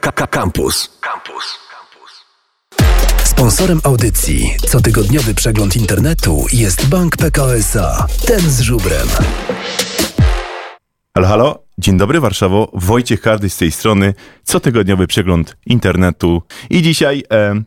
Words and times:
Campus. 0.00 0.98
Campus. 1.00 1.58
Sponsorem 3.24 3.80
audycji 3.84 4.54
cotygodniowy 4.68 5.34
przegląd 5.34 5.76
internetu 5.76 6.46
jest 6.52 6.86
Bank 6.86 7.16
PKO 7.16 7.56
SA. 7.56 8.06
Ten 8.26 8.40
z 8.40 8.60
żubrem. 8.60 9.08
Halo, 11.14 11.28
halo, 11.28 11.64
dzień 11.78 11.96
dobry 11.96 12.20
Warszawo, 12.20 12.70
Wojciech 12.74 13.20
Kardy 13.20 13.50
z 13.50 13.56
tej 13.56 13.72
strony, 13.72 14.14
cotygodniowy 14.44 15.06
przegląd 15.06 15.56
internetu 15.66 16.42
i 16.70 16.82
dzisiaj 16.82 17.24
e, 17.32 17.62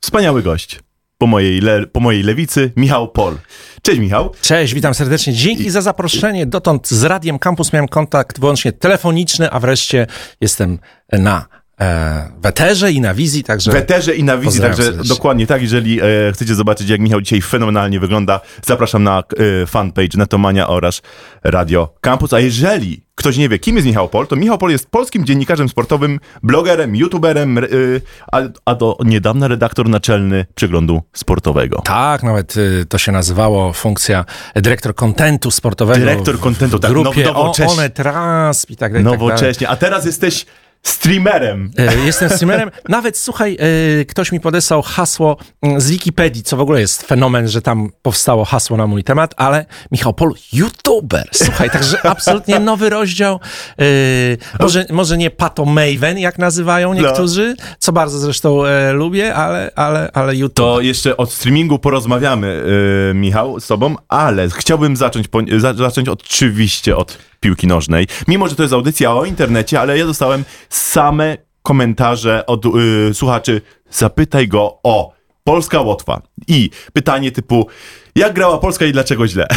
wspaniały 0.00 0.42
gość 0.42 0.80
po 1.18 1.26
mojej, 1.26 1.60
le, 1.60 1.86
po 1.86 2.00
mojej 2.00 2.22
lewicy, 2.22 2.72
Michał 2.76 3.08
Pol. 3.08 3.38
Cześć 3.82 4.00
Michał. 4.00 4.32
Cześć, 4.40 4.74
witam 4.74 4.94
serdecznie. 4.94 5.32
Dzięki 5.32 5.70
za 5.70 5.80
zaproszenie. 5.80 6.46
Dotąd 6.46 6.88
z 6.88 7.04
Radiem 7.04 7.38
Campus 7.38 7.72
miałem 7.72 7.88
kontakt 7.88 8.40
wyłącznie 8.40 8.72
telefoniczny, 8.72 9.50
a 9.50 9.60
wreszcie 9.60 10.06
jestem 10.40 10.78
na 11.12 11.46
e, 11.80 12.28
weterze 12.42 12.92
i 12.92 13.00
na 13.00 13.14
wizji, 13.14 13.44
także... 13.44 13.72
Weterze 13.72 14.14
i 14.14 14.24
na 14.24 14.38
wizji, 14.38 14.60
także 14.60 14.82
serdecznie. 14.82 15.08
dokładnie 15.08 15.46
tak. 15.46 15.62
Jeżeli 15.62 16.00
e, 16.00 16.04
chcecie 16.32 16.54
zobaczyć, 16.54 16.88
jak 16.88 17.00
Michał 17.00 17.20
dzisiaj 17.20 17.40
fenomenalnie 17.42 18.00
wygląda, 18.00 18.40
zapraszam 18.66 19.02
na 19.02 19.22
e, 19.62 19.66
fanpage 19.66 20.18
Netomania 20.18 20.68
oraz 20.68 21.02
Radio 21.44 21.94
Campus. 22.00 22.32
A 22.32 22.40
jeżeli 22.40 23.06
ktoś 23.14 23.36
nie 23.36 23.48
wie, 23.48 23.58
kim 23.58 23.76
jest 23.76 23.86
Michał 23.86 24.08
Pol, 24.08 24.26
to 24.26 24.36
Michał 24.36 24.58
Pol 24.58 24.70
jest 24.70 24.90
polskim 24.90 25.24
dziennikarzem 25.26 25.68
sportowym, 25.68 26.20
blogerem, 26.42 26.96
youtuberem, 26.96 27.58
y, 27.58 28.00
a, 28.32 28.40
a 28.64 28.74
do 28.74 28.96
niedawna 29.04 29.48
redaktor 29.48 29.88
naczelny 29.88 30.46
przeglądu 30.54 31.02
sportowego. 31.12 31.82
Tak, 31.84 32.22
nawet 32.22 32.56
y, 32.56 32.86
to 32.88 32.98
się 32.98 33.12
nazywało 33.12 33.72
funkcja 33.72 34.24
dyrektor 34.54 34.94
kontentu 34.94 35.50
sportowego. 35.50 36.00
Dyrektor 36.00 36.36
w- 36.36 36.40
kontentu, 36.40 36.78
w 36.78 36.80
tak, 36.80 36.90
grupie 36.90 37.24
now- 37.24 37.34
nowocześnie. 37.34 37.72
One 37.72 37.90
Trans 37.90 38.70
i 38.70 38.76
tak 38.76 38.92
dalej. 38.92 39.02
i 39.02 39.04
tak 39.04 39.18
dalej. 39.18 39.18
Nowocześnie. 39.18 39.68
A 39.68 39.76
teraz 39.76 40.06
jesteś 40.06 40.46
streamerem. 40.88 41.70
E, 41.78 41.96
Jestem 42.06 42.30
streamerem. 42.30 42.70
Nawet 42.88 43.18
słuchaj, 43.18 43.56
e, 44.00 44.04
ktoś 44.04 44.32
mi 44.32 44.40
podesłał 44.40 44.82
hasło 44.82 45.36
mm, 45.62 45.80
z 45.80 45.90
Wikipedii, 45.90 46.42
co 46.42 46.56
w 46.56 46.60
ogóle 46.60 46.80
jest 46.80 47.02
fenomen, 47.02 47.48
że 47.48 47.62
tam 47.62 47.90
powstało 48.02 48.44
hasło 48.44 48.76
na 48.76 48.86
mój 48.86 49.04
temat, 49.04 49.34
ale 49.36 49.66
Michał 49.92 50.14
Pol, 50.14 50.32
youtuber. 50.52 51.28
Słuchaj, 51.32 51.70
także 51.70 52.06
absolutnie 52.06 52.60
nowy 52.60 52.90
rozdział. 52.90 53.40
E, 53.78 53.84
Może, 54.60 54.86
może 54.90 55.16
nie 55.18 55.30
Pato 55.30 55.64
Maven, 55.64 56.18
jak 56.18 56.38
nazywają 56.38 56.94
niektórzy, 56.94 57.54
co 57.78 57.92
bardzo 57.92 58.18
zresztą 58.18 58.62
lubię, 58.92 59.34
ale, 59.34 59.70
ale, 59.76 60.10
ale 60.12 60.36
YouTube. 60.36 60.56
To 60.56 60.80
jeszcze 60.80 61.16
od 61.16 61.32
streamingu 61.32 61.78
porozmawiamy, 61.78 62.62
Michał, 63.14 63.60
z 63.60 63.66
tobą, 63.66 63.94
ale 64.08 64.48
chciałbym 64.50 64.96
zacząć, 64.96 65.26
zacząć 65.76 66.08
oczywiście 66.08 66.96
od 66.96 67.18
piłki 67.46 67.66
nożnej. 67.66 68.06
Mimo, 68.28 68.48
że 68.48 68.56
to 68.56 68.62
jest 68.62 68.74
audycja 68.74 69.12
o 69.12 69.24
internecie, 69.24 69.80
ale 69.80 69.98
ja 69.98 70.06
dostałem 70.06 70.44
same 70.68 71.36
komentarze 71.62 72.46
od 72.46 72.64
yy, 72.64 73.14
słuchaczy. 73.14 73.60
Zapytaj 73.90 74.48
go 74.48 74.78
o 74.82 75.12
Polska 75.44 75.80
Łotwa. 75.80 76.22
I 76.48 76.70
pytanie 76.92 77.32
typu, 77.32 77.66
jak 78.16 78.34
grała 78.34 78.58
Polska 78.58 78.84
i 78.84 78.92
dlaczego 78.92 79.28
źle? 79.28 79.46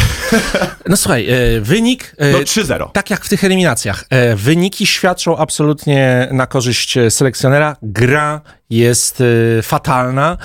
No 0.88 0.96
słuchaj, 0.96 1.26
e, 1.30 1.60
wynik... 1.60 2.14
e, 2.18 2.32
No 2.32 2.38
3-0. 2.38 2.90
Tak 2.92 3.10
jak 3.10 3.24
w 3.24 3.28
tych 3.28 3.44
eliminacjach. 3.44 4.04
E, 4.10 4.36
Wyniki 4.36 4.86
świadczą 4.86 5.36
absolutnie 5.36 6.28
na 6.32 6.46
korzyść 6.46 6.98
selekcjonera. 7.08 7.76
Gra 7.82 8.40
jest 8.70 9.22
fatalna. 9.62 10.36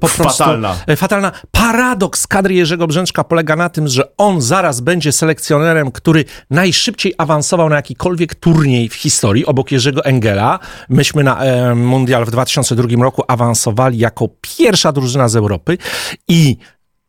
Po 0.00 0.08
prostu, 0.08 0.38
Fatalna. 0.38 0.76
Fatalna. 0.96 1.32
Paradoks 1.50 2.26
kadry 2.26 2.54
Jerzego 2.54 2.86
Brzęczka 2.86 3.24
polega 3.24 3.56
na 3.56 3.68
tym, 3.68 3.88
że 3.88 4.16
on 4.16 4.40
zaraz 4.40 4.80
będzie 4.80 5.12
selekcjonerem, 5.12 5.90
który 5.92 6.24
najszybciej 6.50 7.14
awansował 7.18 7.68
na 7.68 7.76
jakikolwiek 7.76 8.34
turniej 8.34 8.88
w 8.88 8.94
historii, 8.94 9.46
obok 9.46 9.72
Jerzego 9.72 10.04
Engela. 10.04 10.58
Myśmy 10.88 11.24
na 11.24 11.40
Mundial 11.74 12.24
w 12.24 12.30
2002 12.30 13.04
roku 13.04 13.22
awansowali 13.28 13.98
jako 13.98 14.28
pierwsza 14.40 14.92
drużyna 14.92 15.28
z 15.28 15.36
Europy 15.36 15.78
i 16.28 16.56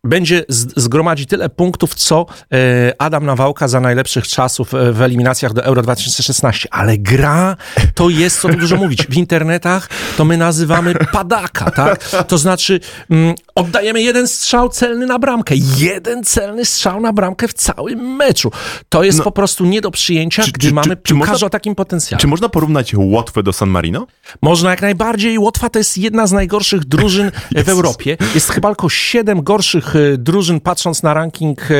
będzie 0.04 0.46
zgromadzi 0.76 1.26
tyle 1.26 1.50
punktów, 1.50 1.96
co 1.96 2.26
e, 2.54 2.94
Adam 3.02 3.26
Nawałka 3.26 3.68
za 3.68 3.80
najlepszych 3.80 4.28
czasów 4.28 4.74
e, 4.74 4.92
w 4.92 5.02
eliminacjach 5.02 5.54
do 5.54 5.64
Euro 5.64 5.82
2016. 5.82 6.68
Ale 6.72 6.98
gra 6.98 7.58
to 7.96 8.10
jest, 8.10 8.40
co 8.42 8.50
tu 8.50 8.58
dużo 8.58 8.76
mówić. 8.76 9.08
W 9.08 9.18
internetach 9.18 9.90
to 10.18 10.26
my 10.26 10.38
nazywamy 10.38 10.96
padaka, 11.12 11.72
tak? 11.72 12.10
To 12.28 12.38
znaczy 12.38 12.80
mm, 13.10 13.36
oddajemy 13.56 14.02
jeden 14.02 14.28
strzał 14.28 14.70
celny 14.70 15.06
na 15.06 15.20
bramkę. 15.20 15.56
Jeden 15.78 16.24
celny 16.24 16.66
strzał 16.66 17.02
na 17.02 17.14
bramkę 17.14 17.48
w 17.48 17.54
całym 17.54 18.16
meczu. 18.16 18.52
To 18.90 19.04
jest 19.04 19.22
po 19.22 19.32
prostu 19.32 19.66
nie 19.66 19.82
do 19.82 19.92
przyjęcia, 19.92 20.44
Czy- 20.44 20.52
gdy 20.52 20.68
czy- 20.68 20.74
mamy 20.74 20.98
czy- 21.04 21.16
można- 21.16 21.48
o 21.48 21.50
takim 21.50 21.76
potencjale. 21.76 22.22
Czy 22.22 22.28
można 22.28 22.50
porównać 22.50 22.94
Łotwę 22.96 23.44
do 23.44 23.54
San 23.54 23.70
Marino? 23.70 24.08
Można 24.42 24.70
jak 24.70 24.82
najbardziej. 24.82 25.40
Łotwa 25.40 25.70
to 25.70 25.80
jest 25.80 25.98
jedna 25.98 26.28
z 26.28 26.32
najgorszych 26.32 26.86
drużyn 26.86 27.32
w 27.66 27.70
Europie. 27.70 28.18
Jest 28.36 28.50
chyba 28.50 28.70
tylko 28.70 28.90
siedem 28.90 29.44
gorszych 29.44 29.91
e, 29.96 30.18
drużyn, 30.18 30.60
patrząc 30.60 31.04
na 31.04 31.14
ranking 31.14 31.62
e, 31.72 31.76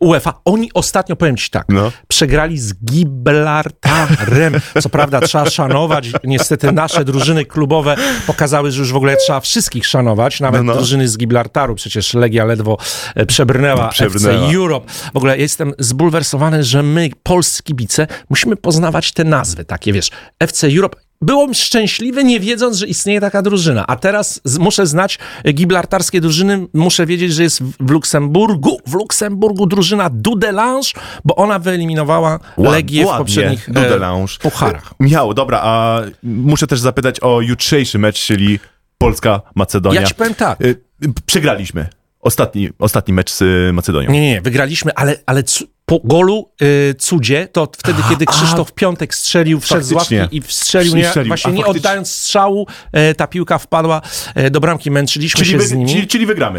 UEFA. 0.00 0.40
Oni 0.44 0.70
ostatnio, 0.74 1.16
powiem 1.16 1.36
ci 1.36 1.50
tak, 1.50 1.64
No. 1.68 1.92
przegrali 2.08 2.58
z 2.58 2.74
Gibraltarem. 2.84 4.54
Co 4.82 4.88
prawda 4.88 5.20
trzeba 5.20 5.50
szanować. 5.50 6.10
Niestety 6.24 6.72
nasze 6.72 7.04
drużyny 7.04 7.44
klubowe 7.44 7.96
pokazały, 8.26 8.70
że 8.70 8.80
już 8.80 8.92
w 8.92 8.96
ogóle 8.96 9.16
trzeba 9.16 9.40
wszystkich 9.40 9.86
szanować. 9.86 10.40
Nawet 10.40 10.62
No, 10.62 10.72
no. 10.72 10.74
drużyny 10.78 11.08
z 11.08 11.18
Gibraltaru. 11.18 11.74
Przecież 11.74 12.14
Legia 12.14 12.44
ledwo 12.44 12.76
e, 13.14 13.26
przebrnęła, 13.26 13.88
Przebrnęła. 13.88 14.34
FC 14.46 14.56
Europe. 14.56 14.92
W 15.12 15.16
ogóle 15.16 15.38
jestem 15.38 15.72
zbulwersowany, 15.78 16.64
że 16.64 16.82
my, 16.82 17.10
polscy 17.22 17.62
kibice, 17.62 18.06
musimy 18.30 18.56
poznawać 18.56 19.12
te 19.12 19.24
nazwy 19.24 19.64
takie, 19.64 19.92
wiesz, 19.92 20.10
FC 20.40 20.66
Europe. 20.76 21.03
Byłem 21.20 21.54
szczęśliwy, 21.54 22.24
nie 22.24 22.40
wiedząc, 22.40 22.76
że 22.76 22.86
istnieje 22.86 23.20
taka 23.20 23.42
drużyna. 23.42 23.86
A 23.86 23.96
teraz 23.96 24.40
muszę 24.58 24.86
znać 24.86 25.18
gibraltarskie 25.54 26.20
drużyny, 26.20 26.66
muszę 26.74 27.06
wiedzieć, 27.06 27.32
że 27.32 27.42
jest 27.42 27.62
w, 27.62 27.72
w 27.80 27.90
Luksemburgu, 27.90 28.78
w 28.86 28.94
Luksemburgu 28.94 29.66
drużyna 29.66 30.10
Dudelange, 30.10 30.88
bo 31.24 31.36
ona 31.36 31.58
wyeliminowała 31.58 32.38
Ład- 32.56 32.72
Legię 32.72 33.02
w 33.02 33.06
ładnie, 33.06 33.18
poprzednich 33.18 33.66
Dudelange. 33.72 34.32
e, 34.34 34.42
pucharach. 34.42 34.94
Michał, 35.00 35.34
dobra, 35.34 35.60
a 35.62 36.00
muszę 36.22 36.66
też 36.66 36.80
zapytać 36.80 37.20
o 37.20 37.40
jutrzejszy 37.40 37.98
mecz, 37.98 38.20
czyli 38.24 38.58
Polska-Macedonia. 38.98 40.00
Ja 40.00 40.06
ci 40.06 40.14
powiem 40.14 40.34
tak. 40.34 40.60
Y, 40.60 40.82
Przegraliśmy. 41.26 41.88
Ostatni, 42.20 42.68
ostatni 42.78 43.14
mecz 43.14 43.32
z 43.32 43.74
Macedonią. 43.74 44.10
Nie, 44.10 44.20
nie, 44.20 44.30
nie, 44.30 44.40
wygraliśmy, 44.40 44.94
ale, 44.94 45.16
ale 45.26 45.42
po 45.86 46.00
golu 46.04 46.50
y, 46.62 46.94
cudzie, 46.98 47.48
to 47.52 47.68
wtedy, 47.78 48.02
kiedy 48.10 48.26
Krzysztof 48.26 48.72
Piątek 48.72 49.14
strzelił, 49.14 49.60
wszedł 49.60 49.82
z 49.84 49.92
ławki 49.92 50.14
i 50.32 50.42
strzelił, 50.48 50.96
nie, 50.96 51.04
strzelił. 51.08 51.28
właśnie 51.28 51.50
A 51.52 51.54
nie 51.54 51.66
oddając 51.66 52.12
strzału, 52.12 52.66
e, 52.92 53.14
ta 53.14 53.26
piłka 53.26 53.58
wpadła 53.58 54.00
e, 54.34 54.50
do 54.50 54.60
bramki, 54.60 54.90
męczyliśmy 54.90 55.38
Czyli, 55.38 55.50
się 55.50 55.58
wy, 55.58 55.66
z 55.66 55.72
nimi. 55.72 55.90
czyli, 55.92 56.06
czyli 56.06 56.26
wygramy. 56.26 56.58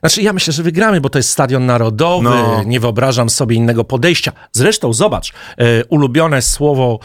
Znaczy, 0.00 0.22
ja 0.22 0.32
myślę, 0.32 0.52
że 0.52 0.62
wygramy, 0.62 1.00
bo 1.00 1.10
to 1.10 1.18
jest 1.18 1.30
stadion 1.30 1.66
narodowy, 1.66 2.24
No. 2.24 2.62
nie 2.66 2.80
wyobrażam 2.80 3.30
sobie 3.30 3.56
innego 3.56 3.84
podejścia. 3.84 4.32
Zresztą, 4.52 4.92
zobacz, 4.92 5.32
e, 5.58 5.84
ulubione 5.84 6.42
słowo 6.42 6.98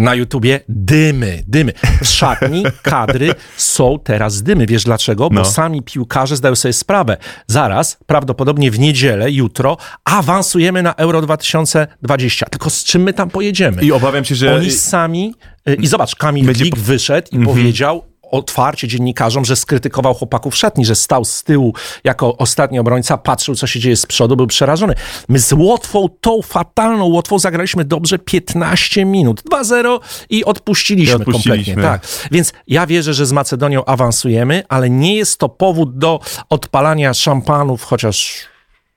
na 0.00 0.14
YouTubie, 0.14 0.60
dymy, 0.68 1.42
dymy. 1.46 1.72
W 2.02 2.06
szatni 2.06 2.64
kadry 2.82 3.34
są 3.56 3.98
teraz 4.04 4.42
dymy. 4.42 4.66
Wiesz 4.66 4.84
dlaczego? 4.84 5.28
Bo 5.30 5.34
No. 5.36 5.44
sami 5.44 5.82
piłkarze 5.82 6.36
zdają 6.36 6.54
sobie 6.56 6.72
sprawę. 6.72 7.16
Zaraz, 7.46 7.98
prawdopodobnie 8.06 8.70
w 8.70 8.78
niedzielę, 8.78 9.30
jutro, 9.30 9.76
awansujemy 10.04 10.82
na 10.82 10.94
Euro 10.94 11.22
2020. 11.22 12.46
Tylko 12.46 12.70
z 12.70 12.84
czym 12.84 13.02
my 13.02 13.12
tam 13.12 13.30
pojedziemy? 13.30 13.82
I 13.82 13.92
obawiam 13.92 14.24
się, 14.24 14.34
że... 14.34 14.54
Oni 14.54 14.70
sami. 14.70 15.34
y, 15.68 15.74
I 15.74 15.86
zobacz, 15.86 16.16
Kamil 16.16 16.46
Będzie 16.46 16.64
Glik 16.64 16.78
wyszedł 16.78 17.28
i 17.32 17.44
powiedział 17.44 18.12
otwarcie 18.32 18.88
dziennikarzom, 18.88 19.44
że 19.44 19.56
skrytykował 19.56 20.14
chłopaków 20.14 20.56
szatni, 20.56 20.84
że 20.84 20.94
stał 20.94 21.24
z 21.24 21.42
tyłu 21.42 21.74
jako 22.04 22.36
ostatni 22.36 22.78
obrońca, 22.78 23.18
patrzył, 23.18 23.54
co 23.54 23.66
się 23.66 23.80
dzieje 23.80 23.96
z 23.96 24.06
przodu, 24.06 24.36
był 24.36 24.46
przerażony. 24.46 24.94
My 25.28 25.38
z 25.38 25.52
Łotwą, 25.52 26.08
tą 26.20 26.42
fatalną 26.42 27.04
Łotwą 27.04 27.38
zagraliśmy 27.38 27.84
dobrze 27.84 28.18
15 28.18 29.04
minut. 29.04 29.42
2-0 29.52 29.98
i 30.30 30.44
odpuściliśmy, 30.44 31.12
I 31.12 31.16
odpuściliśmy. 31.16 31.74
kompletnie. 31.74 31.82
Tak. 31.82 32.28
Więc 32.30 32.52
ja 32.68 32.86
wierzę, 32.86 33.14
że 33.14 33.26
z 33.26 33.32
Macedonią 33.32 33.84
awansujemy, 33.84 34.62
ale 34.68 34.90
nie 34.90 35.16
jest 35.16 35.38
to 35.38 35.48
powód 35.48 35.98
do 35.98 36.20
odpalania 36.50 37.14
szampanów, 37.14 37.82
chociaż 37.82 38.34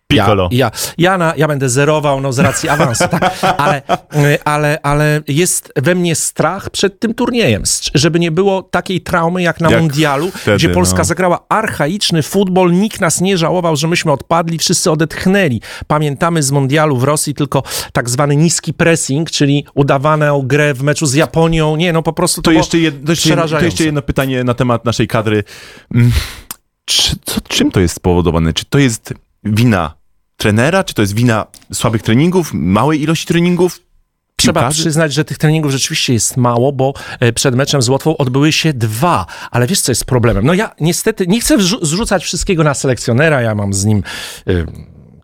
Piccolo. 0.08 0.50
ja, 0.52 0.58
ja, 0.58 0.72
ja, 0.98 1.18
na, 1.18 1.34
ja 1.38 1.48
będę 1.48 1.70
zerował 1.70 2.22
no, 2.22 2.34
z 2.34 2.40
racji 2.40 2.70
awansu, 2.70 3.04
tak. 3.12 3.40
ale, 3.58 3.82
y, 4.16 4.44
ale, 4.44 4.80
ale 4.84 5.22
jest 5.28 5.74
we 5.76 5.96
mnie 5.96 6.16
strach 6.16 6.70
przed 6.70 7.00
tym 7.00 7.14
turniejem, 7.14 7.64
żeby 7.94 8.20
nie 8.20 8.32
było 8.32 8.64
takiej 8.64 9.02
traumy 9.02 9.42
jak 9.42 9.62
na 9.62 9.70
Jak 9.72 9.80
mundialu, 9.80 10.32
wtedy, 10.32 10.58
gdzie 10.58 10.70
Polska 10.70 10.98
no. 10.98 11.04
zagrała 11.04 11.46
archaiczny 11.50 12.24
futbol, 12.24 12.72
nikt 12.72 13.02
nas 13.02 13.22
nie 13.22 13.38
żałował, 13.38 13.76
że 13.76 13.88
myśmy 13.88 14.12
odpadli, 14.12 14.58
wszyscy 14.58 14.92
odetchnęli. 14.92 15.62
Pamiętamy 15.88 16.44
z 16.44 16.52
mundialu 16.52 16.98
w 16.98 17.04
Rosji 17.04 17.34
tylko 17.34 17.64
tak 17.94 18.10
zwany 18.10 18.36
niski 18.36 18.74
pressing, 18.74 19.32
czyli 19.32 19.66
udawaną 19.74 20.42
grę 20.42 20.74
w 20.74 20.84
meczu 20.84 21.06
z 21.06 21.14
Japonią. 21.14 21.76
Nie, 21.76 21.94
no 21.94 22.04
po 22.04 22.14
prostu 22.14 22.42
to, 22.42 22.52
To 22.52 22.52
jeszcze, 22.52 22.80
jed, 22.80 23.06
to, 23.06 23.12
jeszcze 23.12 23.30
jedno, 23.30 23.48
to 23.48 23.66
jeszcze 23.66 23.84
jedno 23.84 24.02
pytanie 24.02 24.44
na 24.44 24.54
temat 24.54 24.86
naszej 24.86 25.08
kadry. 25.08 25.44
Mm, 25.96 26.12
Czy, 26.86 27.16
co, 27.26 27.42
czym 27.42 27.72
to 27.72 27.80
jest 27.80 27.96
spowodowane? 27.96 28.54
Czy 28.54 28.66
to 28.66 28.80
jest 28.80 29.14
wina 29.46 29.96
trenera? 30.38 30.84
Czy 30.84 30.94
to 30.94 31.02
jest 31.02 31.16
wina 31.16 31.46
słabych 31.74 32.02
treningów, 32.02 32.52
małej 32.54 33.02
ilości 33.02 33.26
treningów? 33.26 33.80
Trzeba 34.36 34.62
piłkarzy? 34.62 34.82
przyznać, 34.82 35.14
że 35.14 35.26
tych 35.26 35.38
treningów 35.38 35.72
rzeczywiście 35.72 36.14
jest 36.14 36.38
mało, 36.38 36.72
bo 36.72 36.94
e, 37.20 37.34
przed 37.34 37.56
meczem 37.56 37.82
z 37.82 37.90
Łotwą 37.90 38.18
odbyły 38.18 38.52
się 38.52 38.74
dwa. 38.74 39.26
Ale 39.52 39.68
wiesz, 39.68 39.82
co 39.82 39.92
jest 39.92 40.06
problemem? 40.06 40.46
No 40.46 40.54
ja 40.54 40.72
niestety 40.80 41.28
nie 41.28 41.42
chcę 41.42 41.58
zrzucać 41.82 42.24
wszystkiego 42.24 42.64
na 42.64 42.74
selekcjonera, 42.74 43.42
ja 43.42 43.56
mam 43.56 43.74
z 43.74 43.86
nim... 43.86 44.04
y, 44.48 44.66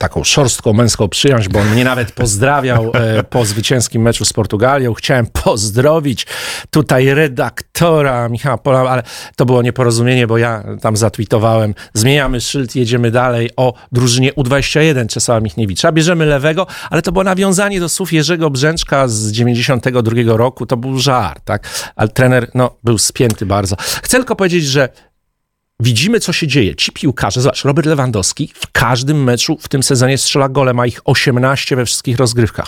taką 0.01 0.23
szorstką 0.23 0.73
męską 0.73 1.07
przyjąć, 1.07 1.49
bo 1.49 1.59
on 1.59 1.69
mnie 1.69 1.83
nawet 1.83 2.11
pozdrawiał 2.11 2.91
e, 2.93 3.23
po 3.23 3.45
zwycięskim 3.45 4.01
meczu 4.01 4.25
z 4.25 4.33
Portugalią. 4.33 4.93
Chciałem 4.93 5.27
pozdrowić 5.43 6.27
tutaj 6.69 7.13
redaktora 7.13 8.29
Michała 8.29 8.57
Pola, 8.57 8.89
ale 8.89 9.03
to 9.35 9.45
było 9.45 9.61
nieporozumienie, 9.61 10.27
bo 10.27 10.37
ja 10.37 10.63
tam 10.81 10.97
zatwitowałem. 10.97 11.73
Zmieniamy 11.93 12.41
szyld, 12.41 12.75
jedziemy 12.75 13.11
dalej 13.11 13.49
o 13.57 13.73
drużynie 13.91 14.33
U21 14.33 15.07
Czesława 15.07 15.41
Michniewicza. 15.41 15.91
Bierzemy 15.91 16.25
lewego, 16.25 16.67
ale 16.89 17.01
to 17.01 17.11
było 17.11 17.23
nawiązanie 17.23 17.79
do 17.79 17.89
słów 17.89 18.13
Jerzego 18.13 18.49
Brzęczka 18.49 19.07
z 19.07 19.31
92 19.31 20.37
roku. 20.37 20.65
To 20.65 20.77
był 20.77 20.99
żart, 20.99 21.41
tak? 21.45 21.67
Ale 21.95 22.09
trener, 22.09 22.47
no, 22.55 22.75
był 22.83 22.97
spięty 22.97 23.45
bardzo. 23.45 23.75
Chcę 23.79 24.17
tylko 24.17 24.35
powiedzieć, 24.35 24.65
że 24.65 24.89
widzimy, 25.81 26.19
co 26.19 26.33
się 26.33 26.47
dzieje. 26.47 26.75
Ci 26.75 26.91
piłkarze, 26.91 27.41
zobacz, 27.41 27.63
Robert 27.65 27.87
Lewandowski 27.87 28.51
w 28.55 28.71
każdym 28.71 29.23
meczu 29.23 29.57
w 29.61 29.67
tym 29.67 29.83
sezonie 29.83 30.17
strzela 30.17 30.49
gole, 30.49 30.73
ma 30.73 30.85
ich 30.87 30.99
18 31.05 31.75
we 31.75 31.85
wszystkich 31.85 32.17
rozgrywkach. 32.17 32.67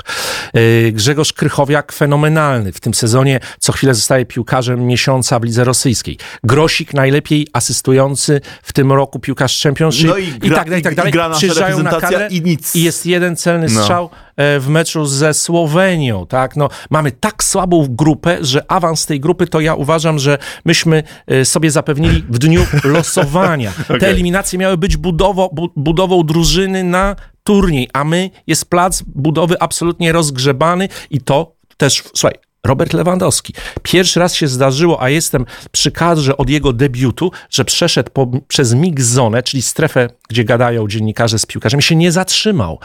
Yy, 0.53 0.91
Grzegorz 0.91 1.33
Krychowiak 1.33 1.91
fenomenalny. 1.91 2.71
W 2.71 2.79
tym 2.79 2.93
sezonie 2.93 3.39
co 3.59 3.71
chwilę 3.73 3.93
zostaje 3.93 4.25
piłkarzem 4.25 4.87
miesiąca 4.87 5.39
w 5.39 5.43
lidze 5.43 5.63
rosyjskiej. 5.63 6.17
Grosik 6.43 6.93
najlepiej 6.93 7.47
asystujący 7.53 8.41
w 8.63 8.73
tym 8.73 8.91
roku 8.91 9.19
piłkarz 9.19 9.61
Championship 9.63 10.07
No 10.07 10.17
i 10.17 10.27
gra- 10.33 10.55
tak 10.55 10.65
dalej, 10.65 10.79
i 10.79 10.83
tak 10.83 10.93
i 10.93 10.95
dalej. 10.95 11.11
gra 11.11 11.27
nasza 11.27 11.37
Przyjeżdżają 11.37 11.83
na 11.83 11.91
kadrę 12.01 12.27
i 12.31 12.41
nic. 12.41 12.75
I 12.75 12.83
jest 12.83 13.05
jeden 13.05 13.35
celny 13.35 13.67
No. 13.69 13.81
strzał 13.81 14.09
e, 14.32 14.32
w 14.37 14.65
meczu 14.69 15.05
ze 15.05 15.33
Słowenią, 15.33 16.27
tak? 16.27 16.55
No, 16.55 16.69
mamy 16.89 17.11
tak 17.11 17.43
słabą 17.43 17.87
grupę, 17.89 18.37
że 18.41 18.71
awans 18.71 19.05
tej 19.05 19.19
grupy 19.19 19.47
to 19.47 19.59
ja 19.59 19.75
uważam, 19.75 20.19
że 20.19 20.37
myśmy 20.65 21.03
e, 21.27 21.45
sobie 21.45 21.71
zapewnili 21.71 22.23
w 22.29 22.39
dniu 22.39 22.65
losowania. 22.83 23.71
Te 23.87 23.95
Okej. 23.95 24.09
eliminacje 24.09 24.59
miały 24.59 24.77
być 24.77 24.97
budowo, 24.97 25.49
bu, 25.53 25.69
budową 25.75 26.23
drużyny 26.23 26.83
na 26.83 27.15
turniej, 27.43 27.89
a 27.93 28.03
my 28.03 28.29
jest 28.47 28.69
plac 28.69 29.03
budowy 29.07 29.59
absolutnie 29.59 30.11
rozgrzebany 30.11 30.89
i 31.09 31.21
to 31.21 31.55
też, 31.77 32.03
słuchaj, 32.13 32.35
Robert 32.65 32.93
Lewandowski. 32.93 33.53
Pierwszy 33.83 34.19
raz 34.19 34.35
się 34.35 34.47
zdarzyło, 34.47 35.01
a 35.01 35.09
jestem 35.09 35.45
przy 35.71 35.91
kadrze 35.91 36.37
od 36.37 36.49
jego 36.49 36.73
debiutu, 36.73 37.31
że 37.49 37.65
przeszedł 37.65 38.11
po, 38.11 38.31
przez 38.47 38.73
mix 38.73 39.03
zonę, 39.03 39.43
czyli 39.43 39.63
strefę, 39.63 40.09
gdzie 40.29 40.43
gadają 40.43 40.87
dziennikarze 40.87 41.39
z 41.39 41.45
piłkarzami, 41.45 41.83
się 41.83 41.95
nie 41.95 42.11
zatrzymał. 42.11 42.79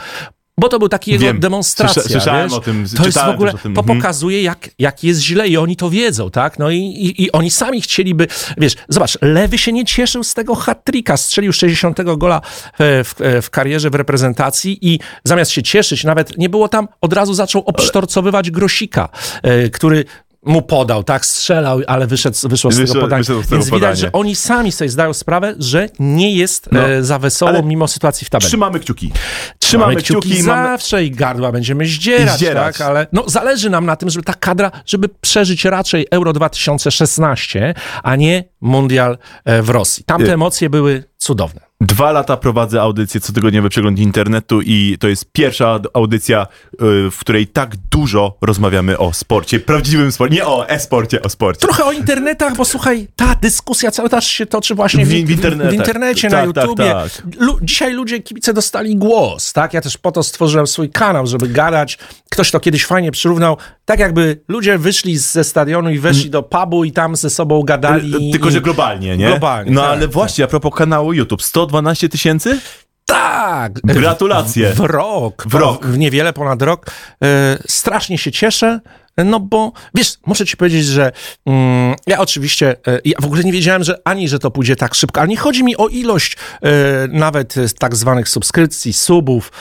Bo 0.59 0.69
to 0.69 0.79
był 0.79 0.89
taki 0.89 1.11
jego 1.11 1.23
Wiem. 1.25 1.39
demonstracja. 1.39 2.01
Słysza- 2.03 2.11
słyszałem 2.11 2.49
wiesz? 2.49 2.57
o 2.57 2.61
tym, 2.61 2.85
To 2.97 3.05
jest 3.05 3.17
w 3.19 3.29
ogóle, 3.29 3.51
tym. 3.53 3.73
to 3.73 3.81
Mhm. 3.81 3.97
pokazuje, 3.99 4.41
jak, 4.43 4.69
jak 4.79 5.03
jest 5.03 5.21
źle 5.21 5.47
i 5.47 5.57
oni 5.57 5.75
to 5.75 5.89
wiedzą, 5.89 6.31
tak? 6.31 6.59
No 6.59 6.69
i, 6.71 6.77
i, 6.77 7.23
i 7.23 7.31
oni 7.31 7.51
sami 7.51 7.81
chcieliby, 7.81 8.27
wiesz, 8.57 8.75
zobacz, 8.89 9.17
Lewy 9.21 9.57
się 9.57 9.71
nie 9.73 9.85
cieszył 9.85 10.23
z 10.23 10.33
tego 10.33 10.55
hat-tricka, 10.55 11.17
strzelił 11.17 11.53
60 11.53 11.97
gola 12.17 12.41
e, 12.79 13.03
w, 13.03 13.15
e, 13.21 13.41
w 13.41 13.49
karierze 13.49 13.89
w 13.89 13.95
reprezentacji 13.95 14.77
i 14.93 14.99
zamiast 15.23 15.51
się 15.51 15.63
cieszyć, 15.63 16.03
nawet 16.03 16.37
nie 16.37 16.49
było 16.49 16.67
tam, 16.67 16.87
od 17.01 17.13
razu 17.13 17.33
zaczął 17.33 17.63
obsztorcowywać 17.65 18.51
Grosika, 18.51 19.09
e, 19.43 19.69
który 19.69 20.05
mu 20.45 20.61
podał, 20.61 21.03
tak, 21.03 21.25
strzelał, 21.25 21.81
ale 21.87 22.07
wyszedł, 22.07 22.37
wyszło 22.43 22.71
z 22.71 22.75
Wyszło- 22.77 22.87
tego 22.93 23.01
podania. 23.01 23.19
wyszło 23.23 23.41
z 23.43 23.45
tego 23.45 23.55
Więc 23.55 23.65
widać, 23.65 23.79
podanie. 23.81 23.95
że 23.95 24.11
oni 24.11 24.35
sami 24.35 24.71
sobie 24.71 24.89
zdają 24.89 25.13
sprawę, 25.13 25.55
że 25.59 25.89
nie 25.99 26.35
jest 26.35 26.69
No. 26.71 26.89
e, 26.89 27.03
za 27.03 27.19
wesoło, 27.19 27.63
mimo 27.63 27.87
sytuacji 27.87 28.27
w 28.27 28.29
tabeli. 28.29 28.47
Trzymamy 28.47 28.79
kciuki. 28.79 29.11
Trzymamy 29.11 29.59
Trzymamy 29.59 29.95
kciuki, 29.95 30.29
kciuki, 30.29 30.43
mamy- 30.43 30.67
zawsze 30.67 31.03
i 31.05 31.11
gardła 31.11 31.51
będziemy 31.51 31.85
zdzierać, 31.85 32.35
Zdzierać. 32.35 32.77
tak? 32.77 32.87
Ale 32.87 33.07
no, 33.13 33.23
zależy 33.27 33.69
nam 33.69 33.85
na 33.85 33.95
tym, 33.95 34.09
żeby 34.09 34.23
ta 34.25 34.33
kadra, 34.33 34.71
żeby 34.85 35.09
przeżyć 35.21 35.65
raczej 35.65 36.07
Euro 36.11 36.33
2016, 36.33 37.73
a 38.03 38.15
nie 38.15 38.43
Mundial 38.61 39.17
e, 39.45 39.61
w 39.61 39.69
Rosji. 39.69 40.03
Tamte 40.03 40.33
emocje 40.33 40.69
były 40.69 41.03
cudowne. 41.23 41.61
Dwa 41.81 42.11
lata 42.11 42.37
prowadzę 42.37 42.81
audycję 42.81 43.21
cotygodniowy 43.21 43.69
przegląd 43.69 43.99
internetu 43.99 44.61
i 44.61 44.97
to 44.99 45.07
jest 45.07 45.31
pierwsza 45.31 45.79
audycja, 45.93 46.47
y, 46.73 46.77
w 47.11 47.17
której 47.19 47.47
tak 47.47 47.75
dużo 47.91 48.37
rozmawiamy 48.41 48.97
o 48.97 49.13
sporcie, 49.13 49.59
prawdziwym 49.59 50.11
sporcie, 50.11 50.35
nie 50.35 50.45
o 50.45 50.69
e-sporcie, 50.69 51.21
o 51.21 51.29
sporcie. 51.29 51.59
Trochę 51.61 51.85
o 51.85 51.91
internetach, 51.91 52.55
bo 52.55 52.65
słuchaj, 52.65 53.07
ta 53.15 53.35
dyskusja 53.35 53.91
cały 53.91 54.09
czas 54.09 54.23
się 54.23 54.45
toczy 54.45 54.75
właśnie 54.75 55.05
w, 55.05 55.09
W- 55.09 55.11
w 55.11 55.27
w 55.69 55.73
internecie, 55.73 56.29
Tak, 56.29 56.47
na 56.47 56.53
tak, 56.53 56.65
YouTubie. 56.67 56.91
tak. 56.91 57.09
Lu- 57.39 57.57
dzisiaj 57.61 57.93
ludzie, 57.93 58.19
kibice 58.19 58.53
dostali 58.53 58.95
głos, 58.95 59.53
tak? 59.53 59.73
Ja 59.73 59.81
też 59.81 59.97
po 59.97 60.11
to 60.11 60.23
stworzyłem 60.23 60.67
swój 60.67 60.89
kanał, 60.89 61.27
żeby 61.27 61.47
gadać. 61.47 61.97
Ktoś 62.31 62.51
to 62.51 62.59
kiedyś 62.59 62.85
fajnie 62.85 63.11
przyrównał, 63.11 63.57
tak 63.85 63.99
jakby 63.99 64.39
ludzie 64.47 64.77
wyszli 64.77 65.17
ze 65.17 65.43
stadionu 65.43 65.89
i 65.89 65.99
weszli 65.99 66.29
do 66.29 66.43
pubu 66.43 66.83
i 66.83 66.91
tam 66.91 67.15
ze 67.15 67.29
sobą 67.29 67.63
gadali. 67.63 68.31
Tylko, 68.31 68.51
że 68.51 68.61
globalnie, 68.61 69.17
nie? 69.17 69.27
Globalnie, 69.27 69.71
No 69.71 69.81
tak, 69.81 69.89
ale 69.91 70.07
właśnie, 70.07 70.43
a 70.43 70.47
propos 70.47 70.73
kanału 70.75 71.08
YouTube, 71.13 71.43
112 71.43 72.09
tysięcy? 72.09 72.59
Tak! 73.05 73.73
Gratulacje. 73.83 74.73
W, 74.73 74.75
w 74.75 74.79
rok. 74.79 75.43
W 75.47 75.53
rok. 75.53 75.85
W 75.85 75.97
niewiele 75.97 76.33
ponad 76.33 76.61
rok. 76.61 76.85
E, 77.23 77.57
strasznie 77.67 78.17
się 78.17 78.31
cieszę. 78.31 78.79
No 79.25 79.39
bo, 79.39 79.71
wiesz, 79.95 80.13
muszę 80.25 80.45
ci 80.45 80.57
powiedzieć, 80.57 80.85
że 80.85 81.11
mm, 81.45 81.95
ja 82.07 82.19
oczywiście, 82.19 82.75
e, 82.87 82.99
ja 83.05 83.17
w 83.21 83.25
ogóle 83.25 83.43
nie 83.43 83.51
wiedziałem, 83.51 83.83
że 83.83 83.99
ani, 84.05 84.27
że 84.29 84.39
to 84.39 84.51
pójdzie 84.51 84.75
tak 84.75 84.95
szybko, 84.95 85.19
ale 85.21 85.27
nie 85.29 85.37
chodzi 85.37 85.63
mi 85.63 85.77
o 85.77 85.87
ilość 85.87 86.37
e, 86.61 86.69
nawet 87.07 87.55
tak 87.79 87.95
zwanych 87.95 88.29
subskrypcji, 88.29 88.93
subów, 88.93 89.51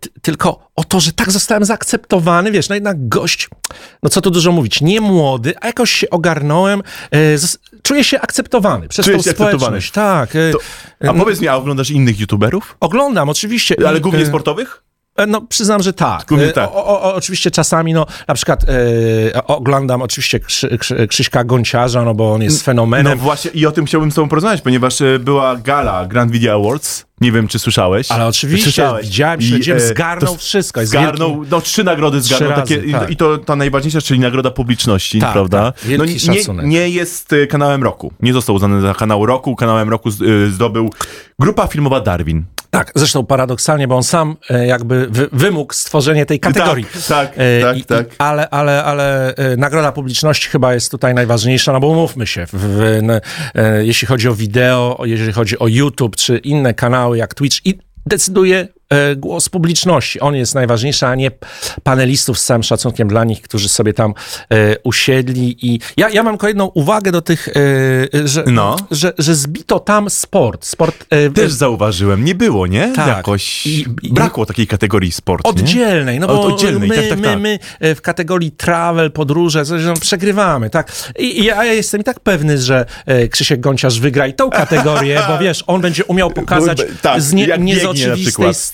t- 0.00 0.08
tylko 0.22 0.68
o 0.76 0.84
to, 0.84 1.00
że 1.00 1.12
tak 1.12 1.30
zostałem 1.30 1.64
zaakceptowany, 1.64 2.50
wiesz, 2.50 2.68
no 2.68 2.74
jednak 2.74 3.08
gość, 3.08 3.48
no 4.02 4.10
co 4.10 4.20
tu 4.20 4.30
dużo 4.30 4.52
mówić, 4.52 4.80
nie 4.80 5.00
młody, 5.00 5.54
a 5.60 5.66
jakoś 5.66 5.90
się 5.90 6.10
ogarnąłem, 6.10 6.82
zos- 7.36 7.58
czuję 7.82 8.04
się 8.04 8.20
akceptowany 8.20 8.88
przez 8.88 9.04
Czujesz 9.06 9.18
tą 9.18 9.24
się 9.24 9.30
akceptowany. 9.30 9.58
społeczność. 9.58 9.90
Tak. 9.90 10.30
To, 10.52 10.58
a 11.08 11.14
powiedz 11.14 11.40
mi, 11.40 11.48
a 11.48 11.56
oglądasz 11.56 11.90
innych 11.90 12.20
youtuberów? 12.20 12.76
Oglądam, 12.80 13.28
oczywiście. 13.28 13.74
Ale 13.86 14.00
głównie 14.00 14.26
sportowych? 14.26 14.82
E, 15.16 15.26
No, 15.26 15.40
przyznam, 15.40 15.82
że 15.82 15.92
tak. 15.92 16.32
E, 16.32 16.52
tak. 16.52 16.70
O, 16.72 17.02
o, 17.02 17.14
oczywiście 17.14 17.50
czasami, 17.50 17.92
no, 17.92 18.06
na 18.28 18.34
przykład 18.34 18.64
e, 19.34 19.46
oglądam 19.46 20.02
oczywiście 20.02 20.40
Krzy, 20.40 20.78
Krzy, 20.78 21.06
Krzyśka 21.06 21.44
Gonciarza, 21.44 22.02
no 22.04 22.14
bo 22.14 22.32
on 22.32 22.42
jest 22.42 22.58
No 22.60 22.64
fenomenem. 22.64 23.18
właśnie 23.18 23.50
i 23.50 23.66
o 23.66 23.72
tym 23.72 23.84
chciałbym 23.86 24.12
z 24.12 24.14
tobą 24.14 24.28
porozmawiać, 24.28 24.60
ponieważ 24.60 25.00
e, 25.00 25.18
była 25.18 25.56
gala 25.56 26.06
Grand 26.06 26.30
Video 26.32 26.54
Awards. 26.54 27.04
Nie 27.22 27.32
wiem, 27.32 27.48
czy 27.48 27.58
słyszałeś. 27.58 28.10
Ale 28.10 28.26
oczywiście, 28.26 28.64
Słyszałeś. 28.64 29.06
widziałem, 29.06 29.40
I, 29.40 29.44
śledziłem, 29.44 29.78
e, 29.78 29.86
zgarnął 29.86 30.32
to 30.34 30.38
wszystko. 30.40 30.80
Jest 30.80 30.92
Zgarnął, 30.92 31.28
wielkim- 31.30 31.50
no 31.50 31.60
trzy 31.60 31.84
nagrody 31.84 32.20
zgarnął, 32.20 32.50
razy, 32.50 32.62
takie, 32.62 32.86
i- 32.88 32.92
tak. 32.92 33.10
i 33.10 33.16
to 33.16 33.38
ta 33.38 33.56
najważniejsza, 33.56 34.00
czyli 34.00 34.20
nagroda 34.20 34.50
publiczności, 34.50 35.20
Tak, 35.20 35.32
prawda? 35.32 35.72
tak. 35.72 35.98
No, 35.98 36.04
nie, 36.04 36.64
nie 36.68 36.88
jest 36.88 37.32
e, 37.32 37.46
kanałem 37.46 37.82
roku. 37.82 38.12
Nie 38.20 38.32
został 38.32 38.54
uznany 38.54 38.80
za 38.80 38.94
kanał 38.94 39.26
roku. 39.26 39.56
Kanałem 39.56 39.88
roku 39.90 40.08
e, 40.08 40.50
zdobył 40.50 40.90
grupa 41.38 41.66
filmowa 41.66 42.00
Darwin. 42.00 42.44
Tak, 42.70 42.92
zresztą 42.94 43.26
paradoksalnie, 43.26 43.88
bo 43.88 43.96
on 43.96 44.02
sam 44.02 44.36
e, 44.50 44.66
jakby 44.66 45.06
wy, 45.10 45.28
wymógł 45.32 45.72
stworzenie 45.74 46.26
tej 46.26 46.40
kategorii. 46.40 46.84
Tak, 46.84 47.02
tak, 47.08 47.32
E, 47.36 47.60
tak, 47.62 47.76
i, 47.78 47.84
tak. 47.84 48.06
I, 48.06 48.10
ale 48.18 48.50
ale, 48.50 48.84
ale 48.84 49.34
nagroda 49.56 49.92
publiczności 49.92 50.48
chyba 50.48 50.74
jest 50.74 50.90
tutaj 50.90 51.14
najważniejsza, 51.14 51.72
no 51.72 51.80
bo 51.80 51.86
umówmy 51.86 52.26
się, 52.26 52.46
w, 52.46 52.50
w, 52.52 53.00
jeśli 53.82 54.08
chodzi 54.08 54.28
o 54.28 54.34
wideo, 54.34 55.02
jeżeli 55.04 55.32
chodzi 55.32 55.58
o 55.58 55.66
YouTube 55.68 56.16
czy 56.16 56.38
inne 56.38 56.74
kanały 56.74 57.11
jak 57.14 57.34
Twitch 57.34 57.66
i 57.66 57.78
decyduje 58.06 58.68
głos 59.16 59.48
publiczności. 59.48 60.20
On 60.20 60.34
jest 60.34 60.54
najważniejszy, 60.54 61.06
a 61.06 61.14
nie 61.14 61.30
panelistów 61.82 62.38
z 62.38 62.44
całym 62.44 62.62
szacunkiem 62.62 63.08
dla 63.08 63.24
nich, 63.24 63.42
którzy 63.42 63.68
sobie 63.68 63.92
tam 63.94 64.14
e, 64.50 64.76
usiedli 64.84 65.56
i 65.66 65.80
ja, 65.96 66.08
ja 66.08 66.22
mam 66.22 66.34
tylko 66.34 66.48
jedną 66.48 66.66
uwagę 66.66 67.12
do 67.12 67.22
tych, 67.22 67.48
e, 67.48 67.52
że, 68.28 68.44
No. 68.46 68.76
że, 68.90 69.12
że 69.18 69.34
zbito 69.34 69.78
tam 69.80 70.10
sport. 70.10 70.66
Sport 70.66 71.04
e, 71.10 71.30
Też 71.30 71.52
zauważyłem, 71.52 72.24
nie 72.24 72.34
było, 72.34 72.66
nie? 72.66 72.92
Tak. 72.96 73.06
Jakoś 73.08 73.66
I- 73.66 73.84
i- 74.02 74.12
brakło 74.12 74.46
takiej 74.46 74.66
kategorii 74.66 75.12
sport, 75.12 75.44
nie? 75.44 75.50
Oddzielnej, 75.50 76.20
no 76.20 76.26
Od- 76.26 76.36
bo 76.36 76.54
oddzielnej, 76.54 76.88
my, 76.88 76.94
tak, 76.96 77.08
tak, 77.08 77.18
my, 77.18 77.24
tak. 77.28 77.40
my 77.40 77.58
e, 77.80 77.94
w 77.94 78.02
kategorii 78.02 78.50
travel, 78.50 79.10
podróże, 79.10 79.64
coś 79.64 79.82
przegrywamy, 80.00 80.70
tak. 80.70 80.92
I, 81.18 81.40
i 81.40 81.44
ja 81.44 81.64
jestem 81.64 82.00
i 82.00 82.04
tak 82.04 82.20
pewny, 82.20 82.58
że 82.58 82.86
e, 83.06 83.28
Krzysiek 83.28 83.60
Gonciarz 83.60 84.00
wygra 84.00 84.26
i 84.26 84.34
tą 84.34 84.50
kategorię, 84.50 85.20
bo 85.28 85.38
wiesz, 85.44 85.64
on 85.66 85.80
będzie 85.80 86.04
umiał 86.04 86.30
pokazać 86.30 86.78
Tak, 87.02 87.22
z 87.22 87.32
nie, 87.32 87.46
nie 87.58 87.76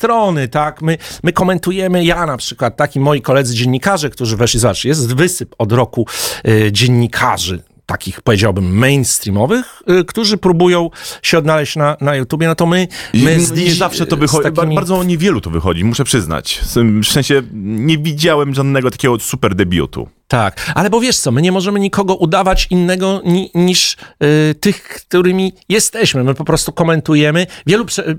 strony, 0.08 0.48
tak. 0.48 0.82
My, 0.82 0.98
my 1.22 1.32
komentujemy, 1.32 2.04
ja 2.04 2.26
na 2.26 2.36
przykład, 2.36 2.76
tak, 2.76 2.96
i 2.96 3.00
moi 3.00 3.22
koledzy 3.22 3.54
dziennikarze, 3.54 4.10
którzy 4.10 4.36
weszli, 4.36 4.60
zobacz, 4.60 4.84
jest 4.84 5.14
wysyp 5.14 5.54
od 5.58 5.72
roku 5.72 6.06
e, 6.44 6.72
dziennikarzy, 6.72 7.62
takich 7.86 8.20
powiedziałbym 8.20 8.78
mainstreamowych, 8.78 9.82
y, 10.00 10.04
którzy 10.04 10.36
próbują 10.36 10.90
się 11.22 11.38
odnaleźć 11.38 11.76
na, 11.76 11.96
na 12.00 12.16
YouTubie, 12.16 12.46
no 12.46 12.54
to 12.54 12.66
my, 12.66 12.88
my 13.14 13.40
z, 13.40 13.52
nie 13.52 13.74
zawsze 13.74 14.06
to 14.06 14.16
wychodzi, 14.16 14.48
takimi- 14.48 14.74
bardzo 14.74 15.04
niewielu 15.04 15.40
to 15.40 15.50
wychodzi, 15.50 15.84
muszę 15.84 16.04
przyznać. 16.04 16.60
W 17.02 17.06
sensie 17.06 17.42
nie 17.52 17.98
widziałem 17.98 18.54
żadnego 18.54 18.90
takiego 18.90 19.18
super 19.18 19.54
debiutu. 19.54 20.08
Tak, 20.28 20.72
ale 20.74 20.90
bo 20.90 21.00
wiesz 21.00 21.18
co, 21.18 21.30
my 21.32 21.42
nie 21.42 21.52
możemy 21.52 21.80
nikogo 21.80 22.14
udawać 22.14 22.66
innego 22.70 23.22
ni, 23.24 23.50
niż 23.54 23.96
y, 24.22 24.54
tych, 24.54 24.82
którymi 24.82 25.52
jesteśmy. 25.68 26.24
My 26.24 26.34
po 26.34 26.44
prostu 26.44 26.72
komentujemy. 26.72 27.46
Wielu 27.66 27.84
prze, 27.84 28.14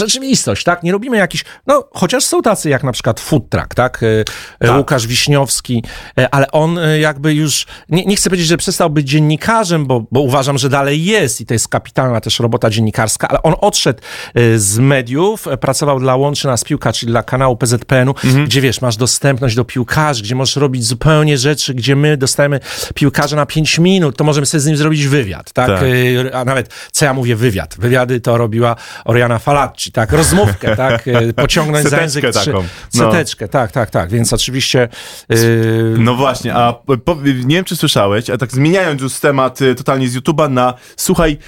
rzeczywistość, 0.00 0.64
tak? 0.64 0.82
Nie 0.82 0.92
robimy 0.92 1.16
jakichś, 1.16 1.44
no 1.66 1.88
chociaż 1.94 2.24
są 2.24 2.42
tacy 2.42 2.68
jak 2.68 2.84
na 2.84 2.92
przykład 2.92 3.20
Food 3.20 3.48
Truck, 3.48 3.74
tak? 3.74 4.00
E, 4.02 4.66
Tak. 4.66 4.76
Łukasz 4.78 5.06
Wiśniowski, 5.06 5.84
e, 6.18 6.34
ale 6.34 6.50
on 6.50 6.78
e, 6.78 6.98
jakby 6.98 7.34
już, 7.34 7.66
nie, 7.88 8.04
nie 8.04 8.16
chcę 8.16 8.30
powiedzieć, 8.30 8.48
że 8.48 8.56
przestał 8.56 8.90
być 8.90 9.08
dziennikarzem, 9.08 9.86
bo, 9.86 10.04
bo 10.12 10.20
uważam, 10.20 10.58
że 10.58 10.68
dalej 10.68 11.04
jest 11.04 11.40
i 11.40 11.46
to 11.46 11.54
jest 11.54 11.68
kapitalna 11.68 12.20
też 12.20 12.40
robota 12.40 12.70
dziennikarska, 12.70 13.28
ale 13.28 13.42
on 13.42 13.54
odszedł 13.60 14.00
e, 14.34 14.58
z 14.58 14.78
mediów, 14.78 15.46
e, 15.48 15.56
pracował 15.56 16.00
dla 16.00 16.16
Łączy 16.16 16.46
Nas 16.46 16.64
Piłka, 16.64 16.92
czyli 16.92 17.12
dla 17.12 17.22
kanału 17.22 17.56
PZPN-u, 17.56 18.14
Mhm. 18.24 18.44
gdzie 18.44 18.60
wiesz, 18.60 18.80
masz 18.80 18.96
dostępność 18.96 19.54
do 19.56 19.64
piłkarzy, 19.64 20.22
gdzie 20.22 20.34
możesz 20.34 20.56
robić 20.56 20.84
zupełnie 20.84 21.38
rzeczy, 21.38 21.74
gdzie 21.74 21.96
my 21.96 22.16
dostajemy 22.16 22.60
piłkarza 22.94 23.36
na 23.36 23.46
5 23.46 23.78
minut, 23.78 24.16
to 24.16 24.24
możemy 24.24 24.46
sobie 24.46 24.60
z 24.60 24.66
nim 24.66 24.76
zrobić 24.76 25.06
wywiad, 25.06 25.52
tak? 25.52 25.66
Tak. 25.68 25.82
E, 25.82 26.34
A 26.36 26.44
nawet, 26.44 26.74
co 26.92 27.04
ja 27.04 27.14
mówię, 27.14 27.36
wywiad. 27.36 27.74
Wywiady 27.78 28.20
to 28.20 28.38
robiła 28.38 28.76
Oriana 29.04 29.38
Falacci, 29.38 29.89
tak? 29.92 30.12
Rozmówkę, 30.12 30.76
tak? 30.86 31.08
E, 31.08 31.32
Pociągnąć 31.32 31.88
za 31.88 32.00
język 32.00 32.24
taką. 32.32 32.52
No. 32.52 33.12
Seteczkę, 33.12 33.48
tak, 33.48 33.72
tak, 33.72 33.90
tak. 33.90 34.10
Więc 34.10 34.32
oczywiście 34.32 34.88
yy, 35.28 35.94
No 35.98 36.14
właśnie, 36.14 36.54
a 36.54 36.72
po, 37.04 37.14
nie 37.44 37.56
wiem, 37.56 37.64
czy 37.64 37.76
słyszałeś, 37.76 38.30
a 38.30 38.38
tak 38.38 38.52
zmieniając 38.52 39.02
już 39.02 39.20
temat 39.20 39.62
y, 39.62 39.74
totalnie 39.74 40.08
z 40.08 40.16
YouTube'a 40.16 40.50
na, 40.50 40.74
słuchaj, 40.96 41.38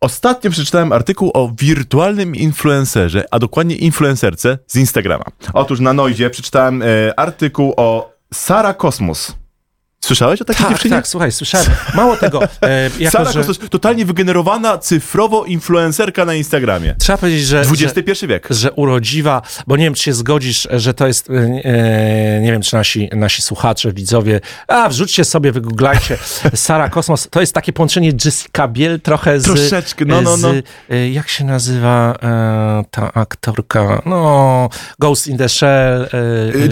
ostatnio 0.00 0.50
przeczytałem 0.50 0.92
artykuł 0.92 1.30
o 1.34 1.52
wirtualnym 1.58 2.36
influencerze, 2.36 3.24
a 3.30 3.38
dokładnie 3.38 3.76
influencerce 3.76 4.58
z 4.66 4.76
Instagrama. 4.76 5.24
Otóż 5.52 5.80
na 5.80 5.92
Noizie 5.92 6.30
przeczytałem 6.30 6.82
y, 6.82 7.12
artykuł 7.16 7.74
o 7.76 8.12
Sara 8.34 8.74
Kosmos. 8.74 9.36
Słyszałeś 10.00 10.42
o 10.42 10.44
takiej 10.44 10.62
tak, 10.62 10.72
dziewczynie? 10.72 10.94
tak, 10.94 11.08
słuchaj, 11.08 11.32
słyszałem. 11.32 11.66
Mało 11.94 12.16
tego, 12.16 12.42
e, 12.62 12.90
jako, 13.00 13.18
Sara 13.18 13.32
że 13.32 13.38
Kosmos, 13.40 13.70
totalnie 13.70 14.04
wygenerowana 14.04 14.78
cyfrowo 14.78 15.44
influencerka 15.44 16.24
na 16.24 16.34
Instagramie. 16.34 16.94
trzeba 16.98 17.18
powiedzieć, 17.18 17.46
że, 17.46 17.64
że, 17.64 17.70
XXI 17.70 18.26
wiek. 18.26 18.46
że 18.50 18.72
urodziwa, 18.72 19.42
bo 19.66 19.76
nie 19.76 19.84
wiem, 19.84 19.94
czy 19.94 20.02
się 20.02 20.12
zgodzisz, 20.12 20.68
że 20.70 20.94
to 20.94 21.06
jest, 21.06 21.30
e, 21.30 21.34
e, 21.34 22.40
nie 22.40 22.52
wiem, 22.52 22.62
czy 22.62 22.76
nasi, 22.76 23.10
nasi 23.12 23.42
słuchacze, 23.42 23.92
widzowie, 23.92 24.40
a 24.68 24.88
wrzućcie 24.88 25.24
sobie, 25.24 25.52
wygooglajcie, 25.52 26.18
Sara 26.54 26.88
Kosmos, 26.88 27.28
to 27.30 27.40
jest 27.40 27.52
takie 27.52 27.72
połączenie 27.72 28.12
Jessica 28.24 28.68
Biel 28.68 29.00
trochę 29.00 29.40
z... 29.40 29.44
Troszeczkę, 29.44 30.04
no, 30.04 30.22
no, 30.22 30.36
no. 30.36 30.52
Z, 30.52 30.64
e, 30.90 31.10
jak 31.10 31.28
się 31.28 31.44
nazywa 31.44 32.18
e, 32.22 32.84
ta 32.90 33.12
aktorka? 33.12 34.02
No, 34.06 34.68
Ghost 34.98 35.26
in 35.26 35.38
the 35.38 35.48
Shell. 35.48 36.08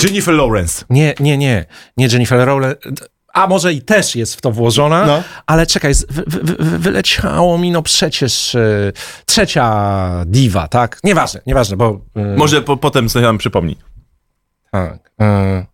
Jennifer 0.04 0.34
Lawrence. 0.34 0.84
Nie, 0.90 1.14
nie, 1.20 1.38
nie. 1.38 1.64
Nie 1.96 2.06
Jennifer 2.06 2.46
Rowland. 2.46 2.76
A 3.36 3.46
może 3.46 3.72
i 3.72 3.82
też 3.82 4.16
jest 4.16 4.34
w 4.34 4.40
to 4.40 4.52
włożona, 4.52 5.06
No. 5.06 5.22
ale 5.46 5.66
czekaj, 5.66 5.92
wy, 6.08 6.22
wy, 6.26 6.54
wy, 6.54 6.78
wyleciało 6.78 7.58
mi 7.58 7.70
no 7.70 7.82
przecież 7.82 8.54
e, 8.54 8.92
trzecia 9.26 10.24
diwa, 10.26 10.68
tak? 10.68 11.00
Nieważne, 11.04 11.40
nieważne, 11.46 11.76
bo... 11.76 12.00
e, 12.16 12.36
Może 12.36 12.62
po, 12.62 12.76
potem 12.76 13.08
sobie 13.08 13.24
nam 13.24 13.38
przypomni. 13.38 13.76
Tak, 14.70 15.10
e, 15.20 15.66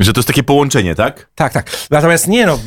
Że 0.00 0.12
to 0.12 0.18
jest 0.20 0.26
takie 0.28 0.42
połączenie, 0.42 0.94
tak? 0.94 1.30
tak, 1.34 1.52
tak. 1.52 1.70
Natomiast 1.90 2.28
nie 2.28 2.46
no, 2.46 2.58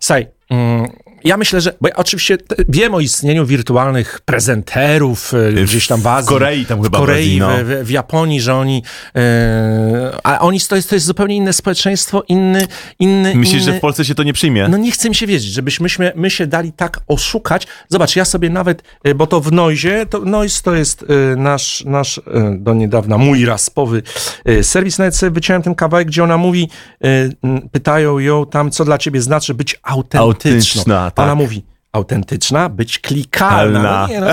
słuchaj, 0.00 0.26
mm, 0.50 0.86
ja 1.24 1.36
myślę, 1.36 1.60
że, 1.60 1.72
bo 1.80 1.88
ja 1.88 1.96
oczywiście 1.96 2.38
wiem 2.68 2.94
o 2.94 3.00
istnieniu 3.00 3.46
wirtualnych 3.46 4.20
prezenterów 4.24 5.32
e, 5.34 5.52
gdzieś 5.52 5.86
tam 5.86 6.00
w 6.00 6.06
Azji. 6.06 6.28
Korei 6.28 6.66
tam 6.66 6.82
chyba 6.82 6.98
w 6.98 7.02
w 7.02 7.04
Korei, 7.04 7.24
Azji, 7.24 7.38
no. 7.38 7.48
w, 7.56 7.82
w, 7.82 7.86
w 7.86 7.90
Japonii, 7.90 8.40
że 8.40 8.54
oni, 8.54 8.82
e, 9.16 10.18
a 10.22 10.38
oni, 10.38 10.60
to 10.60 10.76
jest, 10.76 10.88
to 10.88 10.96
jest 10.96 11.06
zupełnie 11.06 11.36
inne 11.36 11.52
społeczeństwo, 11.52 12.22
inny, 12.28 12.66
inny, 12.98 13.34
Myślisz, 13.34 13.62
inny, 13.62 13.72
że 13.72 13.78
w 13.78 13.80
Polsce 13.80 14.04
się 14.04 14.14
to 14.14 14.22
nie 14.22 14.32
przyjmie? 14.32 14.68
No 14.68 14.76
nie 14.76 14.92
chce 14.92 15.08
mi 15.08 15.14
się 15.14 15.26
wierzyć, 15.26 15.52
żebyśmy 15.52 15.88
my, 15.98 16.12
my 16.16 16.30
się 16.30 16.46
dali 16.46 16.72
tak 16.72 17.00
oszukać. 17.08 17.66
Zobacz, 17.88 18.16
ja 18.16 18.24
sobie 18.24 18.50
nawet, 18.50 18.82
y, 19.08 19.14
bo 19.14 19.26
to 19.26 19.40
w 19.40 19.52
Noizie, 19.52 20.06
to 20.06 20.18
Noise 20.20 20.62
to 20.62 20.74
jest 20.74 21.02
y, 21.02 21.36
nasz, 21.36 21.84
nasz 21.86 22.18
y, 22.18 22.22
do 22.58 22.74
niedawna 22.74 23.18
mój 23.18 23.44
raspowy 23.44 24.02
y, 24.48 24.64
serwis. 24.64 24.98
Nawet 24.98 25.16
sobie 25.16 25.30
wyciąłem 25.30 25.62
ten 25.62 25.74
kawałek, 25.74 26.08
gdzie 26.08 26.24
ona 26.24 26.36
mówi, 26.36 26.68
y, 27.04 27.08
y, 27.08 27.68
pytają 27.72 28.18
ją 28.18 28.46
tam, 28.46 28.70
co 28.70 28.84
dla 28.84 28.98
ciebie 28.98 29.22
znaczy 29.22 29.54
być 29.54 29.76
autentyczną. 29.82 30.22
Autentyczna, 30.22 31.10
tak. 31.14 31.24
Ona 31.24 31.34
mówi, 31.34 31.64
autentyczna, 31.94 32.68
być 32.68 32.98
klikalna. 32.98 34.00
No 34.00 34.08
nie, 34.08 34.20
no 34.20 34.26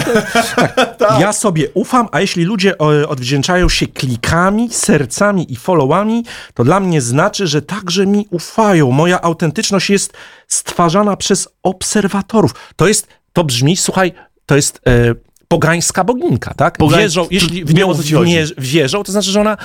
tak. 1.07 1.19
Ja 1.19 1.33
sobie 1.33 1.69
ufam, 1.73 2.07
a 2.11 2.21
jeśli 2.21 2.43
ludzie 2.43 2.77
o, 2.77 3.09
odwdzięczają 3.09 3.69
się 3.69 3.87
klikami, 3.87 4.69
sercami 4.69 5.53
i 5.53 5.55
followami, 5.55 6.25
to 6.53 6.63
dla 6.63 6.79
mnie 6.79 7.01
znaczy, 7.01 7.47
że 7.47 7.61
także 7.61 8.05
mi 8.05 8.27
ufają. 8.31 8.91
Moja 8.91 9.21
autentyczność 9.21 9.89
jest 9.89 10.13
stwarzana 10.47 11.17
przez 11.17 11.47
obserwatorów. 11.63 12.53
To 12.75 12.87
jest, 12.87 13.07
to 13.33 13.43
brzmi, 13.43 13.77
słuchaj, 13.77 14.13
to 14.45 14.55
jest... 14.55 14.81
E, 14.87 15.30
Pogańska 15.51 16.03
boginka, 16.03 16.53
tak? 16.53 16.77
Pogań- 16.77 16.99
Wierzą, 16.99 17.27
jeśli 17.31 17.65
w 17.65 17.73
nią 17.73 17.93
nie 18.23 18.45
wierzą, 18.57 19.03
to 19.03 19.11
znaczy, 19.11 19.31
że 19.31 19.41
ona, 19.41 19.57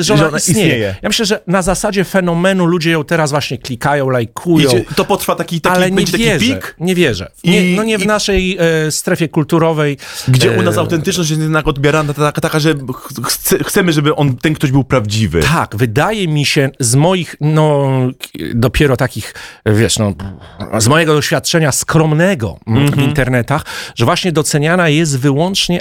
że 0.00 0.14
ona, 0.14 0.22
Że 0.22 0.28
ona 0.28 0.38
istnieje. 0.38 0.66
istnieje. 0.66 0.96
Ja 1.02 1.08
myślę, 1.08 1.24
że 1.26 1.40
na 1.46 1.62
zasadzie 1.62 2.04
fenomenu 2.04 2.66
ludzie 2.66 2.90
ją 2.90 3.04
teraz 3.04 3.30
właśnie 3.30 3.58
klikają, 3.58 4.10
lajkują. 4.10 4.68
I 4.70 4.84
czy 4.86 4.94
to 4.94 5.04
potrwa 5.04 5.34
taki, 5.34 5.60
taki, 5.60 5.76
ale 5.76 5.90
nie 5.90 5.96
będzie 5.96 6.12
taki 6.12 6.24
wierzę, 6.24 6.38
pik, 6.54 6.76
nie 6.80 6.94
wierzę. 6.94 7.30
Nie, 7.44 7.72
I- 7.72 7.76
no 7.76 7.82
nie 7.82 7.98
w 7.98 8.02
i- 8.02 8.06
naszej 8.06 8.56
e, 8.86 8.90
strefie 8.90 9.28
kulturowej. 9.28 9.96
gdzie 10.28 10.50
u 10.50 10.60
e, 10.60 10.62
nas 10.62 10.78
autentyczność 10.78 11.30
jest 11.30 11.42
jednak 11.42 11.68
odbierana 11.68 12.14
taka, 12.14 12.40
taka 12.40 12.58
że 12.60 12.74
ch- 12.74 13.26
chce, 13.26 13.58
chcemy, 13.64 13.92
żeby 13.92 14.14
on, 14.16 14.36
ten 14.36 14.54
ktoś 14.54 14.70
był 14.72 14.84
prawdziwy. 14.84 15.40
Tak, 15.40 15.76
wydaje 15.76 16.28
mi 16.28 16.44
się 16.46 16.70
z 16.80 16.94
moich, 16.94 17.36
no 17.40 17.88
dopiero 18.54 18.96
takich, 18.96 19.34
wiesz, 19.66 19.98
no 19.98 20.14
z 20.78 20.88
mojego 20.88 21.14
doświadczenia 21.14 21.72
skromnego 21.72 22.58
mm, 22.66 22.92
w 22.92 22.98
internetach, 23.02 23.64
że 23.94 24.04
właśnie 24.04 24.32
doceniana 24.32 24.88
jest 24.88 25.18
wyłącznie 25.18 25.31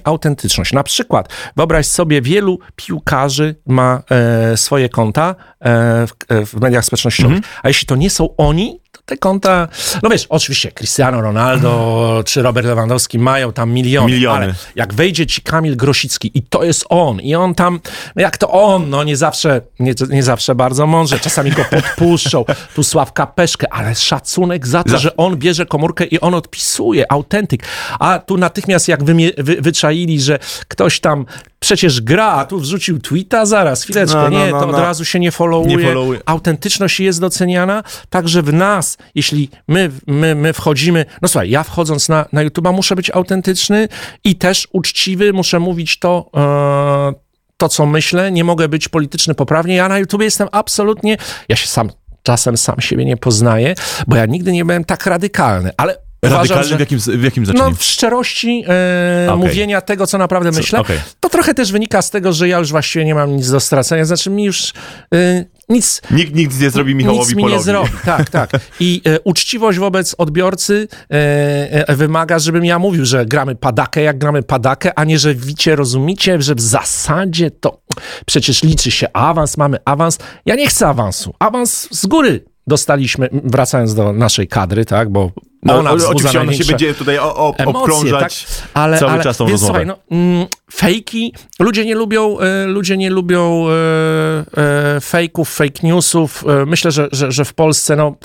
autentyczność. 0.04 0.74
Na 0.74 0.84
przykład, 0.84 1.30
wyobraź 1.56 1.86
sobie, 1.86 2.22
wielu 2.22 2.60
piłkarzy 2.76 3.56
ma 3.66 4.04
e, 4.10 4.58
swoje 4.58 4.90
konta 4.90 5.36
e, 5.60 6.08
w, 6.08 6.12
e, 6.30 6.46
w 6.46 6.54
mediach 6.62 6.86
społecznościowych, 6.86 7.40
a 7.64 7.68
jeśli 7.68 7.88
to 7.88 7.96
nie 7.96 8.10
są 8.10 8.36
oni, 8.36 8.81
te 9.12 9.18
konta, 9.18 9.68
no 10.04 10.10
wiesz, 10.10 10.26
oczywiście 10.30 10.72
Cristiano 10.72 11.22
Ronaldo 11.22 12.24
czy 12.26 12.42
Robert 12.42 12.68
Lewandowski 12.68 13.20
mają 13.20 13.54
tam 13.54 13.72
miliony, 13.72 14.12
Miliony. 14.12 14.46
ale 14.46 14.54
jak 14.76 14.94
wejdzie 14.94 15.28
ci 15.28 15.42
Kamil 15.42 15.76
Grosicki 15.78 16.32
i 16.34 16.42
to 16.44 16.64
jest 16.64 16.86
on, 16.90 17.20
i 17.20 17.36
on 17.36 17.56
tam, 17.56 17.80
no 18.16 18.22
jak 18.22 18.38
to 18.38 18.50
on, 18.50 18.90
no 18.90 19.04
nie 19.04 19.18
zawsze, 19.18 19.62
nie, 19.80 19.94
nie 20.10 20.24
zawsze 20.24 20.56
bardzo 20.56 20.88
mądrze, 20.88 21.20
czasami 21.20 21.52
go 21.52 21.66
podpuszczą, 21.72 22.46
tu 22.76 22.84
Sławka 22.84 23.28
Peszkę, 23.28 23.74
ale 23.74 23.96
szacunek 23.96 24.68
za 24.68 24.84
to, 24.84 24.90
Za- 24.90 24.98
że 24.98 25.18
on 25.18 25.38
bierze 25.38 25.66
komórkę 25.66 26.06
i 26.06 26.20
on 26.20 26.34
odpisuje, 26.34 27.12
autentyk. 27.12 27.64
A 28.00 28.20
tu 28.20 28.38
natychmiast 28.38 28.88
jak 28.88 29.04
wymie, 29.04 29.30
wy, 29.38 29.56
wyczaili, 29.62 30.22
że 30.22 30.40
ktoś 30.68 31.00
tam 31.00 31.26
przecież 31.62 32.02
gra, 32.02 32.26
a 32.28 32.46
tu 32.46 32.60
wrzucił 32.60 33.00
tweeta, 33.00 33.46
zaraz, 33.46 33.84
chwileczkę, 33.84 34.18
No, 34.18 34.30
no, 34.30 34.46
nie, 34.46 34.52
no, 34.52 34.60
to 34.60 34.66
od 34.66 34.72
no. 34.72 34.82
razu 34.82 35.06
się 35.06 35.20
nie 35.20 35.32
followuje. 35.32 35.76
Nie 35.76 35.84
followuje. 35.84 36.20
Autentyczność 36.26 37.00
jest 37.00 37.22
doceniana, 37.22 37.84
także 38.10 38.42
w 38.42 38.54
nas, 38.54 38.98
jeśli 39.16 39.50
my, 39.68 39.92
my, 40.08 40.36
my 40.36 40.54
wchodzimy, 40.54 41.06
no 41.22 41.28
słuchaj, 41.28 41.50
ja 41.50 41.64
wchodząc 41.64 42.10
na, 42.10 42.26
na 42.32 42.46
YouTube'a 42.46 42.74
muszę 42.74 42.96
być 42.96 43.10
autentyczny 43.10 43.88
i 44.24 44.36
też 44.36 44.68
uczciwy, 44.72 45.34
muszę 45.34 45.60
mówić 45.60 46.00
to, 46.00 46.30
e, 46.38 47.14
to 47.58 47.70
co 47.70 47.86
myślę, 47.86 48.32
nie 48.32 48.44
mogę 48.44 48.70
być 48.70 48.90
polityczny 48.90 49.36
poprawnie, 49.36 49.76
ja 49.76 49.90
na 49.90 50.00
YouTubie 50.00 50.26
jestem 50.26 50.48
absolutnie, 50.52 51.18
ja 51.50 51.56
się 51.56 51.68
sam, 51.68 51.90
czasem 52.24 52.58
sam 52.58 52.82
siebie 52.82 53.06
nie 53.06 53.18
poznaję, 53.18 53.76
bo 54.08 54.16
ja 54.16 54.26
nigdy 54.26 54.52
nie 54.52 54.66
byłem 54.66 54.86
tak 54.86 55.06
radykalny, 55.06 55.72
ale 55.78 55.98
Radykalny 56.26 56.64
że... 56.64 56.78
w 56.78 56.80
jakim, 56.80 57.00
w 57.00 57.24
jakim 57.24 57.46
znaczeniu? 57.46 57.70
No, 57.70 57.76
w 57.76 57.84
szczerości 57.84 58.64
e, 58.68 59.28
Okej. 59.30 59.40
mówienia 59.40 59.82
tego, 59.82 60.08
co 60.08 60.18
naprawdę 60.18 60.52
myślę. 60.52 60.80
okej. 60.80 61.00
To 61.20 61.30
trochę 61.30 61.54
też 61.54 61.72
wynika 61.72 62.02
z 62.02 62.10
tego, 62.10 62.34
że 62.34 62.48
ja 62.48 62.60
już 62.60 62.72
właściwie 62.72 63.06
nie 63.06 63.16
mam 63.16 63.36
nic 63.36 63.52
do 63.52 63.60
stracenia. 63.60 64.06
Znaczy, 64.06 64.30
mi 64.30 64.44
już 64.44 64.74
e, 65.14 65.46
nic. 65.70 66.02
Nikt, 66.12 66.36
nikt 66.36 66.60
nie 66.60 66.70
zrobi 66.70 66.96
Michałowi 66.96 67.20
Nic 67.20 67.36
mi 67.36 67.44
Polowi. 67.44 67.58
nie 67.58 67.64
zrobi. 67.64 67.90
Tak, 68.06 68.30
tak. 68.30 68.50
I 68.80 69.02
e, 69.06 69.20
uczciwość 69.20 69.80
wobec 69.80 70.16
odbiorcy 70.18 70.88
e, 71.12 71.88
e, 71.88 71.96
wymaga, 71.96 72.40
żebym 72.40 72.66
ja 72.66 72.80
mówił, 72.80 73.06
że 73.06 73.26
gramy 73.26 73.56
padakę, 73.56 74.02
jak 74.02 74.18
gramy 74.18 74.44
padakę, 74.44 75.00
a 75.00 75.04
nie, 75.04 75.20
że 75.20 75.36
wicie, 75.36 75.76
rozumicie, 75.76 76.42
że 76.42 76.56
w 76.56 76.62
zasadzie 76.62 77.52
to 77.52 77.82
przecież 78.26 78.64
liczy 78.64 78.92
się 78.92 79.08
awans, 79.14 79.58
mamy 79.58 79.78
awans. 79.86 80.18
Ja 80.46 80.56
nie 80.56 80.68
chcę 80.68 80.88
awansu. 80.88 81.34
Awans 81.40 81.88
z 81.92 82.06
góry 82.06 82.46
dostaliśmy, 82.68 83.30
wracając 83.32 83.96
do 83.96 84.14
naszej 84.14 84.48
kadry, 84.48 84.86
tak, 84.86 85.10
bo 85.10 85.32
No, 85.64 85.80
ona 85.80 85.92
oczywiście 85.92 86.42
ona 86.42 86.54
się 86.54 86.66
będzie 86.66 86.94
tutaj 86.94 87.18
o, 87.18 87.36
o, 87.36 87.54
emocje, 87.58 87.82
obkrążać 87.82 88.46
tak? 88.46 88.70
ale, 88.74 89.00
cały 89.00 89.12
ale, 89.12 89.24
czas 89.24 89.38
tą 89.38 89.46
więc 89.46 89.62
rozmowę. 89.62 89.80
słuchaj, 89.80 89.86
no, 89.86 90.18
mm, 90.18 90.48
fejki, 90.74 91.34
ludzie 91.60 91.86
nie 91.86 91.96
lubią, 91.96 92.40
e, 92.40 92.66
ludzie 92.66 92.98
nie 92.98 93.10
lubią 93.10 93.66
e, 93.70 95.02
fejków, 95.02 95.54
fake 95.54 95.80
newsów. 95.84 96.44
Myślę, 96.68 96.92
że, 96.92 97.10
że, 97.12 97.32
że 97.32 97.46
w 97.46 97.54
Polsce, 97.54 97.96
no, 97.96 98.16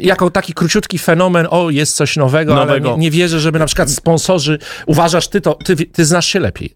jako 0.00 0.30
taki 0.30 0.54
króciutki 0.54 0.98
fenomen, 0.98 1.46
o, 1.50 1.70
jest 1.70 1.96
coś 1.96 2.16
nowego, 2.16 2.54
Nowego. 2.54 2.72
ale 2.72 2.80
nie, 2.80 3.02
nie 3.02 3.10
wierzę, 3.10 3.40
żeby 3.40 3.58
na 3.58 3.66
przykład 3.66 3.90
sponsorzy, 3.90 4.58
uważasz 4.86 5.28
ty 5.28 5.40
to, 5.40 5.54
ty, 5.54 5.76
ty 5.76 6.04
znasz 6.04 6.26
się 6.26 6.40
lepiej, 6.40 6.74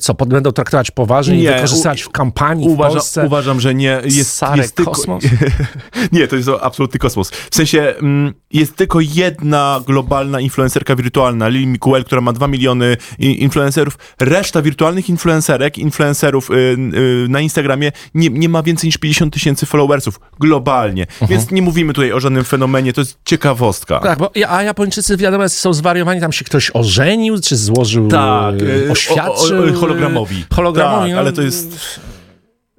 co, 0.00 0.14
pod, 0.14 0.28
będą 0.28 0.52
traktować 0.52 0.90
poważnie 0.90 1.36
i 1.36 1.42
Nie, 1.42 1.52
wykorzystywać 1.54 2.02
w 2.02 2.10
kampanii 2.10 2.68
w 2.68 2.72
Uważa, 2.72 2.94
Polsce. 2.94 3.26
uważam, 3.26 3.60
że 3.60 3.74
nie. 3.74 4.00
Jest, 4.04 4.34
Sarę 4.34 4.62
jest 4.62 4.74
tylko, 4.74 4.90
kosmos? 4.92 5.24
nie, 6.12 6.28
to 6.28 6.36
jest 6.36 6.48
absolutny 6.60 6.98
kosmos. 6.98 7.30
W 7.30 7.54
sensie 7.54 7.94
mm, 7.98 8.34
jest 8.52 8.76
tylko 8.76 9.00
jedna 9.00 9.53
globalna 9.86 10.40
influencerka 10.40 10.96
wirtualna, 10.96 11.48
Lili 11.48 11.66
Mikuel, 11.66 12.04
która 12.04 12.20
ma 12.20 12.32
2 12.32 12.48
miliony 12.48 12.96
influencerów. 13.18 13.98
Reszta 14.20 14.62
wirtualnych 14.62 15.08
influencerek, 15.08 15.78
influencerów 15.78 16.50
y, 16.50 16.54
y, 16.54 17.26
na 17.28 17.40
Instagramie 17.40 17.92
nie, 18.14 18.28
nie 18.30 18.48
ma 18.48 18.62
więcej 18.62 18.88
niż 18.88 18.98
50 18.98 19.34
tysięcy 19.34 19.66
followersów 19.66 20.20
globalnie. 20.40 21.06
Więc 21.28 21.50
nie 21.50 21.62
mówimy 21.62 21.92
tutaj 21.92 22.12
o 22.12 22.20
żadnym 22.20 22.44
fenomenie, 22.44 22.92
to 22.92 23.00
jest 23.00 23.18
ciekawostka. 23.24 24.00
Tak, 24.00 24.18
bo, 24.18 24.30
a 24.48 24.62
Japończycy 24.62 25.16
wiadomo 25.16 25.48
są 25.48 25.72
zwariowani, 25.72 26.20
tam 26.20 26.32
się 26.32 26.44
ktoś 26.44 26.70
ożenił, 26.74 27.40
czy 27.40 27.56
złożył, 27.56 28.08
Tak, 28.08 28.54
e, 28.54 28.64
y, 28.86 28.90
oświadczył. 28.90 29.58
o- 29.58 29.64
o- 29.64 29.72
hologramowi. 29.80 30.44
Hologramowi, 30.54 31.02
Tak, 31.06 31.12
no, 31.12 31.18
ale 31.18 31.32
to 31.32 31.42
jest... 31.42 32.00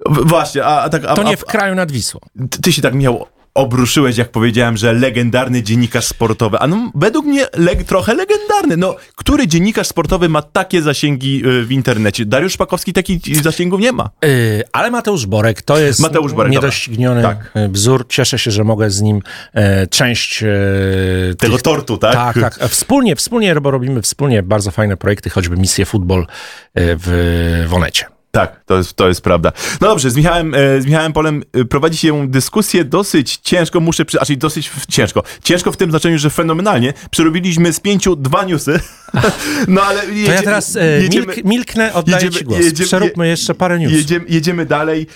Właśnie, 0.06 0.64
a, 0.64 0.82
a 0.82 0.88
tak... 0.88 1.04
A, 1.04 1.14
To 1.14 1.22
nie 1.22 1.36
w 1.36 1.44
kraju 1.44 1.74
nad 1.74 1.92
Wisłą. 1.92 2.20
ty- 2.50 2.62
ty 2.62 2.72
się 2.72 2.82
tak, 2.82 2.94
Michał, 2.94 3.26
obruszyłeś, 3.56 4.16
jak 4.16 4.30
powiedziałem, 4.30 4.76
że 4.76 4.92
legendarny 4.92 5.62
dziennikarz 5.62 6.04
sportowy. 6.04 6.58
A 6.58 6.66
no, 6.66 6.90
według 6.94 7.26
mnie 7.26 7.46
leg, 7.56 7.84
trochę 7.84 8.14
legendarny. 8.14 8.76
No, 8.76 8.96
który 9.16 9.46
dziennikarz 9.46 9.86
sportowy 9.86 10.28
ma 10.28 10.42
takie 10.42 10.82
zasięgi 10.82 11.42
y, 11.46 11.64
w 11.64 11.72
internecie? 11.72 12.26
Dariusz 12.26 12.52
Szpakowski 12.52 12.92
takich 12.92 13.42
zasięgów 13.42 13.80
nie 13.80 13.92
ma. 13.92 14.10
Yy, 14.22 14.62
ale 14.72 14.90
Mateusz 14.90 15.26
Borek 15.26 15.62
to 15.62 15.78
jest 15.78 16.00
Mateusz 16.00 16.32
Borek, 16.32 16.52
niedościgniony. 16.52 17.22
Tak. 17.22 17.52
wzór. 17.68 18.06
Cieszę 18.08 18.38
się, 18.38 18.50
że 18.50 18.64
mogę 18.64 18.90
z 18.90 19.02
nim 19.02 19.22
e, 19.54 19.86
część 19.86 20.42
e, 20.42 20.46
Tego 21.38 21.54
tych, 21.54 21.62
tortu, 21.62 21.98
tak? 21.98 22.12
Tak, 22.14 22.40
tak. 22.40 22.54
Wspólnie, 22.70 23.16
wspólnie, 23.16 23.60
bo 23.60 23.70
robimy 23.70 24.02
wspólnie 24.02 24.42
bardzo 24.42 24.70
fajne 24.70 24.96
projekty, 24.96 25.30
choćby 25.30 25.56
misję 25.56 25.84
futbol 25.84 26.20
e, 26.20 26.26
w 26.74 27.66
Wonecie. 27.68 28.15
Tak, 28.30 28.64
to 28.64 28.76
jest, 28.76 28.94
to 28.94 29.08
jest 29.08 29.20
prawda. 29.20 29.52
No 29.80 29.88
dobrze, 29.88 30.10
z 30.10 30.16
Michałem, 30.16 30.54
e, 30.54 30.80
z 30.80 30.86
Michałem 30.86 31.12
Polem 31.12 31.42
e, 31.52 31.64
prowadzi 31.64 31.98
się 31.98 32.28
dyskusję 32.28 32.84
dosyć 32.84 33.36
ciężko, 33.36 33.80
muszę, 33.80 34.04
przy, 34.04 34.16
znaczy 34.16 34.36
dosyć 34.36 34.70
ciężko. 34.88 35.22
Ciężko 35.42 35.72
w 35.72 35.76
tym 35.76 35.90
znaczeniu, 35.90 36.18
że 36.18 36.30
fenomenalnie. 36.30 36.92
Przerobiliśmy 37.10 37.72
z 37.72 37.80
pięciu 37.80 38.16
dwa 38.16 38.44
newsy. 38.44 38.80
no 39.68 39.82
ale 39.82 40.02
To 40.02 40.32
ja 40.32 40.42
teraz 40.42 40.76
e, 40.76 41.02
jedziemy, 41.02 41.26
milk, 41.26 41.44
milknę, 41.44 41.92
oddaję 41.94 42.24
jedziemy- 42.26 42.38
ci 42.38 42.44
głos. 42.44 42.60
jedziemy- 42.60 42.86
Przeróbmy 42.86 43.28
jeszcze 43.28 43.54
parę 43.54 43.78
news. 43.78 43.92
jedziemy, 43.92 44.24
jedziemy 44.28 44.66
dalej. 44.66 45.06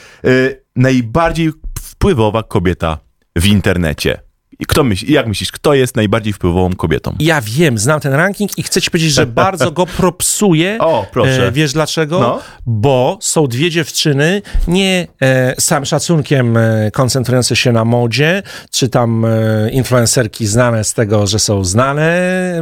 Najbardziej 0.77 1.51
wpływowa 1.81 2.43
kobieta 2.43 2.99
w 3.37 3.47
internecie. 3.47 4.21
I 4.61 4.67
Kto 4.67 4.85
myśli, 4.85 5.13
jak 5.13 5.27
myślisz, 5.27 5.53
kto 5.53 5.75
jest 5.75 5.97
najbardziej 5.97 6.33
wpływową 6.33 6.75
kobietą? 6.77 7.17
Ja 7.21 7.41
wiem, 7.41 7.79
znam 7.79 8.01
ten 8.01 8.13
ranking 8.13 8.59
i 8.59 8.63
chcę 8.63 8.81
ci 8.83 8.91
powiedzieć, 8.91 9.13
że 9.13 9.27
bardzo 9.27 9.71
go 9.73 9.87
propsuję. 9.99 10.77
O, 10.81 11.07
proszę. 11.13 11.47
E, 11.47 11.53
wiesz 11.53 11.73
dlaczego? 11.73 12.21
No. 12.21 12.41
Bo 12.67 13.19
są 13.21 13.47
dwie 13.47 13.71
dziewczyny, 13.71 14.43
nie 14.69 15.07
e, 15.23 15.55
całym 15.57 15.85
szacunkiem 15.85 16.57
e, 16.57 16.91
koncentrujące 16.91 17.57
się 17.57 17.73
na 17.73 17.85
modzie, 17.85 18.43
czy 18.71 18.89
tam 18.89 19.25
e, 19.25 19.71
influencerki 19.71 20.47
znane 20.47 20.85
z 20.85 20.95
tego, 20.95 21.27
że 21.27 21.39
są 21.39 21.65
znane, 21.65 22.11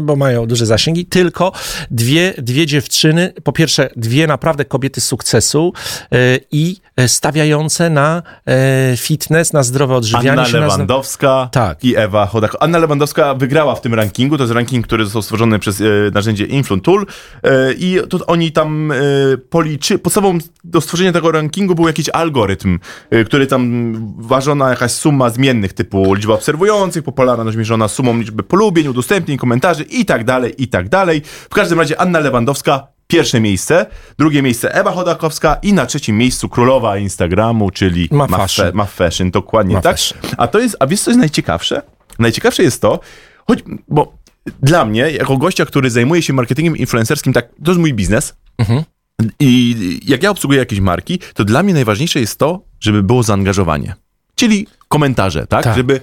bo 0.02 0.16
mają 0.16 0.46
duże 0.46 0.66
zasięgi, 0.66 1.06
tylko 1.06 1.52
dwie, 1.90 2.34
dwie 2.38 2.66
dziewczyny, 2.66 3.32
po 3.44 3.52
pierwsze 3.52 3.90
dwie 3.96 4.26
naprawdę 4.26 4.64
kobiety 4.64 5.00
sukcesu 5.00 5.72
e, 6.12 6.16
i 6.52 6.76
e, 6.96 7.08
stawiające 7.08 7.90
na 7.90 8.22
fitness, 8.96 9.52
na 9.52 9.62
zdrowe 9.62 9.94
odżywianie 9.96 10.32
Anna 10.32 10.44
się. 10.44 10.52
na 10.52 10.60
Lewandowska 10.60 11.48
Tak. 11.52 11.78
Ewa 11.96 12.26
Chodak. 12.26 12.56
Anna 12.60 12.78
Lewandowska 12.78 13.34
wygrała 13.34 13.74
w 13.74 13.80
tym 13.80 13.94
rankingu. 13.94 14.36
To 14.36 14.42
jest 14.42 14.54
ranking, 14.54 14.86
który 14.86 15.04
został 15.04 15.22
stworzony 15.22 15.58
przez 15.58 15.80
e, 15.80 15.84
narzędzie 16.14 16.44
Influentool 16.44 17.06
e, 17.42 17.72
i 17.72 17.98
to 18.08 18.26
oni 18.26 18.52
tam 18.52 18.92
e, 18.92 18.96
policzy... 19.50 19.98
Podstawą 19.98 20.38
do 20.64 20.80
stworzenia 20.80 21.12
tego 21.12 21.32
rankingu 21.32 21.74
był 21.74 21.86
jakiś 21.86 22.08
algorytm, 22.08 22.78
który 23.26 23.46
tam 23.46 23.92
ważona 24.18 24.70
jakaś 24.70 24.92
suma 24.92 25.30
zmiennych 25.30 25.72
typu 25.72 26.14
liczba 26.14 26.34
obserwujących, 26.34 27.04
popularność 27.04 27.56
mierzona 27.56 27.88
sumą 27.88 28.18
liczby 28.18 28.42
polubień, 28.42 28.88
udostępnień, 28.88 29.38
komentarzy 29.38 29.82
i 29.82 30.04
tak 30.04 30.24
dalej, 30.24 30.62
i 30.62 30.68
tak 30.68 30.88
dalej. 30.88 31.22
W 31.50 31.54
każdym 31.54 31.80
razie 31.80 32.00
Anna 32.00 32.18
Lewandowska 32.18 32.97
Pierwsze 33.10 33.40
miejsce, 33.40 33.86
drugie 34.18 34.42
miejsce 34.42 34.74
Ewa 34.74 34.92
Chodakowska 34.92 35.58
i 35.62 35.72
na 35.72 35.86
trzecim 35.86 36.18
miejscu 36.18 36.48
królowa 36.48 36.98
Instagramu, 36.98 37.70
czyli 37.70 38.08
Ma 38.12 38.26
Ma 38.26 38.36
fashion. 38.38 38.66
Fe- 38.66 38.74
Ma 38.74 38.84
Fashion, 38.84 39.30
dokładnie 39.30 39.74
Ma 39.74 39.80
tak. 39.80 39.96
fashion. 39.96 40.18
A 40.36 40.46
to 40.48 40.58
jest, 40.58 40.76
a 40.80 40.86
wiesz 40.86 41.00
co 41.00 41.10
jest 41.10 41.18
najciekawsze? 41.20 41.82
Najciekawsze 42.18 42.62
jest 42.62 42.82
to, 42.82 43.00
choć, 43.46 43.58
bo 43.88 44.12
dla 44.62 44.84
mnie, 44.84 45.00
jako 45.10 45.36
gościa, 45.36 45.66
który 45.66 45.90
zajmuje 45.90 46.22
się 46.22 46.32
marketingiem 46.32 46.76
influencerskim, 46.76 47.32
tak, 47.32 47.48
to 47.64 47.70
jest 47.70 47.80
mój 47.80 47.94
biznes. 47.94 48.34
Mhm. 48.58 48.82
I 49.40 49.76
jak 50.06 50.22
ja 50.22 50.30
obsługuję 50.30 50.58
jakieś 50.58 50.80
marki, 50.80 51.18
to 51.34 51.44
dla 51.44 51.62
mnie 51.62 51.74
najważniejsze 51.74 52.20
jest 52.20 52.38
to, 52.38 52.60
żeby 52.80 53.02
było 53.02 53.22
zaangażowanie. 53.22 53.94
Czyli 54.34 54.66
komentarze, 54.88 55.46
tak? 55.46 55.64
Tak. 55.64 55.76
Żeby, 55.76 56.00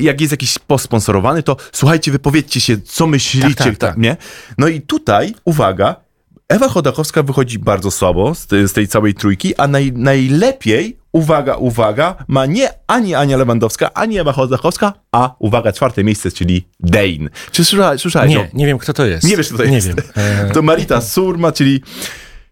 jak 0.00 0.20
jest 0.20 0.30
jakiś 0.30 0.58
post 0.58 0.84
sponsorowany, 0.84 1.42
to 1.42 1.56
słuchajcie, 1.72 2.12
wypowiedzcie 2.12 2.60
się, 2.60 2.80
co 2.80 3.06
myślicie, 3.06 3.48
Tak, 3.54 3.66
tak, 3.66 3.76
tak. 3.78 3.96
nie? 3.96 4.16
No 4.58 4.68
i 4.68 4.80
tutaj, 4.80 5.34
uwaga, 5.44 6.03
Ewa 6.48 6.68
Chodakowska 6.68 7.22
wychodzi 7.22 7.58
bardzo 7.58 7.90
słabo 7.90 8.34
z, 8.34 8.46
tej- 8.46 8.68
z 8.68 8.72
tej 8.72 8.88
całej 8.88 9.14
trójki, 9.14 9.56
a 9.56 9.66
naj, 9.68 9.92
najlepiej, 9.92 10.98
uwaga, 11.12 11.56
uwaga, 11.56 12.24
ma 12.28 12.46
nie 12.46 12.68
ani 12.86 13.14
Ania 13.14 13.36
Lewandowska, 13.36 13.94
ani 13.94 14.18
Ewa 14.18 14.32
Chodakowska, 14.32 14.92
a 15.12 15.34
uwaga, 15.38 15.72
czwarte 15.72 16.04
miejsce, 16.04 16.30
czyli 16.30 16.68
Dane. 16.80 17.30
Czy 17.52 17.64
słyszałeś? 17.64 18.00
słyszałeś 18.00 18.36
o- 18.36 18.38
Nie, 18.38 18.48
nie 18.54 18.66
wiem 18.66 18.78
kto 18.78 18.92
to 18.92 19.06
jest. 19.06 19.28
nie 19.28 19.36
wiesz, 19.36 19.48
kto 19.48 19.58
to 19.58 19.64
nie 19.64 19.74
jest. 19.74 19.86
wiem. 19.88 19.96
E, 20.16 20.50
To 20.54 20.62
Marita 20.62 21.00
Surma, 21.00 21.52
czyli 21.52 21.82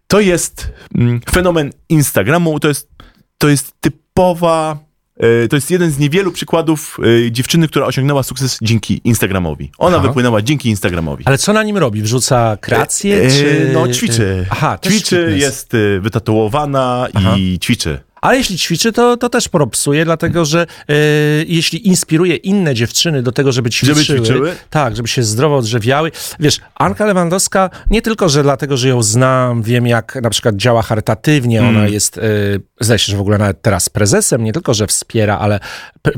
to 0.07 0.19
jest 0.19 0.69
mm, 0.95 1.21
fenomen 1.31 1.71
Instagramu, 1.89 2.59
to 2.59 2.67
jest, 2.67 2.89
to 3.37 3.49
jest 3.49 3.71
typowa, 3.81 4.77
to 5.49 5.55
jest 5.55 5.71
jeden 5.71 5.91
z 5.91 5.97
niewielu 5.99 6.31
przykładów 6.31 6.97
e, 7.27 7.31
dziewczyny, 7.31 7.67
która 7.67 7.85
osiągnęła 7.85 8.23
sukces 8.23 8.57
dzięki 8.61 9.01
Instagramowi. 9.03 9.71
Ona 9.77 9.97
Aha. 9.97 10.07
wypłynęła 10.07 10.41
dzięki 10.41 10.69
Instagramowi. 10.69 11.23
Ale 11.25 11.37
co 11.37 11.53
na 11.53 11.63
nim 11.63 11.77
robi? 11.77 12.01
Wrzuca 12.01 12.57
kreację? 12.61 13.21
E, 13.21 13.29
czy... 13.31 13.69
No 13.73 13.87
ćwiczy. 13.87 14.45
Aha, 14.49 14.77
ćwiczy, 14.85 15.35
jest 15.37 15.73
e, 15.73 15.99
wytatuowana 15.99 17.07
i 17.37 17.59
ćwiczy. 17.59 17.99
Ale 18.21 18.37
jeśli 18.37 18.57
ćwiczy, 18.57 18.91
to, 18.91 19.17
to 19.17 19.29
też 19.29 19.49
propsuje, 19.49 20.05
dlatego 20.05 20.45
że 20.45 20.61
e, 20.89 20.93
jeśli 21.47 21.87
inspiruje 21.87 22.35
inne 22.35 22.75
dziewczyny 22.75 23.23
do 23.23 23.31
tego, 23.31 23.51
żeby 23.51 23.69
ćwiczyły, 23.69 24.03
Żeby 24.03 24.19
ćwiczyły? 24.19 24.55
tak, 24.69 24.95
żeby 24.95 25.07
się 25.07 25.23
zdrowo 25.23 25.57
odżywiały. 25.57 26.11
Wiesz, 26.39 26.59
Anka 26.75 27.05
Lewandowska, 27.05 27.69
nie 27.89 28.01
tylko, 28.01 28.29
że 28.29 28.43
dlatego, 28.43 28.77
że 28.77 28.89
ją 28.89 29.03
znam, 29.03 29.63
wiem 29.63 29.87
jak 29.87 30.19
na 30.21 30.29
przykład 30.29 30.55
działa 30.55 30.81
charytatywnie, 30.81 31.59
Mm. 31.59 31.75
ona 31.77 31.87
jest, 31.87 32.17
e, 32.17 32.21
zdaje 32.85 32.99
się, 32.99 33.11
że 33.11 33.17
w 33.17 33.21
ogóle 33.21 33.37
nawet 33.37 33.61
teraz 33.61 33.89
prezesem, 33.89 34.43
nie 34.43 34.53
tylko, 34.53 34.73
że 34.73 34.87
wspiera, 34.87 35.37
ale 35.37 35.59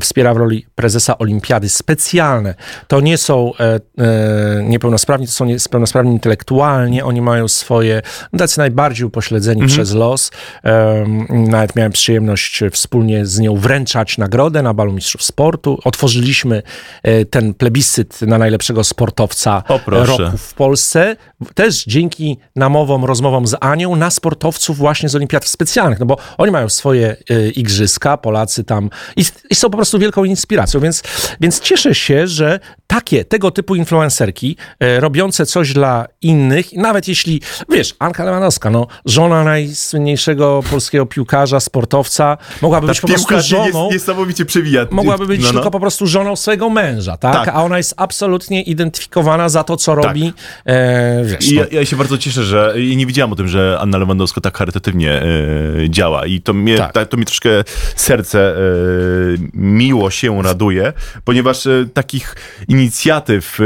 wspiera 0.00 0.34
w 0.34 0.36
roli 0.36 0.66
prezesa 0.74 1.18
olimpiady 1.18 1.68
specjalne. 1.68 2.54
To 2.88 3.00
nie 3.00 3.18
są 3.18 3.52
e, 3.60 3.80
e, 3.98 4.62
niepełnosprawni, 4.62 5.26
to 5.26 5.32
są 5.32 5.44
niepełnosprawni 5.44 6.12
intelektualnie, 6.12 7.04
oni 7.04 7.20
mają 7.20 7.48
swoje, 7.48 8.02
no, 8.32 8.38
tacy 8.38 8.58
najbardziej 8.58 9.06
upośledzeni 9.06 9.62
Mhm. 9.62 9.76
przez 9.76 9.94
los. 9.94 10.30
Em, 10.62 11.26
nawet 11.30 11.76
miałem 11.76 11.92
przyjemność 11.92 12.60
wspólnie 12.72 13.26
z 13.26 13.38
nią 13.38 13.56
wręczać 13.56 14.18
nagrodę 14.18 14.62
na 14.62 14.74
balu 14.74 14.92
mistrzów 14.92 15.22
sportu. 15.22 15.78
Otworzyliśmy 15.84 16.62
e, 17.02 17.24
ten 17.24 17.54
plebiscyt 17.54 18.22
na 18.22 18.38
najlepszego 18.38 18.84
sportowca 18.84 19.62
roku 19.86 20.38
w 20.38 20.54
Polsce. 20.54 21.16
Też 21.54 21.84
dzięki 21.84 22.38
namowom, 22.56 23.04
rozmowom 23.04 23.46
z 23.46 23.56
Anią 23.60 23.96
na 23.96 24.10
sportowców 24.10 24.76
właśnie 24.76 25.08
z 25.08 25.14
olimpiad 25.14 25.44
specjalnych, 25.44 26.00
no 26.00 26.06
bo 26.06 26.16
oni 26.38 26.52
mają 26.56 26.68
swoje 26.68 27.16
e, 27.30 27.48
igrzyska, 27.48 28.16
Polacy 28.16 28.64
tam 28.64 28.90
i, 29.16 29.24
i 29.50 29.54
są 29.54 29.70
po 29.70 29.76
prostu 29.76 29.98
wielką 29.98 30.24
inspiracją, 30.24 30.80
więc, 30.80 31.02
więc 31.40 31.60
cieszę 31.60 31.94
się, 31.94 32.26
że 32.26 32.60
takie, 32.86 33.24
tego 33.24 33.50
typu 33.50 33.74
influencerki 33.74 34.56
e, 34.80 35.00
robiące 35.00 35.46
coś 35.46 35.72
dla 35.72 36.06
innych, 36.22 36.72
nawet 36.72 37.08
jeśli, 37.08 37.40
wiesz, 37.68 37.94
Anka 37.98 38.24
Lewandowska, 38.24 38.70
no, 38.70 38.86
żona 39.04 39.44
najsłynniejszego 39.44 40.62
polskiego 40.70 41.06
piłkarza, 41.06 41.60
sportowca, 41.60 42.38
mogłaby 42.62 42.86
być 42.86 43.00
po 43.00 43.08
prostu 43.08 43.40
żoną, 43.40 43.84
jest, 43.84 43.92
niesamowicie 43.92 44.44
przewija. 44.44 44.86
mogłaby 44.90 45.26
być 45.26 45.40
No, 45.40 45.46
no. 45.46 45.52
tylko 45.52 45.70
po 45.70 45.80
prostu 45.80 46.06
żoną 46.06 46.36
swojego 46.36 46.70
męża, 46.70 47.16
tak? 47.16 47.34
Tak. 47.34 47.48
A 47.48 47.64
ona 47.64 47.76
jest 47.76 47.94
absolutnie 47.96 48.62
identyfikowana 48.62 49.48
za 49.48 49.64
to, 49.64 49.76
co 49.76 49.94
robi, 49.94 50.32
e, 50.66 51.24
wiesz, 51.24 51.52
I 51.52 51.56
no, 51.56 51.62
ja, 51.62 51.66
ja 51.70 51.86
się 51.86 51.96
bardzo 51.96 52.18
cieszę, 52.18 52.44
że 52.44 52.74
i 52.76 52.96
nie 52.96 53.06
wiedziałam 53.06 53.32
o 53.32 53.36
tym, 53.36 53.48
że 53.48 53.78
Anna 53.80 53.98
Lewandowska 53.98 54.40
tak 54.40 54.58
charytatywnie 54.58 55.22
e, 55.22 55.24
działa 55.90 56.26
i 56.26 56.40
to 56.46 56.52
mnie, 56.54 56.76
Tak. 56.78 56.92
ta, 56.92 57.06
to 57.06 57.16
mi 57.16 57.24
troszkę 57.24 57.48
serce 57.96 58.38
e, 58.56 58.56
miło 59.54 60.10
się 60.10 60.42
raduje, 60.42 60.92
ponieważ 61.24 61.66
e, 61.66 61.70
takich 61.94 62.34
inicjatyw, 62.68 63.60
e, 63.60 63.64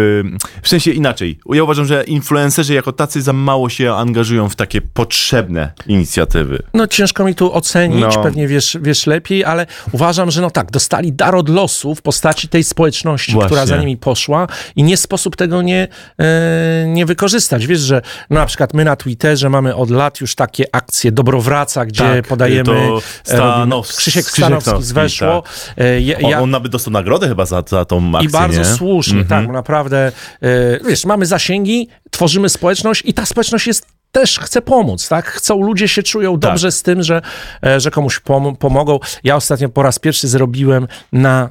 w 0.63 0.69
sensie 0.69 0.91
inaczej, 0.91 1.39
ja 1.53 1.63
uważam, 1.63 1.85
że 1.87 2.05
influencerzy 2.05 2.75
jako 2.75 2.93
tacy 2.93 3.23
za 3.23 3.33
mało 3.33 3.69
się 3.69 3.93
angażują 3.95 4.49
w 4.49 4.57
takie 4.57 4.81
potrzebne 4.81 5.73
inicjatywy. 5.87 6.63
No 6.75 6.87
ciężko 6.87 7.25
mi 7.25 7.35
tu 7.35 7.53
ocenić, 7.55 8.01
No. 8.01 8.23
pewnie 8.23 8.49
wiesz, 8.49 8.77
wiesz 8.81 9.07
lepiej, 9.07 9.45
ale 9.45 9.67
uważam, 9.93 10.31
że 10.31 10.41
no 10.41 10.51
tak, 10.51 10.71
dostali 10.71 11.13
dar 11.13 11.35
od 11.35 11.49
losu 11.49 11.95
w 11.95 12.03
postaci 12.03 12.49
tej 12.49 12.65
społeczności, 12.65 13.33
Właśnie. 13.33 13.47
która 13.47 13.67
za 13.67 13.77
nimi 13.77 13.97
poszła 13.97 14.47
i 14.77 14.83
nie 14.83 14.97
sposób 14.97 15.37
tego 15.37 15.63
nie, 15.63 15.89
nie 16.87 17.07
wykorzystać. 17.07 17.67
Wiesz, 17.67 17.81
że 17.81 18.03
no 18.31 18.41
na 18.41 18.47
przykład 18.47 18.75
my 18.75 18.85
na 18.85 18.97
Twitterze 18.97 19.51
mamy 19.51 19.75
od 19.77 19.91
lat 19.91 20.21
już 20.21 20.35
takie 20.35 20.65
akcje 20.73 21.13
Dobrowraca, 21.13 21.87
gdzie 21.87 22.05
Tak, 22.05 22.27
podajemy... 22.29 22.60
to 22.65 22.73
e, 22.75 23.01
Stanowski- 23.25 23.97
Krzysiek 23.99 24.25
Stanowski 24.31 24.65
Stanowski, 24.71 24.95
weszło. 24.95 25.43
E, 25.77 26.01
ja, 26.01 26.19
On, 26.19 26.31
ja, 26.31 26.41
on 26.41 26.51
nawet 26.51 26.73
dostał 26.73 26.93
nagrodę 26.93 27.29
chyba 27.29 27.47
za, 27.47 27.63
za 27.69 27.85
tą 27.85 28.13
akcję, 28.15 28.29
I 28.29 28.33
bardzo 28.33 28.59
nie? 28.59 28.65
słusznie, 28.65 29.21
Mhm. 29.21 29.45
tak, 29.47 29.55
naprawdę, 29.55 30.13
e, 30.43 30.81
wiesz, 30.89 31.05
mamy 31.05 31.27
zasięgi, 31.27 31.89
tworzymy 32.11 32.49
społeczność 32.49 33.03
i 33.07 33.15
ta 33.15 33.27
społeczność 33.27 33.67
jest 33.67 33.87
też 34.13 34.39
chce 34.39 34.63
pomóc, 34.63 35.09
tak? 35.09 35.27
Chcą, 35.27 35.61
ludzie 35.63 35.89
się 35.89 36.03
czują 36.03 36.39
dobrze 36.39 36.73
z 36.73 36.83
tym, 36.83 37.03
że, 37.03 37.23
że 37.79 37.91
komuś 37.91 38.21
pom- 38.21 38.57
pomogą. 38.57 38.99
Ja 39.25 39.37
ostatnio 39.37 39.69
po 39.69 39.83
raz 39.83 39.99
pierwszy 39.99 40.29
zrobiłem 40.29 40.89
na, 41.13 41.51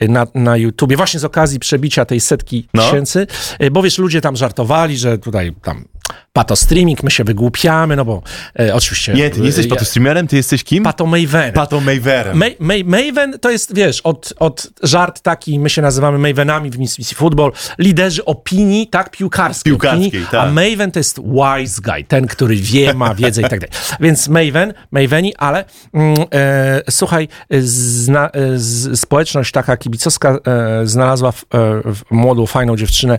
e, 0.00 0.08
na, 0.08 0.26
na 0.34 0.56
YouTubie, 0.56 0.96
właśnie 0.96 1.20
z 1.20 1.24
okazji 1.24 1.58
przebicia 1.58 2.04
tej 2.04 2.20
setki 2.20 2.68
No. 2.74 2.82
tysięcy, 2.82 3.26
bo 3.72 3.82
wiesz, 3.82 3.98
ludzie 3.98 4.20
tam 4.20 4.36
żartowali, 4.36 4.98
że 4.98 5.18
tutaj 5.18 5.54
tam 5.62 5.84
pato 6.32 6.56
streaming, 6.56 7.02
my 7.02 7.10
się 7.10 7.24
wygłupiamy, 7.24 7.96
no 7.96 8.04
bo 8.04 8.22
e, 8.60 8.74
oczywiście... 8.74 9.12
Nie, 9.12 9.30
ty 9.30 9.40
nie 9.40 9.46
jesteś 9.46 9.66
e, 9.66 9.68
patostreamerem, 9.68 10.26
ty 10.26 10.36
jesteś 10.36 10.64
kim? 10.64 10.84
Pato 10.84 11.06
Maven. 11.06 11.52
Pato 11.52 11.80
Maverem. 11.80 12.38
Ma- 12.38 12.46
Ma- 12.58 12.74
Maven 12.84 13.38
to 13.38 13.50
jest, 13.50 13.74
wiesz, 13.74 14.00
od, 14.00 14.32
od 14.38 14.70
żart 14.82 15.20
taki, 15.20 15.58
my 15.58 15.70
się 15.70 15.82
nazywamy 15.82 16.18
Mavenami 16.18 16.70
w 16.70 16.78
Miss 16.78 16.98
Missi 16.98 17.14
Football, 17.14 17.52
liderzy 17.78 18.24
opinii, 18.24 18.86
tak, 18.86 19.10
piłkarskiej, 19.10 19.72
Piłkarskiej, 19.72 20.08
opinii, 20.08 20.26
tak. 20.30 20.48
a 20.48 20.52
Maven 20.52 20.90
to 20.90 20.98
jest 21.00 21.20
wise 21.20 21.80
guy, 21.82 22.04
ten, 22.04 22.26
który 22.26 22.56
wie, 22.56 22.94
ma 22.94 23.14
wiedzę 23.14 23.40
i 23.40 23.44
tak 23.44 23.60
dalej. 23.60 23.74
Więc 24.00 24.28
Maven, 24.28 24.74
Maveni, 24.90 25.36
ale 25.36 25.64
mm, 25.94 26.14
e, 26.34 26.82
słuchaj, 26.90 27.28
zna, 27.60 28.30
e, 28.30 28.58
z, 28.58 29.00
społeczność 29.00 29.52
taka 29.52 29.76
kibicowska 29.76 30.38
e, 30.46 30.86
znalazła 30.86 31.32
w, 31.32 31.42
e, 31.42 31.46
w 31.94 32.00
młodą, 32.10 32.46
fajną 32.46 32.76
dziewczynę, 32.76 33.18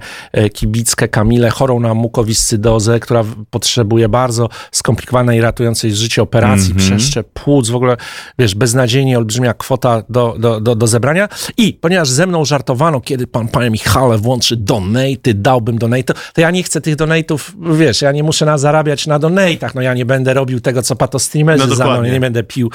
kibickę 0.53 1.07
Kamilę, 1.07 1.49
chorą 1.49 1.79
na 1.79 1.93
mukowiscydozę, 1.93 2.99
która 3.03 3.23
potrzebuje 3.49 4.09
bardzo 4.09 4.49
skomplikowanej, 4.71 5.41
ratującej 5.41 5.95
życie 5.95 6.21
operacji, 6.21 6.71
Mhm. 6.71 6.79
przeszczep 6.89 7.27
płuc, 7.33 7.69
w 7.69 7.75
ogóle, 7.75 7.97
wiesz, 8.39 8.55
beznadziejnie 8.55 9.17
olbrzymia 9.17 9.53
kwota 9.53 10.03
do, 10.09 10.35
do, 10.39 10.61
do, 10.61 10.75
do 10.75 10.87
zebrania. 10.87 11.29
I 11.57 11.73
ponieważ 11.73 12.09
ze 12.09 12.27
mną 12.27 12.45
żartowano, 12.45 13.01
kiedy 13.01 13.27
pan, 13.27 13.47
panie 13.47 13.69
Michale, 13.69 14.17
włączy 14.17 14.55
donaty, 14.57 15.33
dałbym 15.33 15.77
donate, 15.77 16.13
to 16.33 16.41
ja 16.41 16.51
nie 16.51 16.63
chcę 16.63 16.81
tych 16.81 16.95
donate'ów, 16.95 17.39
wiesz, 17.77 18.01
ja 18.01 18.11
nie 18.11 18.23
muszę 18.23 18.45
na, 18.45 18.57
zarabiać 18.57 19.07
na 19.07 19.19
donatach, 19.19 19.75
no 19.75 19.81
ja 19.81 19.93
nie 19.93 20.05
będę 20.05 20.33
robił 20.33 20.59
tego, 20.61 20.81
co 20.83 20.95
pato 20.95 21.19
streamerzy 21.19 21.67
No 21.67 21.75
za 21.75 21.85
mną, 21.85 22.03
nie 22.03 22.19
będę 22.19 22.43
pił 22.43 22.71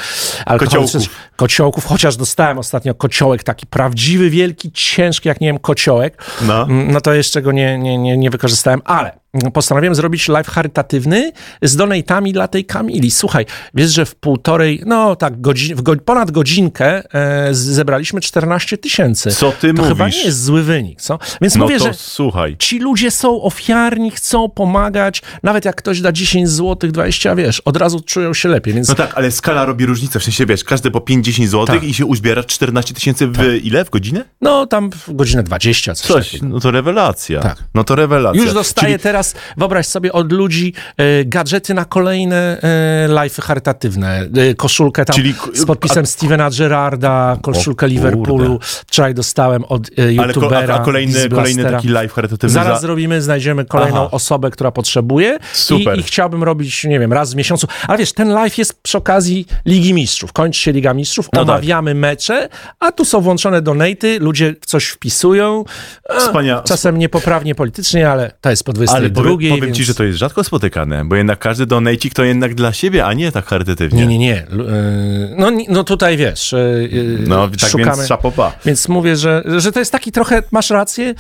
alkoholu. 0.46 0.82
Kociołków. 0.82 1.10
Kociołków, 1.36 1.84
chociaż 1.84 2.16
dostałem 2.16 2.58
ostatnio 2.58 2.94
kociołek, 2.94 3.42
taki 3.42 3.66
prawdziwy, 3.66 4.30
wielki, 4.30 4.70
ciężki, 4.72 5.28
jak 5.28 5.40
nie 5.40 5.48
wiem, 5.48 5.58
kociołek, 5.58 6.22
No. 6.46 6.62
Mm, 6.62 6.92
no 6.92 7.00
to 7.00 7.12
jeszcze 7.12 7.42
go 7.42 7.52
nie, 7.52 7.78
nie, 7.78 7.98
nie, 7.98 8.16
nie 8.18 8.30
wykorzystałem, 8.30 8.82
ale 8.84 9.12
postanowiłem 9.52 9.94
zrobić 9.94 10.28
live 10.28 10.46
charytatywny 10.48 11.32
z 11.62 11.76
donatami 11.76 12.32
dla 12.32 12.48
tej 12.48 12.64
Kamili. 12.64 13.10
Słuchaj, 13.10 13.46
wiesz, 13.74 13.90
że 13.90 14.06
w 14.06 14.14
półtorej, 14.14 14.82
no 14.86 15.16
tak, 15.16 15.40
godzin, 15.40 15.76
w 15.76 15.82
go, 15.82 15.96
ponad 15.96 16.30
godzinkę 16.30 17.02
e, 17.14 17.54
zebraliśmy 17.54 18.20
14 18.20 18.78
tysięcy. 18.78 19.30
Co 19.30 19.52
ty 19.52 19.74
to 19.74 19.82
chyba 19.82 20.04
mówisz? 20.04 20.16
nie 20.18 20.24
jest 20.24 20.44
zły 20.44 20.62
wynik, 20.62 21.00
co? 21.00 21.18
Więc 21.40 21.54
No 21.54 21.64
mówię, 21.64 21.78
to 21.78 21.84
że 21.84 21.94
słuchaj. 21.94 22.56
ci 22.58 22.78
ludzie 22.78 23.10
są 23.10 23.42
ofiarni, 23.42 24.10
chcą 24.10 24.48
pomagać, 24.48 25.22
nawet 25.42 25.64
jak 25.64 25.76
ktoś 25.76 26.00
da 26.00 26.12
10 26.12 26.48
zł, 26.48 26.90
20, 26.90 27.34
wiesz, 27.34 27.60
od 27.60 27.76
razu 27.76 28.00
czują 28.00 28.34
się 28.34 28.48
lepiej, 28.48 28.74
więc 28.74 28.88
No 28.88 28.94
tak, 28.94 29.12
ale 29.14 29.30
skala 29.30 29.64
robi 29.64 29.86
różnicę, 29.86 30.20
w 30.20 30.24
sensie 30.24 30.46
wiesz, 30.46 30.64
każdy 30.64 30.90
po 30.90 30.98
5-10 30.98 31.46
zł 31.46 31.66
Tak. 31.66 31.84
i 31.84 31.94
się 31.94 32.06
uzbiera 32.06 32.44
14 32.44 32.94
tysięcy 32.94 33.26
w 33.26 33.54
ile? 33.62 33.84
W 33.84 33.90
godzinę? 33.90 34.24
no 34.40 34.66
tam 34.66 34.90
w 34.90 35.12
godzinę 35.14 35.42
20, 35.42 35.94
coś, 35.94 36.06
Coś, 36.06 36.26
takiego. 36.26 36.46
no 36.48 36.60
to 36.60 36.70
rewelacja. 36.70 37.40
Tak. 37.40 37.64
No 37.74 37.84
to 37.84 37.94
rewelacja. 37.94 38.42
Już 38.42 38.54
dostaję 38.54 38.92
Czyli, 38.94 39.02
teraz, 39.02 39.17
wyobraź 39.56 39.86
sobie, 39.86 40.12
od 40.12 40.32
ludzi 40.32 40.72
e, 40.96 41.24
gadżety 41.24 41.74
na 41.74 41.84
kolejne 41.84 42.60
e, 42.62 43.08
live'y 43.08 43.42
charytatywne. 43.42 44.28
E, 44.50 44.54
koszulkę 44.54 45.04
tam 45.04 45.16
Czyli 45.16 45.34
z 45.54 45.64
podpisem 45.64 46.06
Stevena 46.06 46.50
Gerrarda, 46.58 47.36
koszulkę 47.42 47.86
O 47.86 47.88
Liverpoolu. 47.88 48.58
Wczoraj 48.62 49.14
dostałem 49.14 49.64
od 49.64 49.86
e, 49.88 50.02
ale 50.02 50.12
youtubera. 50.12 50.74
a, 50.74 50.80
a 50.80 50.84
kolejny, 50.84 51.28
kolejny 51.28 51.64
taki 51.64 51.88
live 51.88 52.12
charytatywny 52.12 52.54
Zaraz 52.54 52.80
za... 52.80 52.86
zrobimy, 52.86 53.22
znajdziemy 53.22 53.64
kolejną 53.64 53.96
Aha. 54.00 54.10
osobę, 54.10 54.50
która 54.50 54.70
potrzebuje 54.70 55.38
Super. 55.52 55.96
I, 55.96 56.00
i 56.00 56.02
chciałbym 56.02 56.42
robić, 56.42 56.84
nie 56.84 57.00
wiem, 57.00 57.12
raz 57.12 57.32
w 57.32 57.36
miesiącu. 57.36 57.66
Ale 57.88 57.98
wiesz, 57.98 58.12
ten 58.12 58.28
live 58.28 58.58
jest 58.58 58.82
przy 58.82 58.98
okazji 58.98 59.46
Ligi 59.66 59.94
Mistrzów. 59.94 60.32
Kończy 60.32 60.60
się 60.60 60.72
Liga 60.72 60.94
Mistrzów, 60.94 61.28
No 61.32 61.40
tak. 61.40 61.48
omawiamy 61.48 61.94
mecze, 61.94 62.48
a 62.80 62.92
tu 62.92 63.04
są 63.04 63.20
włączone 63.20 63.62
donaty, 63.62 64.18
ludzie 64.20 64.54
coś 64.66 64.86
wpisują. 64.86 65.64
A, 66.08 66.14
Wspania- 66.18 66.62
Czasem 66.64 66.98
niepoprawnie 66.98 67.54
politycznie, 67.54 68.10
ale 68.10 68.32
to 68.40 68.50
jest 68.50 68.64
po 68.64 68.72
22. 68.72 68.98
Ale 68.98 69.07
powiem, 69.10 69.36
powiem 69.36 69.64
więc... 69.64 69.76
ci, 69.76 69.84
że 69.84 69.94
to 69.94 70.04
jest 70.04 70.18
rzadko 70.18 70.44
spotykane, 70.44 71.04
bo 71.04 71.16
jednak 71.16 71.38
każdy 71.38 71.66
donajcik 71.66 72.14
to 72.14 72.24
jednak 72.24 72.54
dla 72.54 72.72
siebie, 72.72 73.04
a 73.06 73.12
nie 73.12 73.32
tak 73.32 73.46
charytatywnie. 73.46 74.06
Nie, 74.06 74.06
nie, 74.06 74.18
nie. 74.18 74.46
Yy, 74.52 75.34
No, 75.38 75.50
no 75.68 75.84
tutaj 75.84 76.16
wiesz, 76.16 76.52
yy, 76.52 77.18
No 77.26 77.48
tak 77.48 77.70
szukamy. 77.70 77.96
więc 77.96 78.08
szapopa. 78.08 78.52
Więc 78.64 78.88
mówię, 78.88 79.16
że, 79.16 79.44
że 79.56 79.72
to 79.72 79.78
jest 79.78 79.92
taki 79.92 80.12
trochę, 80.12 80.42
masz 80.50 80.70
rację, 80.70 81.14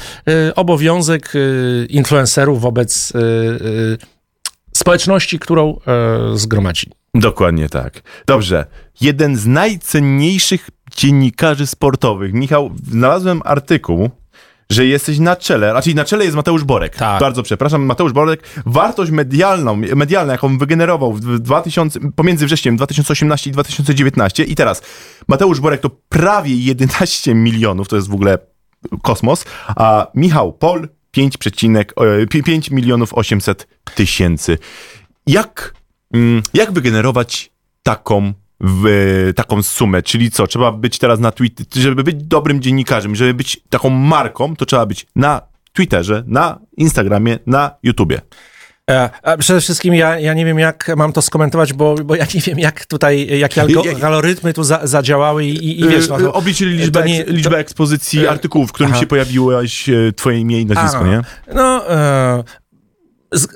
obowiązek 0.56 1.32
influencerów 1.88 2.60
wobec 2.60 3.12
społeczności, 4.72 5.38
którą 5.38 5.80
zgromadzili. 6.34 6.92
Dokładnie 7.14 7.68
tak. 7.68 8.02
Dobrze. 8.26 8.64
Jeden 9.00 9.36
z 9.36 9.46
najcenniejszych 9.46 10.70
dziennikarzy 10.96 11.66
sportowych. 11.66 12.32
Michał, 12.32 12.70
znalazłem 12.90 13.40
artykuł, 13.44 14.10
że 14.72 14.86
jesteś 14.86 15.18
na 15.18 15.36
czele, 15.36 15.72
raczej 15.72 15.94
na 15.94 16.04
czele 16.04 16.24
jest 16.24 16.36
Mateusz 16.36 16.64
Borek. 16.64 16.96
Tak. 16.96 17.20
Bardzo 17.20 17.42
przepraszam, 17.42 17.84
Mateusz 17.84 18.12
Borek. 18.12 18.42
Wartość 18.66 19.10
medialną, 19.10 19.76
medialna, 19.76 20.32
jaką 20.32 20.58
wygenerował 20.58 21.12
w 21.12 21.38
2000, 21.38 22.00
pomiędzy 22.16 22.46
wrześniem 22.46 22.76
2018 22.76 23.50
i 23.50 23.52
2019 23.52 24.44
i 24.44 24.54
teraz 24.54 24.82
Mateusz 25.28 25.60
Borek 25.60 25.80
to 25.80 25.90
prawie 26.08 26.54
11 26.54 27.34
milionów, 27.34 27.88
to 27.88 27.96
jest 27.96 28.08
w 28.08 28.14
ogóle 28.14 28.38
kosmos, 29.02 29.44
a 29.66 30.06
Michał 30.14 30.52
Pol 30.52 30.88
5,5 31.16 32.72
milionów 32.72 33.14
800 33.14 33.68
tysięcy. 33.94 34.58
Jak, 35.26 35.74
mm, 36.14 36.42
jak 36.54 36.72
wygenerować 36.72 37.50
taką, 37.82 38.32
w, 38.60 39.32
taką 39.36 39.62
sumę? 39.62 40.02
Czyli 40.02 40.30
co, 40.30 40.46
trzeba 40.46 40.72
być 40.72 40.98
teraz 40.98 41.20
na 41.20 41.32
Twitter, 41.32 41.66
żeby 41.74 42.04
być 42.04 42.16
dobrym 42.24 42.60
dziennikarzem, 42.62 43.16
żeby 43.16 43.34
być 43.34 43.60
taką 43.70 43.90
marką, 43.90 44.56
to 44.56 44.66
trzeba 44.66 44.86
być 44.86 45.06
na 45.16 45.40
Twitterze, 45.72 46.24
na 46.26 46.58
Instagramie, 46.76 47.38
na 47.46 47.70
YouTubie. 47.82 48.20
E, 48.90 49.10
a 49.22 49.36
przede 49.36 49.60
wszystkim 49.60 49.94
ja, 49.94 50.18
ja 50.18 50.34
nie 50.34 50.44
wiem, 50.44 50.58
jak 50.58 50.90
mam 50.96 51.12
to 51.12 51.22
skomentować, 51.22 51.72
bo, 51.72 51.94
bo 51.94 52.14
ja 52.16 52.26
nie 52.34 52.40
wiem, 52.40 52.58
jak 52.58 52.86
tutaj, 52.86 53.38
jakie 53.38 53.60
algo, 53.62 53.82
Ja- 53.84 53.92
ja- 53.92 54.06
algorytmy 54.06 54.52
tu 54.52 54.64
za, 54.64 54.80
zadziałały 54.86 55.44
i, 55.44 55.50
i, 55.56 55.80
i 55.80 55.88
wiesz, 55.88 56.08
no 56.08 56.18
to, 56.18 56.32
Obliczyli 56.32 56.76
to 56.78 56.82
liczbę, 56.84 57.04
nie- 57.04 57.20
eks, 57.22 57.30
liczbę 57.30 57.50
to- 57.50 57.58
ekspozycji 57.58 58.24
e, 58.26 58.30
artykułów, 58.30 58.68
w 58.70 58.72
którym 58.72 58.92
aha. 58.92 59.00
się 59.00 59.06
pojawiłeś 59.06 59.88
e, 59.88 60.12
twoje 60.16 60.38
imię 60.38 60.60
i 60.60 60.66
nazwisko, 60.66 60.98
A, 61.00 61.06
nie? 61.08 61.20
No, 61.54 61.90
e, 61.90 62.44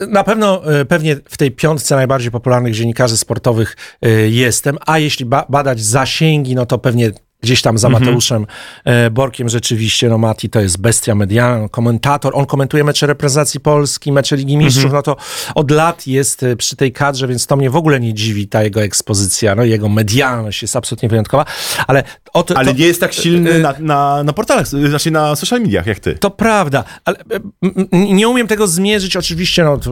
na 0.08 0.24
pewno 0.24 0.72
e, 0.80 0.85
pewnie 0.85 1.16
w 1.28 1.37
tej 1.37 1.50
piątce 1.50 1.96
najbardziej 1.96 2.30
popularnych 2.30 2.74
dziennikarzy 2.74 3.16
sportowych 3.16 3.76
e, 4.02 4.11
jestem, 4.28 4.78
a 4.87 4.98
jeśli 4.98 5.24
ba, 5.24 5.46
badać 5.48 5.80
zasięgi, 5.80 6.54
no 6.54 6.66
to 6.66 6.78
pewnie 6.78 7.11
gdzieś 7.42 7.62
tam 7.62 7.78
za 7.78 7.88
Mhm. 7.88 8.05
Mateuszem 8.05 8.46
e, 8.85 9.11
Borkiem 9.11 9.48
rzeczywiście, 9.48 10.09
no 10.09 10.18
Mati 10.18 10.50
to 10.50 10.61
jest 10.61 10.81
bestia 10.81 11.14
medialna, 11.14 11.68
komentator, 11.68 12.33
on 12.37 12.46
komentuje 12.46 12.85
mecze 12.85 13.07
reprezentacji 13.07 13.61
Polski, 13.61 14.12
mecze 14.12 14.37
Ligi 14.37 14.57
Mistrzów, 14.57 14.85
Mhm. 14.85 14.94
no 14.94 15.02
to 15.02 15.16
od 15.55 15.70
lat 15.70 16.07
jest 16.07 16.42
e, 16.42 16.57
przy 16.57 16.76
tej 16.76 16.92
kadrze, 16.92 17.28
więc 17.28 17.46
to 17.46 17.57
mnie 17.57 17.70
w 17.70 17.76
ogóle 17.76 18.00
nie 18.00 18.14
dziwi, 18.14 18.48
ta 18.48 18.62
jego 18.62 18.83
ekspozycja, 18.83 19.55
no 19.55 19.64
jego 19.64 19.88
medialność 19.88 20.62
jest 20.62 20.76
absolutnie 20.76 21.09
wyjątkowa, 21.09 21.44
ale 21.87 22.05
o 22.33 22.42
to, 22.42 22.57
Ale 22.57 22.72
to, 22.72 22.78
nie 22.78 22.87
jest 22.87 23.00
tak 23.00 23.12
silny 23.12 23.59
na, 23.59 23.74
na, 23.78 24.22
na 24.24 24.33
portalach, 24.33 24.66
znaczy 24.68 25.11
na 25.11 25.37
social 25.37 25.61
mediach 25.61 25.87
jak 25.87 26.00
ty. 26.00 26.14
to 26.14 26.31
prawda, 26.31 26.85
ale 27.05 27.18
e, 27.18 27.38
nie 27.92 28.28
umiem 28.28 28.46
tego 28.46 28.66
zmierzyć. 28.66 29.16
Oczywiście, 29.16 29.64
no, 29.64 29.78
to, 29.78 29.90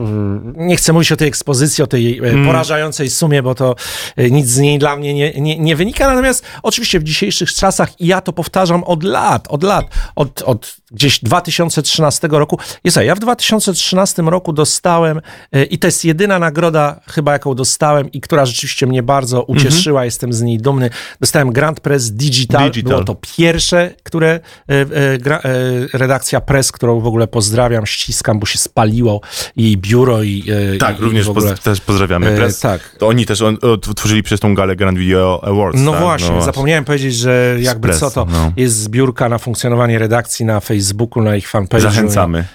nie 0.55 0.75
chcę 0.75 0.93
mówić 0.93 1.11
o 1.11 1.15
tej 1.17 1.27
ekspozycji, 1.27 1.83
o 1.83 1.87
tej 1.87 2.17
e, 2.19 2.45
porażającej 2.45 3.09
sumie, 3.09 3.43
bo 3.43 3.55
to 3.55 3.75
e, 4.17 4.29
nic 4.31 4.47
z 4.47 4.57
niej 4.59 4.79
dla 4.79 4.95
mnie 4.95 5.13
nie, 5.13 5.33
nie, 5.33 5.59
nie 5.59 5.75
wynika. 5.75 6.07
Natomiast 6.07 6.45
oczywiście 6.63 6.99
w 6.99 7.03
dzisiejszych 7.41 7.59
czasach, 7.59 8.01
i 8.01 8.07
ja 8.07 8.21
to 8.21 8.33
powtarzam 8.33 8.83
od 8.83 9.03
lat, 9.03 9.47
od 9.49 9.63
lat, 9.63 9.85
od, 10.15 10.41
od 10.41 10.75
gdzieś 10.91 11.19
2013 11.19 12.27
roku. 12.31 12.59
Jest, 12.83 12.97
ja 12.97 13.15
w 13.15 13.19
2013 13.19 14.21
roku 14.21 14.53
dostałem, 14.53 15.21
e, 15.51 15.63
i 15.63 15.79
to 15.79 15.87
jest 15.87 16.05
jedyna 16.05 16.39
nagroda 16.39 16.99
chyba, 17.07 17.33
jaką 17.33 17.55
dostałem 17.55 18.11
i 18.11 18.21
która 18.21 18.45
rzeczywiście 18.45 18.87
mnie 18.87 19.03
bardzo 19.03 19.43
ucieszyła, 19.43 20.05
jestem 20.05 20.33
z 20.33 20.41
niej 20.41 20.57
dumny. 20.57 20.89
Dostałem 21.19 21.51
Grand 21.51 21.79
Press 21.79 22.11
Digital. 22.11 22.71
Digital. 22.71 22.91
Było 22.91 23.03
to 23.03 23.15
pierwsze, 23.37 23.93
które 24.03 24.39
gra, 25.19 25.37
e, 25.37 25.97
redakcja 25.97 26.41
Press, 26.41 26.71
którą 26.71 26.99
w 26.99 27.07
ogóle 27.07 27.27
pozdrawiam, 27.27 27.85
ściskam, 27.85 28.39
bo 28.39 28.45
się 28.45 28.57
spaliło 28.57 29.21
jej 29.55 29.77
biuro 29.77 30.23
i 30.23 30.43
Tak, 30.79 30.99
i, 30.99 31.01
również 31.01 31.27
i 31.27 31.29
ogóle... 31.29 31.51
poz, 31.51 31.59
też 31.59 31.81
pozdrawiamy 31.81 32.35
press. 32.35 32.59
tak. 32.59 32.95
To 32.99 33.07
oni 33.07 33.25
też 33.25 33.41
on, 33.41 33.57
otworzyli 33.61 34.23
przez 34.23 34.39
tą 34.39 34.55
galę 34.55 34.75
Grand 34.75 34.97
Video 34.97 35.43
Awards. 35.43 35.79
No 35.81 35.91
tak? 35.91 36.01
właśnie, 36.01 36.41
zapomniałem 36.41 36.85
powiedzieć, 36.85 37.15
że 37.15 37.30
jakby 37.59 37.87
Press, 37.87 37.99
co 37.99 38.11
to 38.11 38.25
no. 38.31 38.51
jest 38.57 38.75
zbiórka 38.75 39.29
na 39.29 39.37
funkcjonowanie 39.37 39.99
redakcji 39.99 40.45
na 40.45 40.59
Facebooku, 40.59 41.23
na 41.23 41.35
ich 41.35 41.47
fanpage'u. 41.51 41.81
Zachęcamy. 41.81 42.45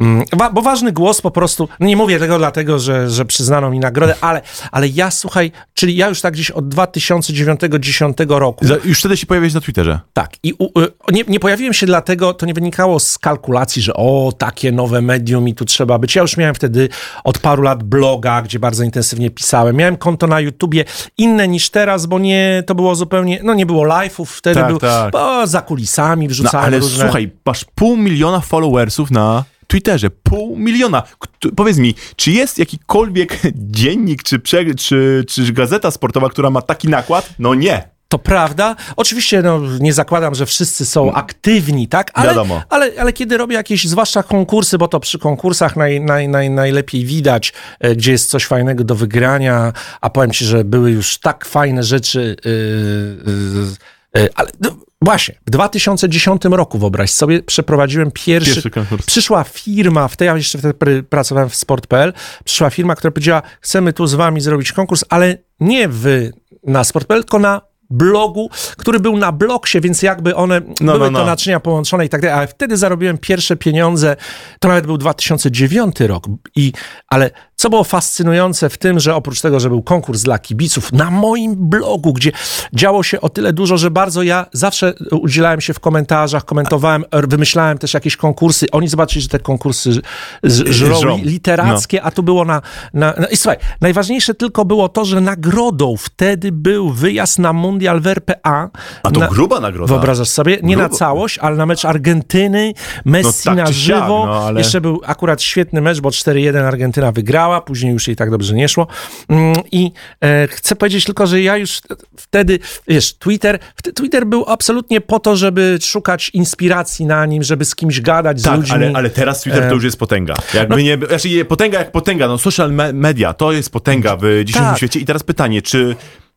Mm, 0.00 0.24
wa- 0.32 0.50
Bo 0.50 0.62
ważny 0.62 0.92
głos 0.92 1.20
po 1.20 1.30
prostu, 1.30 1.68
no 1.80 1.86
nie 1.86 1.96
mówię 1.96 2.18
tego 2.18 2.38
dlatego, 2.38 2.78
że, 2.78 3.10
że 3.10 3.24
przyznano 3.24 3.70
mi 3.70 3.78
nagrodę, 3.78 4.14
ale, 4.20 4.42
ale 4.72 4.88
ja 4.88 5.10
słuchaj, 5.10 5.52
czyli 5.74 5.96
ja 5.96 6.08
już 6.08 6.20
tak 6.20 6.34
gdzieś 6.34 6.50
od 6.50 6.64
2009-2010 6.74 8.38
roku, 8.38 8.64
Już 8.84 8.98
wtedy 9.00 9.16
się 9.16 9.26
pojawiłeś 9.26 9.54
na 9.54 9.60
Twitterze. 9.60 10.00
tak, 10.12 10.30
i 10.42 10.52
u, 10.58 10.80
y, 10.80 10.88
nie, 11.12 11.24
nie 11.28 11.40
pojawiłem 11.40 11.72
się 11.74 11.86
dlatego, 11.86 12.34
to 12.34 12.46
nie 12.46 12.54
wynikało 12.54 13.00
z 13.00 13.18
kalkulacji, 13.18 13.82
że 13.82 13.94
o, 13.94 14.32
takie 14.38 14.72
nowe 14.72 15.00
medium 15.02 15.48
i 15.48 15.54
tu 15.54 15.64
trzeba 15.64 15.98
być. 15.98 16.14
Ja 16.16 16.22
już 16.22 16.36
miałem 16.36 16.54
wtedy 16.54 16.88
od 17.24 17.38
paru 17.38 17.62
lat 17.62 17.82
bloga, 17.82 18.42
gdzie 18.42 18.58
bardzo 18.58 18.84
intensywnie 18.84 19.30
pisałem. 19.30 19.76
Miałem 19.76 19.96
konto 19.96 20.26
na 20.26 20.40
YouTubie, 20.40 20.84
inne 21.18 21.48
niż 21.48 21.70
teraz, 21.70 22.06
bo 22.06 22.18
nie, 22.18 22.62
to 22.66 22.74
było 22.74 22.94
zupełnie, 22.94 23.40
no 23.42 23.54
nie 23.54 23.66
było 23.66 23.84
live'ów, 23.84 24.26
wtedy 24.26 24.60
Tak, 24.60 24.68
był, 24.68 24.78
tak. 24.78 25.12
za 25.44 25.62
kulisami 25.62 26.26
No, 26.26 26.30
wrzucałem 26.30 26.66
ale 26.66 26.78
różne... 26.78 27.04
słuchaj, 27.04 27.30
masz 27.46 27.64
pół 27.74 27.96
miliona 27.96 28.40
followersów 28.40 29.10
na 29.10 29.44
Twitterze. 29.70 30.10
Pół 30.10 30.56
miliona. 30.56 31.02
Kt- 31.18 31.48
Powiedz 31.56 31.78
mi, 31.78 31.94
czy 32.16 32.30
jest 32.30 32.58
jakikolwiek 32.58 33.40
dziennik, 33.54 34.22
czy, 34.22 34.38
prze- 34.38 34.74
czy, 34.74 35.24
czy 35.28 35.52
gazeta 35.52 35.90
sportowa, 35.90 36.28
która 36.28 36.50
ma 36.50 36.62
taki 36.62 36.88
nakład? 36.88 37.30
No 37.38 37.54
nie. 37.54 37.88
To 38.08 38.18
prawda. 38.18 38.76
Oczywiście 38.96 39.42
no, 39.42 39.60
nie 39.80 39.92
zakładam, 39.92 40.34
że 40.34 40.46
wszyscy 40.46 40.86
są 40.86 41.12
aktywni, 41.12 41.88
tak? 41.88 42.10
Ale, 42.14 42.28
Wiadomo. 42.28 42.62
Ale, 42.68 42.90
ale 42.98 43.12
kiedy 43.12 43.36
robię 43.36 43.54
jakieś, 43.56 43.84
zwłaszcza 43.88 44.22
konkursy, 44.22 44.78
bo 44.78 44.88
to 44.88 45.00
przy 45.00 45.18
konkursach 45.18 45.76
naj, 45.76 46.00
naj, 46.00 46.28
naj, 46.28 46.50
najlepiej 46.50 47.04
widać, 47.04 47.52
e, 47.80 47.96
gdzie 47.96 48.12
jest 48.12 48.30
coś 48.30 48.44
fajnego 48.46 48.84
do 48.84 48.94
wygrania, 48.94 49.72
a 50.00 50.10
powiem 50.10 50.30
ci, 50.30 50.44
że 50.44 50.64
były 50.64 50.90
już 50.90 51.18
tak 51.18 51.44
fajne 51.44 51.82
rzeczy. 51.82 52.36
Yy, 52.44 54.22
yy, 54.22 54.28
ale 54.34 54.50
no, 54.60 54.70
właśnie, 55.02 55.34
w 55.46 55.50
2010 55.50 56.42
roku, 56.44 56.78
wyobraź 56.78 57.10
sobie, 57.10 57.42
przeprowadziłem 57.42 58.10
pierwszy, 58.10 58.54
Pierwszy 58.54 58.70
konkurs. 58.70 59.06
Przyszła 59.06 59.44
firma, 59.44 60.08
wtedy 60.08 60.24
ja 60.24 60.36
jeszcze 60.36 60.58
wtedy 60.58 60.74
pr- 60.74 61.02
pracowałem 61.02 61.48
w 61.50 61.54
sport.pl, 61.54 62.12
przyszła 62.44 62.70
firma, 62.70 62.94
która 62.94 63.10
powiedziała, 63.10 63.42
chcemy 63.60 63.92
tu 63.92 64.06
z 64.06 64.14
wami 64.14 64.40
zrobić 64.40 64.72
konkurs, 64.72 65.04
ale 65.08 65.36
nie 65.60 65.88
wy 65.88 66.32
na 66.66 66.84
sport.pl, 66.84 67.20
tylko 67.20 67.38
na 67.38 67.60
blogu, 67.90 68.50
który 68.76 69.00
był 69.00 69.16
na 69.16 69.32
bloksie, 69.32 69.80
więc 69.80 70.02
jakby 70.02 70.34
one 70.36 70.60
No, 70.80 70.92
były 70.92 71.10
no, 71.10 71.18
to 71.18 71.24
no. 71.24 71.30
naczynia 71.30 71.60
połączone 71.60 72.04
i 72.04 72.08
tak 72.08 72.20
dalej, 72.20 72.38
ale 72.38 72.46
wtedy 72.46 72.76
zarobiłem 72.76 73.18
pierwsze 73.18 73.56
pieniądze, 73.56 74.16
to 74.60 74.68
nawet 74.68 74.86
był 74.86 74.98
2009 74.98 76.00
rok, 76.00 76.26
i, 76.56 76.72
ale 77.08 77.30
co 77.60 77.70
było 77.70 77.84
fascynujące 77.84 78.68
w 78.70 78.78
tym, 78.78 79.00
że 79.00 79.14
oprócz 79.14 79.40
tego, 79.40 79.60
że 79.60 79.68
był 79.68 79.82
konkurs 79.82 80.22
dla 80.22 80.38
kibiców, 80.38 80.92
na 80.92 81.10
moim 81.10 81.54
blogu, 81.56 82.12
gdzie 82.12 82.32
działo 82.72 83.02
się 83.02 83.20
o 83.20 83.28
tyle 83.28 83.52
dużo, 83.52 83.76
że 83.78 83.90
bardzo 83.90 84.22
ja 84.22 84.46
zawsze 84.52 84.94
udzielałem 85.12 85.60
się 85.60 85.74
w 85.74 85.80
komentarzach, 85.80 86.44
komentowałem, 86.44 87.04
wymyślałem 87.12 87.78
też 87.78 87.94
jakieś 87.94 88.16
konkursy, 88.16 88.66
oni 88.72 88.88
zobaczyli, 88.88 89.22
że 89.22 89.28
te 89.28 89.38
konkursy 89.38 90.00
żrą 90.44 91.16
li- 91.16 91.22
literackie, 91.24 92.02
a 92.02 92.10
tu 92.10 92.22
było 92.22 92.44
na, 92.44 92.62
na, 92.94 93.14
na... 93.18 93.26
I 93.26 93.36
słuchaj, 93.36 93.58
najważniejsze 93.80 94.34
tylko 94.34 94.64
było 94.64 94.88
to, 94.88 95.04
że 95.04 95.20
nagrodą 95.20 95.94
wtedy 95.98 96.52
był 96.52 96.90
wyjazd 96.90 97.38
na 97.38 97.52
mundial 97.52 98.00
w 98.00 98.06
RPA. 98.06 98.70
A 99.02 99.10
to 99.10 99.20
na, 99.20 99.26
gruba 99.28 99.60
nagroda. 99.60 99.88
Wyobrażasz 99.94 100.28
sobie? 100.28 100.58
Nie 100.62 100.76
na 100.76 100.82
Grubo. 100.82 100.96
całość, 100.96 101.38
ale 101.38 101.56
na 101.56 101.66
mecz 101.66 101.84
Argentyny, 101.84 102.72
Messi 103.04 103.44
tak 103.44 103.56
na 103.56 103.66
czy 103.66 103.74
siak, 103.74 103.82
żywo. 104.02 104.26
no, 104.26 104.32
ale- 104.46 104.60
Jeszcze 104.60 104.80
był 104.80 105.00
akurat 105.06 105.42
świetny 105.42 105.80
mecz, 105.80 106.00
bo 106.00 106.08
4-1 106.08 106.56
Argentyna 106.64 107.12
wygrała, 107.12 107.49
później 107.60 107.92
już 107.92 108.06
jej 108.06 108.16
tak 108.16 108.30
dobrze 108.30 108.54
nie 108.54 108.68
szło. 108.68 108.86
Mm, 109.28 109.54
I 109.72 109.92
e, 110.24 110.48
chcę 110.50 110.76
powiedzieć 110.76 111.04
tylko, 111.04 111.26
że 111.26 111.42
ja 111.42 111.56
już 111.56 111.80
wtedy, 112.16 112.58
wiesz, 112.88 113.14
Twitter, 113.18 113.58
Twitter 113.94 114.26
był 114.26 114.44
absolutnie 114.48 115.00
po 115.00 115.18
to, 115.20 115.36
żeby 115.36 115.78
szukać 115.82 116.30
inspiracji 116.34 117.06
na 117.06 117.26
nim, 117.26 117.42
żeby 117.42 117.64
z 117.64 117.74
kimś 117.74 118.00
gadać, 118.00 118.40
z 118.40 118.44
Tak, 118.44 118.56
ludźmi. 118.56 118.74
ale, 118.74 118.92
ale 118.94 119.10
teraz 119.10 119.40
Twitter 119.40 119.68
to 119.68 119.74
już 119.74 119.84
jest 119.84 119.98
potęga. 119.98 120.34
Jakby 120.54 120.82
nie, 120.82 120.98
znaczy 121.08 121.44
potęga 121.44 121.78
jak 121.78 121.92
potęga, 121.92 122.28
no 122.28 122.38
social 122.38 122.72
me- 122.72 122.92
media 122.92 123.34
to 123.34 123.52
jest 123.52 123.72
potęga 123.72 124.16
w 124.16 124.22
dzisiejszym 124.44 124.68
Tak. 124.70 124.76
świecie. 124.76 125.00
I 125.00 125.04
teraz 125.04 125.22
pytanie, 125.22 125.62
czy 125.62 125.96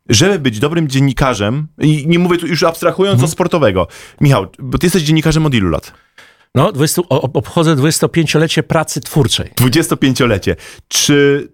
żeby 0.10 0.40
być 0.40 0.60
dobrym 0.60 0.88
dziennikarzem, 0.90 1.68
i 1.80 2.08
nie 2.08 2.20
mówię 2.20 2.38
tu 2.38 2.48
już 2.48 2.64
abstrahując 2.64 3.14
Mhm. 3.14 3.26
od 3.26 3.32
sportowego, 3.32 3.88
Michał, 4.22 4.46
bo 4.60 4.78
ty 4.78 4.86
jesteś 4.86 5.04
dziennikarzem 5.04 5.46
od 5.46 5.54
ilu 5.54 5.70
lat? 5.70 5.94
No, 6.56 6.72
20, 6.72 7.02
o- 7.10 7.22
obchodzę 7.22 7.76
25-lecie 7.76 8.64
pracy 8.64 9.02
twórczej. 9.02 9.50
25-lecie. 9.50 10.56
Czy. 10.88 11.48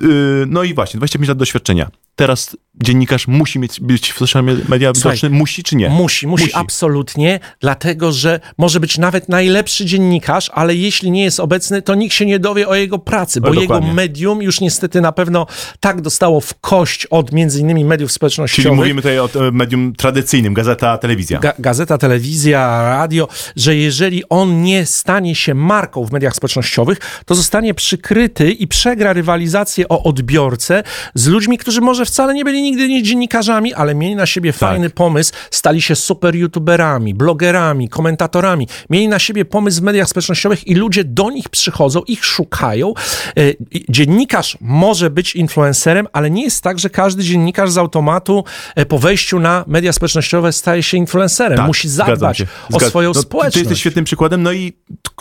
Yy, 0.00 0.44
no 0.48 0.62
i 0.62 0.74
właśnie, 0.74 0.98
25 0.98 1.28
lat 1.28 1.38
doświadczenia. 1.38 1.90
Teraz 2.16 2.56
dziennikarz 2.82 3.28
musi 3.28 3.58
mieć, 3.58 3.80
być 3.80 4.12
w 4.12 4.18
social 4.18 4.44
media 4.44 4.92
Słuchaj, 4.94 5.12
widoczny? 5.12 5.30
Musi 5.30 5.62
czy 5.62 5.76
nie? 5.76 5.88
Musi, 5.88 6.26
musi, 6.26 6.44
Musi. 6.44 6.56
absolutnie, 6.56 7.40
dlatego 7.60 8.12
że 8.12 8.40
może 8.58 8.80
być 8.80 8.98
nawet 8.98 9.28
najlepszy 9.28 9.84
dziennikarz, 9.84 10.50
ale 10.54 10.74
jeśli 10.74 11.10
nie 11.10 11.24
jest 11.24 11.40
obecny, 11.40 11.82
to 11.82 11.94
nikt 11.94 12.14
się 12.14 12.26
nie 12.26 12.38
dowie 12.38 12.68
o 12.68 12.74
jego 12.74 12.98
pracy, 12.98 13.40
bo 13.40 13.48
O, 13.48 13.54
jego 13.54 13.80
medium 13.80 14.42
już 14.42 14.60
niestety 14.60 15.00
na 15.00 15.12
pewno 15.12 15.46
tak 15.80 16.00
dostało 16.00 16.40
w 16.40 16.54
kość 16.60 17.06
od 17.06 17.32
między 17.32 17.60
innymi 17.60 17.84
mediów 17.84 18.10
Czyli 18.10 18.14
społecznościowych. 18.14 18.72
mówimy 18.78 19.02
tutaj 19.02 19.18
o 19.18 19.28
e, 19.34 19.50
medium 19.52 19.92
tradycyjnym, 19.96 20.54
gazeta, 20.54 20.98
telewizja. 20.98 21.40
Ga- 21.40 21.54
gazeta, 21.58 21.98
telewizja, 21.98 22.82
radio, 22.82 23.28
że 23.56 23.76
jeżeli 23.76 24.22
on 24.28 24.62
nie 24.62 24.86
stanie 24.86 25.34
się 25.34 25.54
marką 25.54 26.04
w 26.04 26.12
mediach 26.12 26.36
społecznościowych, 26.36 26.98
to 27.26 27.34
zostanie 27.34 27.74
przykryty 27.74 28.52
i 28.52 28.68
przegra 28.68 29.12
rywalizację 29.12 29.88
o 29.88 30.02
odbiorcę 30.02 30.82
z 31.14 31.26
ludźmi, 31.26 31.58
którzy 31.58 31.80
może 31.80 32.03
wcale 32.06 32.34
nie 32.34 32.44
byli 32.44 32.62
nigdy 32.62 32.88
nie 32.88 33.02
dziennikarzami, 33.02 33.74
ale 33.74 33.94
mieli 33.94 34.16
na 34.16 34.26
siebie 34.26 34.52
fajny 34.52 34.90
pomysł, 34.90 35.32
stali 35.50 35.82
się 35.82 35.96
super 35.96 36.34
youtuberami, 36.34 37.14
blogerami, 37.14 37.88
komentatorami, 37.88 38.68
mieli 38.90 39.08
na 39.08 39.18
siebie 39.18 39.44
pomysł 39.44 39.80
w 39.80 39.82
mediach 39.82 40.08
społecznościowych 40.08 40.66
i 40.66 40.74
ludzie 40.74 41.04
do 41.04 41.30
nich 41.30 41.48
przychodzą, 41.48 42.02
ich 42.06 42.24
szukają. 42.24 42.94
E, 43.38 43.42
Dziennikarz 43.88 44.58
może 44.60 45.10
być 45.10 45.36
influencerem, 45.36 46.06
ale 46.12 46.30
nie 46.30 46.44
jest 46.44 46.62
tak, 46.62 46.78
że 46.78 46.90
każdy 46.90 47.24
dziennikarz 47.24 47.70
z 47.70 47.78
automatu 47.78 48.44
e, 48.76 48.86
po 48.86 48.98
wejściu 48.98 49.40
na 49.40 49.64
media 49.66 49.92
społecznościowe 49.92 50.52
staje 50.52 50.82
się 50.82 50.96
influencerem. 50.96 51.56
Tak, 51.58 51.66
Musi 51.66 51.88
zadbać 51.88 52.42
o 52.72 52.80
swoją 52.80 53.12
no, 53.14 53.22
społeczność. 53.22 53.54
Ty 53.54 53.60
jesteś 53.60 53.80
świetnym 53.80 54.04
przykładem, 54.04 54.42
no 54.42 54.52
i 54.52 54.72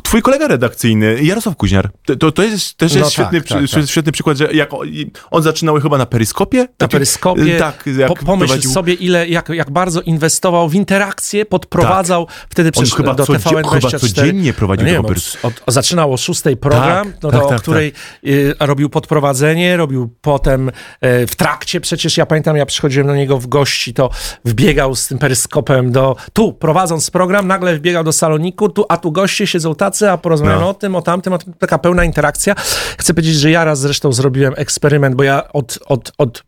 twój 0.03 0.21
kolega 0.21 0.47
redakcyjny, 0.47 1.23
Jarosław 1.23 1.55
Kuźniar, 1.55 1.89
to, 2.19 2.31
to, 2.31 2.43
jest 2.43 2.77
też 2.77 2.93
No 2.93 2.99
jest 2.99 3.15
tak, 3.15 3.25
świetny, 3.25 3.41
tak, 3.41 3.63
przy- 3.63 3.75
tak. 3.75 3.89
świetny 3.89 4.11
przykład, 4.11 4.37
że 4.37 4.53
jak 4.53 4.73
on, 4.73 4.87
on 5.31 5.43
zaczynał 5.43 5.79
chyba 5.79 5.97
na 5.97 6.05
Peryskopie? 6.05 6.67
Na 6.79 6.87
peryskopie. 6.87 7.57
Tak, 7.57 7.83
jak 7.97 8.07
po, 8.07 8.15
pomyśl 8.15 8.47
prowadził- 8.47 8.71
sobie, 8.71 8.93
ile, 8.93 9.27
jak, 9.27 9.49
jak 9.49 9.71
bardzo 9.71 10.01
inwestował 10.01 10.69
w 10.69 10.75
interakcję, 10.75 11.45
podprowadzał 11.45 12.27
wtedy 12.49 12.71
Tak. 12.71 12.77
On 12.79 12.83
przecież 12.83 12.97
chyba 12.97 13.13
do 13.13 13.25
codzie- 13.25 13.39
TVN24. 13.39 13.79
chyba 13.81 13.99
codziennie 13.99 14.53
prowadził 14.53 14.87
no 14.87 15.01
perys- 15.09 15.37
od, 15.43 15.61
od, 15.65 15.73
Zaczynał 15.73 16.13
o 16.13 16.17
szóstej 16.17 16.57
program, 16.57 17.11
Tak, 17.11 17.23
no 17.23 17.31
tak, 17.31 17.41
to, 17.41 17.47
tak, 17.49 17.61
której 17.61 17.93
y, 18.27 18.55
robił 18.59 18.89
podprowadzenie, 18.89 19.77
robił 19.77 20.09
potem 20.21 20.71
e, 21.01 21.27
w 21.27 21.35
trakcie, 21.35 21.81
przecież 21.81 22.17
ja 22.17 22.25
pamiętam, 22.25 22.57
ja 22.57 22.65
przychodziłem 22.65 23.07
do 23.07 23.15
niego 23.15 23.37
w 23.39 23.47
gości, 23.47 23.93
to 23.93 24.09
wbiegał 24.45 24.95
z 24.95 25.07
tym 25.07 25.17
peryskopem 25.17 25.91
do, 25.91 26.15
tu 26.33 26.53
prowadząc 26.53 27.11
program, 27.11 27.47
nagle 27.47 27.75
wbiegał 27.75 28.03
do 28.03 28.11
saloniku, 28.13 28.69
tu, 28.69 28.85
a 28.89 28.97
tu 28.97 29.11
goście 29.11 29.47
siedzą 29.47 29.75
tacy, 29.75 30.09
a 30.11 30.17
porozmawiamy 30.17 30.61
No. 30.61 30.69
o 30.69 30.73
tym, 30.73 30.95
o 30.95 31.01
tamtym, 31.01 31.33
o 31.33 31.37
tym, 31.37 31.53
taka 31.53 31.77
pełna 31.77 32.03
interakcja. 32.03 32.55
Chcę 32.97 33.13
powiedzieć, 33.13 33.35
że 33.35 33.51
ja 33.51 33.63
raz 33.65 33.79
zresztą 33.79 34.11
zrobiłem 34.11 34.53
eksperyment, 34.57 35.15
bo 35.15 35.23
ja 35.23 35.53
od, 35.53 35.79
od, 35.85 36.11
od 36.17 36.43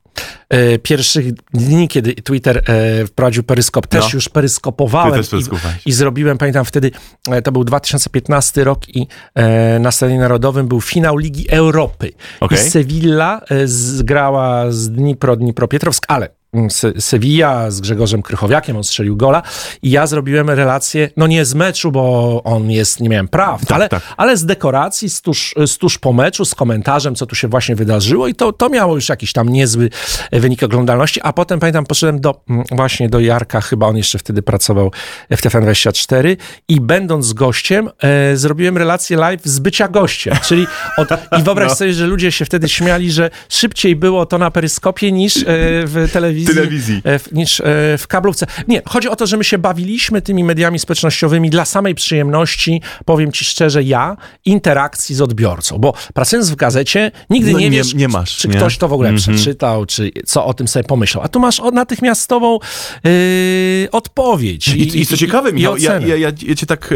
pierwszych 0.83 1.33
dni, 1.53 1.87
kiedy 1.87 2.13
Twitter 2.13 2.63
e, 2.65 3.05
wprowadził 3.07 3.43
peryskop, 3.43 3.87
też 3.87 4.03
No. 4.03 4.09
już 4.13 4.29
peryskopowałem 4.29 5.23
też 5.23 5.33
i, 5.33 5.89
i 5.89 5.93
zrobiłem, 5.93 6.37
pamiętam 6.37 6.65
wtedy, 6.65 6.91
e, 7.31 7.41
to 7.41 7.51
był 7.51 7.63
2015 7.63 8.63
rok 8.63 8.89
i 8.89 9.07
e, 9.35 9.79
na 9.79 9.91
Stadionie 9.91 10.21
Narodowym 10.21 10.67
był 10.67 10.81
finał 10.81 11.17
Ligi 11.17 11.49
Europy. 11.49 12.11
Okej. 12.39 12.67
I 12.67 12.69
Sevilla 12.69 13.41
e, 13.49 13.67
zgrała 13.67 14.71
z 14.71 14.89
Dnipro, 14.89 15.35
Dnipropietrowsk, 15.35 16.05
ale 16.07 16.29
Se 16.69 17.01
Sevilla 17.01 17.71
z 17.71 17.81
Grzegorzem 17.81 18.21
Krychowiakiem, 18.21 18.77
on 18.77 18.83
strzelił 18.83 19.17
gola 19.17 19.41
i 19.81 19.91
ja 19.91 20.07
zrobiłem 20.07 20.49
relację, 20.49 21.09
no 21.17 21.27
nie 21.27 21.45
z 21.45 21.53
meczu, 21.53 21.91
bo 21.91 22.41
on 22.43 22.71
jest, 22.71 22.99
nie 22.99 23.09
miałem 23.09 23.27
praw, 23.27 23.71
ale, 23.71 23.89
tak. 23.89 24.03
ale 24.17 24.37
z 24.37 24.45
dekoracji, 24.45 25.09
z 25.09 25.21
tuż, 25.21 25.55
z 25.67 25.77
tuż 25.77 25.97
po 25.97 26.13
meczu, 26.13 26.45
z 26.45 26.55
komentarzem, 26.55 27.15
co 27.15 27.25
tu 27.25 27.35
się 27.35 27.47
właśnie 27.47 27.75
wydarzyło 27.75 28.27
i 28.27 28.35
to, 28.35 28.53
to 28.53 28.69
miało 28.69 28.95
już 28.95 29.09
jakiś 29.09 29.33
tam 29.33 29.49
niezły 29.49 29.89
e, 30.31 30.39
wynik 30.39 30.63
oglądalności, 30.63 31.21
a 31.23 31.33
potem 31.33 31.59
pamiętam, 31.59 31.85
poszedłem 31.85 32.21
do, 32.21 32.41
mm, 32.49 32.63
właśnie 32.71 33.09
do 33.09 33.19
Jarka, 33.19 33.61
chyba 33.61 33.87
on 33.87 33.97
jeszcze 33.97 34.19
wtedy 34.19 34.41
pracował 34.41 34.91
w 35.29 35.41
TVN24 35.41 36.37
i 36.67 36.81
będąc 36.81 37.33
gościem, 37.33 37.89
e, 38.03 38.37
zrobiłem 38.37 38.77
relację 38.77 39.17
live 39.17 39.41
z 39.45 39.59
bycia 39.59 39.87
gościem, 39.87 40.35
czyli 40.43 40.67
od, 40.97 41.09
i 41.39 41.43
wyobraź 41.43 41.69
No. 41.75 41.75
sobie, 41.75 41.93
że 41.93 42.07
ludzie 42.07 42.31
się 42.31 42.45
wtedy 42.45 42.69
śmiali, 42.69 43.11
że 43.11 43.29
szybciej 43.49 43.95
było 43.95 44.25
to 44.25 44.37
na 44.37 44.51
peryskopie 44.51 45.11
niż 45.11 45.37
e, 45.37 45.43
w 45.47 46.09
telewizji, 46.13 46.44
Telewizji. 46.53 47.01
e, 47.03 47.19
w- 47.19 47.31
niż 47.31 47.59
e, 47.59 47.63
w 47.97 48.05
kablówce. 48.07 48.45
Nie, 48.67 48.81
chodzi 48.85 49.09
o 49.09 49.15
to, 49.15 49.27
że 49.27 49.37
my 49.37 49.43
się 49.43 49.57
bawiliśmy 49.57 50.21
tymi 50.21 50.43
mediami 50.43 50.79
społecznościowymi 50.79 51.49
dla 51.49 51.65
samej 51.65 51.95
przyjemności, 51.95 52.81
powiem 53.05 53.31
ci 53.31 53.45
szczerze, 53.45 53.83
ja, 53.83 54.17
interakcji 54.45 55.15
z 55.15 55.21
odbiorcą, 55.21 55.77
bo 55.77 55.93
pracując 56.13 56.49
w 56.49 56.55
gazecie, 56.55 57.11
nigdy 57.29 57.51
No 57.51 57.59
nie, 57.59 57.69
nie- 57.69 57.77
wiesz, 57.77 57.93
nie 57.93 58.07
masz, 58.07 58.37
czy 58.37 58.47
nie? 58.47 58.55
ktoś 58.55 58.77
to 58.77 58.87
w 58.87 58.93
ogóle 58.93 59.09
Mhm. 59.09 59.37
przeczytał, 59.37 59.85
czy 59.85 60.11
co 60.25 60.45
o 60.45 60.53
tym 60.53 60.67
sobie 60.67 60.83
pomyślał. 60.83 61.23
A 61.23 61.27
tu 61.27 61.39
masz 61.39 61.61
natychmiastową 61.73 62.59
yy, 63.03 63.87
odpowiedź. 63.91 64.67
I, 64.67 65.01
i 65.01 65.05
co 65.05 65.17
ciekawe, 65.17 65.49
i 65.49 65.53
Michał, 65.53 65.77
ja, 65.77 65.99
ja, 65.99 66.15
ja, 66.15 66.31
ja 66.47 66.55
cię 66.55 66.65
tak... 66.65 66.91
E, 66.91 66.95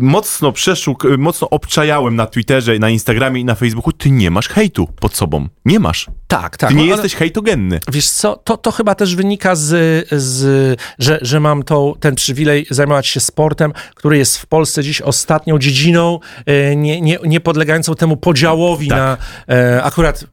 mocno 0.00 0.52
przeszuk, 0.52 1.04
mocno 1.18 1.50
obczajałem 1.50 2.16
na 2.16 2.26
Twitterze, 2.26 2.78
na 2.78 2.90
Instagramie 2.90 3.40
i 3.40 3.44
na 3.44 3.54
Facebooku, 3.54 3.92
ty 3.92 4.10
nie 4.10 4.30
masz 4.30 4.48
hejtu 4.48 4.86
pod 5.00 5.16
sobą. 5.16 5.48
Nie 5.64 5.78
masz. 5.80 6.06
Tak, 6.28 6.56
tak. 6.56 6.70
Ty 6.70 6.74
nie 6.76 6.82
ale- 6.82 6.90
jesteś 6.90 7.14
hejtogenny. 7.14 7.80
Wiesz 7.92 8.10
co, 8.10 8.36
to, 8.36 8.56
to 8.56 8.70
chyba 8.72 8.94
też 8.94 9.16
wynika 9.16 9.54
z, 9.54 10.06
z 10.10 10.80
że, 10.98 11.18
że 11.22 11.40
mam 11.40 11.62
tą, 11.62 11.94
ten 12.00 12.14
przywilej 12.14 12.66
zajmować 12.70 13.06
się 13.06 13.20
sportem, 13.20 13.72
który 13.94 14.18
jest 14.18 14.38
w 14.38 14.46
Polsce 14.46 14.82
dziś 14.82 15.00
ostatnią 15.00 15.58
dziedziną, 15.58 16.18
e, 16.46 16.76
nie, 16.76 17.00
nie, 17.00 17.18
nie 17.24 17.40
podlegającą 17.40 17.94
temu 17.94 18.16
podziałowi 18.16 18.88
Tak. 18.88 18.98
na 18.98 19.16
e, 19.54 19.82
akurat 19.82 20.24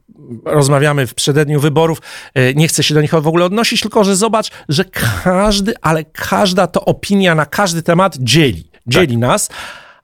rozmawiamy 0.44 1.06
w 1.06 1.14
przededniu 1.14 1.60
wyborów, 1.60 1.98
e, 2.34 2.54
nie 2.54 2.68
chcę 2.68 2.82
się 2.82 2.94
do 2.94 3.00
nich 3.00 3.10
w 3.10 3.26
ogóle 3.26 3.44
odnosić, 3.44 3.80
tylko 3.80 4.04
że 4.04 4.16
zobacz, 4.16 4.50
że 4.68 4.84
każdy, 5.24 5.74
ale 5.82 6.04
każda 6.04 6.66
to 6.66 6.84
opinia 6.84 7.34
na 7.34 7.46
każdy 7.46 7.82
temat 7.82 8.16
dzieli. 8.20 8.67
Dzieli 8.88 9.18
nas. 9.18 9.48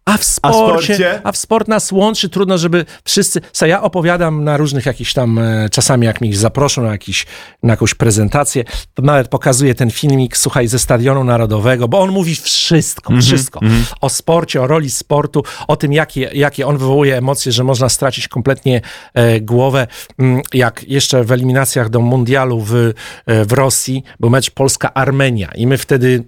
A 0.05 0.19
w 0.19 0.25
sporcie, 0.25 0.95
sporcie? 0.95 1.21
a 1.25 1.33
w 1.33 1.37
sport 1.37 1.69
nas 1.69 1.93
łączy, 1.93 2.29
trudno, 2.29 2.59
żeby 2.59 2.85
wszyscy. 3.05 3.41
Co 3.53 3.67
ja 3.67 3.83
opowiadam 3.83 4.45
na 4.45 4.57
różnych 4.57 4.87
jakichś 4.87 5.13
tam, 5.13 5.39
e, 5.39 5.69
czasami 5.71 6.07
jak 6.07 6.21
mnie 6.21 6.37
zaproszą 6.37 6.83
na, 6.83 6.91
jakiś, 6.93 7.27
na 7.63 7.73
jakąś 7.73 7.95
prezentację, 7.95 8.65
to 8.95 9.03
nawet 9.03 9.29
pokazuję 9.29 9.75
ten 9.75 9.91
filmik, 9.91 10.37
słuchaj, 10.37 10.69
ze 10.69 10.79
Stadionu 10.79 11.25
Narodowego, 11.25 11.89
bo 11.89 12.01
on 12.01 12.11
mówi 12.11 12.35
wszystko, 12.35 13.17
wszystko. 13.21 13.61
O 14.01 14.09
sporcie, 14.09 14.63
o 14.63 14.67
roli 14.67 14.91
sportu, 14.91 15.43
o 15.69 15.77
tym, 15.77 15.93
jakie, 15.93 16.31
jakie 16.35 16.67
on 16.67 16.79
wywołuje 16.79 17.17
emocje, 17.17 17.53
że 17.53 17.65
można 17.65 17.89
stracić 17.89 18.29
kompletnie 18.29 18.81
e, 19.15 19.41
głowę. 19.41 19.87
Mm, 20.19 20.43
Jak 20.55 20.85
jeszcze 20.89 21.25
w 21.25 21.33
eliminacjach 21.33 21.89
do 21.89 22.01
mundialu 22.01 22.61
w, 22.61 22.75
e, 22.75 23.45
w 23.45 23.53
Rosji 23.53 24.03
był 24.21 24.31
mecz 24.31 24.51
Polska-Armenia 24.51 25.51
i 25.55 25.67
my 25.67 25.79
wtedy 25.79 26.25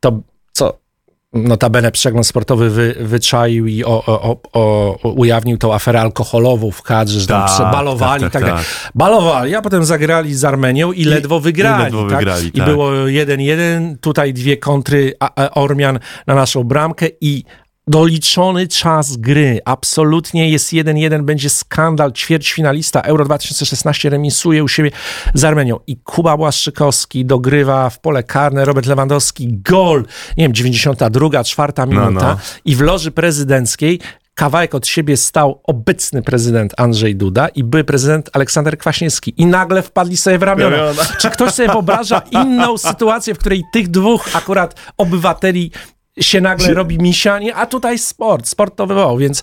to, 0.00 0.20
Notabene 1.32 1.90
przegląd 1.92 2.26
sportowy 2.26 2.70
wy, 2.70 2.94
wyczaił 3.00 3.66
i 3.66 3.84
o, 3.84 4.04
o, 4.06 4.22
o, 4.22 4.40
o, 4.52 5.08
ujawnił 5.08 5.58
tą 5.58 5.74
aferę 5.74 6.00
alkoholową 6.00 6.70
w 6.70 6.82
kadrze, 6.82 7.20
że 7.20 7.26
tam 7.26 7.42
Tak, 7.42 7.50
przebalowali 7.54 8.22
tak, 8.22 8.32
tak, 8.32 8.42
tak, 8.42 8.54
tak. 8.54 8.90
Balowali, 8.94 9.54
a 9.54 9.62
potem 9.62 9.84
zagrali 9.84 10.34
z 10.34 10.44
Armenią 10.44 10.92
i 10.92 11.04
ledwo 11.04 11.40
wygrali. 11.40 11.84
ledwo 11.84 12.08
tak? 12.08 12.18
wygrali, 12.18 12.46
I 12.48 12.52
tak. 12.52 12.64
było 12.68 12.90
1-1, 12.90 13.96
tutaj 14.00 14.34
dwie 14.34 14.56
kontry 14.56 15.14
a, 15.20 15.44
a 15.44 15.50
Ormian 15.50 15.98
na 16.26 16.34
naszą 16.34 16.64
bramkę 16.64 17.06
i 17.20 17.44
doliczony 17.90 18.68
czas 18.68 19.16
gry. 19.16 19.60
Absolutnie 19.64 20.50
jest 20.50 20.72
1-1, 20.72 21.22
będzie 21.22 21.50
skandal. 21.50 22.12
Ćwierćfinalista 22.12 23.00
Euro 23.00 23.24
2016 23.24 24.10
remisuje 24.10 24.64
u 24.64 24.68
siebie 24.68 24.90
z 25.34 25.44
Armenią. 25.44 25.80
I 25.86 25.96
Kuba 25.96 26.36
Błaszczykowski 26.36 27.24
dogrywa 27.24 27.90
w 27.90 28.00
pole 28.00 28.22
karne, 28.22 28.64
Robert 28.64 28.86
Lewandowski 28.86 29.48
gol, 29.70 30.04
nie 30.36 30.44
wiem, 30.44 30.54
92, 30.54 31.44
czwarta 31.44 31.86
minuta. 31.86 32.10
no. 32.10 32.36
I 32.64 32.76
w 32.76 32.80
loży 32.80 33.10
prezydenckiej 33.10 34.00
kawałek 34.34 34.74
od 34.74 34.86
siebie 34.86 35.16
stał 35.16 35.60
obecny 35.64 36.22
prezydent 36.22 36.74
Andrzej 36.76 37.16
Duda 37.16 37.48
i 37.48 37.64
były 37.64 37.84
prezydent 37.84 38.30
Aleksander 38.32 38.78
Kwaśniewski. 38.78 39.34
I 39.36 39.46
nagle 39.46 39.82
wpadli 39.82 40.16
sobie 40.16 40.38
w 40.38 40.42
ramiona. 40.42 40.76
Ramiona. 40.76 41.02
Czy 41.18 41.30
ktoś 41.30 41.52
sobie 41.52 41.68
wyobraża 41.68 42.22
inną 42.30 42.78
sytuację, 42.78 43.34
w 43.34 43.38
której 43.38 43.62
tych 43.72 43.88
dwóch 43.88 44.36
akurat 44.36 44.74
obywateli 44.96 45.70
się 46.20 46.40
nagle 46.40 46.74
robi 46.74 46.98
misianie, 46.98 47.54
a 47.54 47.66
tutaj 47.66 47.98
sport, 47.98 48.48
sport 48.48 48.76
to 48.76 48.86
wywołał, 48.86 49.18
więc, 49.18 49.42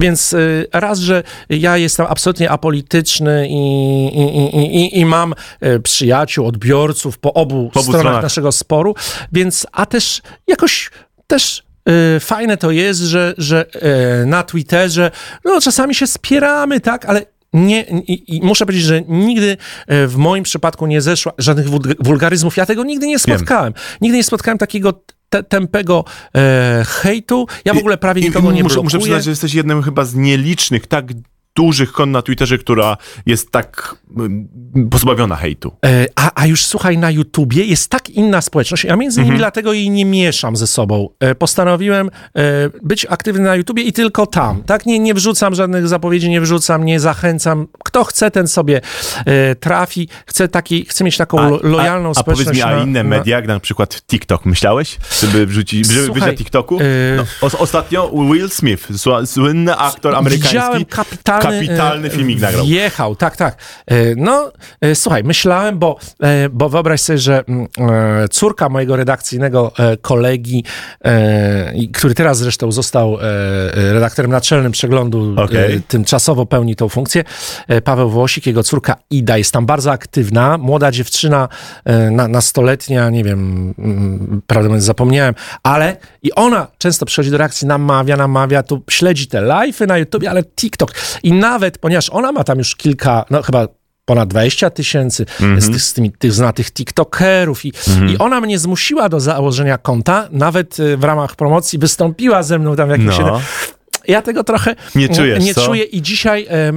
więc 0.00 0.32
y, 0.32 0.66
raz, 0.72 0.98
że 0.98 1.22
ja 1.50 1.76
jestem 1.76 2.06
absolutnie 2.08 2.50
apolityczny 2.50 3.48
i, 3.50 4.06
i, 4.06 4.84
i, 4.84 4.98
i, 5.00 5.04
mam 5.04 5.34
y, 5.64 5.80
przyjaciół, 5.80 6.46
odbiorców 6.46 7.18
po 7.18 7.32
obu, 7.34 7.70
Po 7.74 7.80
obu 7.80 7.82
stronach, 7.82 8.00
stronach. 8.00 8.22
naszego 8.22 8.52
sporu, 8.52 8.94
więc, 9.32 9.66
a 9.72 9.86
też 9.86 10.22
jakoś 10.46 10.90
też 11.26 11.62
y, 12.16 12.20
fajne 12.20 12.56
to 12.56 12.70
jest, 12.70 13.00
że, 13.00 13.34
że 13.38 13.66
na 14.26 14.42
Twitterze, 14.42 15.10
no 15.44 15.60
czasami 15.60 15.94
się 15.94 16.06
spieramy, 16.06 16.80
tak, 16.80 17.04
ale 17.04 17.22
nie, 17.52 17.82
i, 17.82 18.36
i 18.36 18.42
muszę 18.42 18.66
powiedzieć, 18.66 18.84
że 18.86 19.02
nigdy 19.08 19.56
w 19.88 20.14
moim 20.16 20.44
przypadku 20.44 20.86
nie 20.86 21.00
zeszła 21.00 21.32
żadnych 21.38 21.68
wulg- 21.68 21.94
wulgaryzmów. 22.00 22.56
Ja 22.56 22.66
tego 22.66 22.84
nigdy 22.84 23.06
nie 23.06 23.18
spotkałem. 23.18 23.74
Nigdy 24.00 24.16
nie 24.18 24.24
spotkałem 24.24 24.58
takiego 24.58 25.02
te, 25.28 25.42
tępego 25.42 26.04
e, 26.36 26.82
hejtu. 26.86 27.46
Ja 27.64 27.74
w 27.74 27.78
ogóle 27.78 27.98
prawie 27.98 28.22
i 28.22 28.24
nikogo 28.24 28.52
nie 28.52 28.62
muszę, 28.62 28.74
blokuję. 28.74 28.84
muszę 28.84 28.98
przyznać, 28.98 29.24
że 29.24 29.30
jesteś 29.30 29.54
jednym 29.54 29.82
chyba 29.82 30.04
z 30.04 30.14
nielicznych, 30.14 30.86
tak 30.86 31.06
dużych 31.56 31.92
kon 31.92 32.10
na 32.10 32.22
Twitterze, 32.22 32.58
która 32.58 32.96
jest 33.26 33.50
tak 33.50 33.94
mm, 34.16 34.48
pozbawiona 34.90 35.36
hejtu. 35.36 35.72
E, 35.86 36.06
A, 36.16 36.30
a 36.34 36.46
już 36.46 36.66
słuchaj, 36.66 36.98
na 36.98 37.10
YouTubie 37.10 37.64
jest 37.64 37.88
tak 37.90 38.10
inna 38.10 38.40
społeczność. 38.40 38.84
Ja 38.84 38.96
między 38.96 39.20
Mhm. 39.20 39.26
innymi 39.26 39.38
dlatego 39.38 39.72
jej 39.72 39.90
nie 39.90 40.04
mieszam 40.04 40.56
ze 40.56 40.66
sobą. 40.66 41.08
E, 41.20 41.34
Postanowiłem 41.34 42.06
e, 42.36 42.40
być 42.82 43.06
aktywny 43.10 43.44
na 43.44 43.54
YouTubie 43.56 43.82
i 43.82 43.92
tylko 43.92 44.26
tam. 44.26 44.62
Tak, 44.62 44.86
nie, 44.86 44.98
nie 44.98 45.14
wrzucam 45.14 45.54
żadnych 45.54 45.88
zapowiedzi, 45.88 46.30
nie 46.30 46.40
wrzucam, 46.40 46.84
nie 46.84 47.00
zachęcam. 47.00 47.66
Kto 47.84 48.04
chce, 48.04 48.30
ten 48.30 48.48
sobie 48.48 48.80
trafi. 49.60 50.08
Chce, 50.26 50.48
taki, 50.48 50.84
chce 50.84 51.04
mieć 51.04 51.16
taką 51.16 51.50
lo, 51.50 51.60
lojalną 51.62 52.08
a, 52.08 52.10
a 52.10 52.14
społeczność. 52.14 52.60
powiedz 52.60 52.74
mi, 52.74 52.80
a 52.80 52.82
inne 52.82 53.02
na- 53.02 53.08
media, 53.10 53.36
jak 53.36 53.46
na 53.46 53.60
przykład 53.60 54.02
TikTok, 54.06 54.44
myślałeś, 54.46 54.96
żeby 55.20 55.46
wrzucić, 55.46 55.86
żeby 55.86 55.98
być 55.98 56.06
Słuchaj, 56.06 56.30
na 56.32 56.36
TikToku? 56.38 56.78
No, 57.16 57.24
os, 57.40 57.54
ostatnio 57.54 58.10
Will 58.32 58.50
Smith, 58.50 58.88
słynny 59.26 59.76
aktor 59.76 60.14
amerykański, 60.14 60.48
Widziałem 60.56 60.84
kapitalny, 60.84 61.42
kapitalny 61.52 62.08
e, 62.08 62.10
filmik 62.10 62.40
nagrał. 62.40 62.66
Wjechał, 62.66 63.16
tak, 63.16 63.36
tak. 63.36 63.56
E, 63.86 64.14
No, 64.16 64.52
e, 64.80 64.94
słuchaj, 64.94 65.24
myślałem, 65.24 65.78
bo, 65.78 65.98
bo 66.50 66.68
wyobraź 66.68 67.00
sobie, 67.00 67.18
że 67.18 67.44
mm, 67.48 67.66
córka 68.30 68.68
mojego 68.68 68.96
redakcyjnego 68.96 69.72
kolegi, 70.00 70.64
który 71.92 72.14
teraz 72.14 72.38
zresztą 72.38 72.72
został 72.72 73.18
redaktorem 73.72 74.30
naczelnym 74.30 74.72
przeglądu, 74.72 75.36
e, 75.52 75.80
tymczasowo 75.80 76.46
pełni 76.46 76.76
tą 76.76 76.88
funkcję, 76.88 77.24
Paweł 77.84 78.10
Włosik, 78.10 78.46
jego 78.46 78.62
córka 78.62 78.96
Ida 79.10 79.38
jest 79.38 79.52
tam 79.52 79.66
bardzo 79.66 79.92
aktywna, 79.92 80.58
młoda 80.58 80.90
dziewczyna, 80.90 81.48
na, 82.10 82.28
nastoletnia, 82.28 83.10
nie 83.10 83.24
wiem, 83.24 83.74
mm, 83.78 84.42
prawdę 84.46 84.68
mówiąc 84.68 84.84
zapomniałem, 84.84 85.34
ale 85.62 85.96
i 86.22 86.32
ona 86.34 86.66
często 86.78 87.06
przychodzi 87.06 87.30
do 87.30 87.38
reakcji, 87.38 87.66
namawia, 87.68 88.16
namawia, 88.16 88.62
tu 88.62 88.82
śledzi 88.90 89.26
te 89.26 89.38
live'y 89.38 89.86
na 89.86 89.98
YouTubie, 89.98 90.30
ale 90.30 90.44
TikTok 90.44 90.92
i 91.22 91.32
nawet, 91.38 91.78
ponieważ 91.78 92.10
ona 92.10 92.32
ma 92.32 92.44
tam 92.44 92.58
już 92.58 92.76
kilka, 92.76 93.24
no 93.30 93.42
chyba 93.42 93.68
ponad 94.04 94.28
20 94.28 94.70
tysięcy 94.70 95.26
z, 95.58 95.70
tych, 95.70 95.82
z 95.82 95.92
tymi, 95.92 96.12
tych 96.12 96.32
znatych 96.32 96.72
TikTokerów 96.72 97.64
i, 97.64 97.72
i 98.08 98.18
ona 98.18 98.40
mnie 98.40 98.58
zmusiła 98.58 99.08
do 99.08 99.20
założenia 99.20 99.78
konta, 99.78 100.28
nawet 100.30 100.78
y, 100.80 100.96
w 100.96 101.04
ramach 101.04 101.36
promocji 101.36 101.78
wystąpiła 101.78 102.42
ze 102.42 102.58
mną 102.58 102.76
tam 102.76 102.88
w 102.88 102.90
jakimś... 102.90 103.18
No. 103.18 103.40
Ja 104.08 104.22
tego 104.22 104.44
trochę 104.44 104.74
Nie 104.94 105.08
czujesz, 105.08 105.44
nie 105.44 105.54
co? 105.54 105.66
czuję 105.66 105.84
i 105.84 106.02
dzisiaj 106.02 106.46
e, 106.50 106.72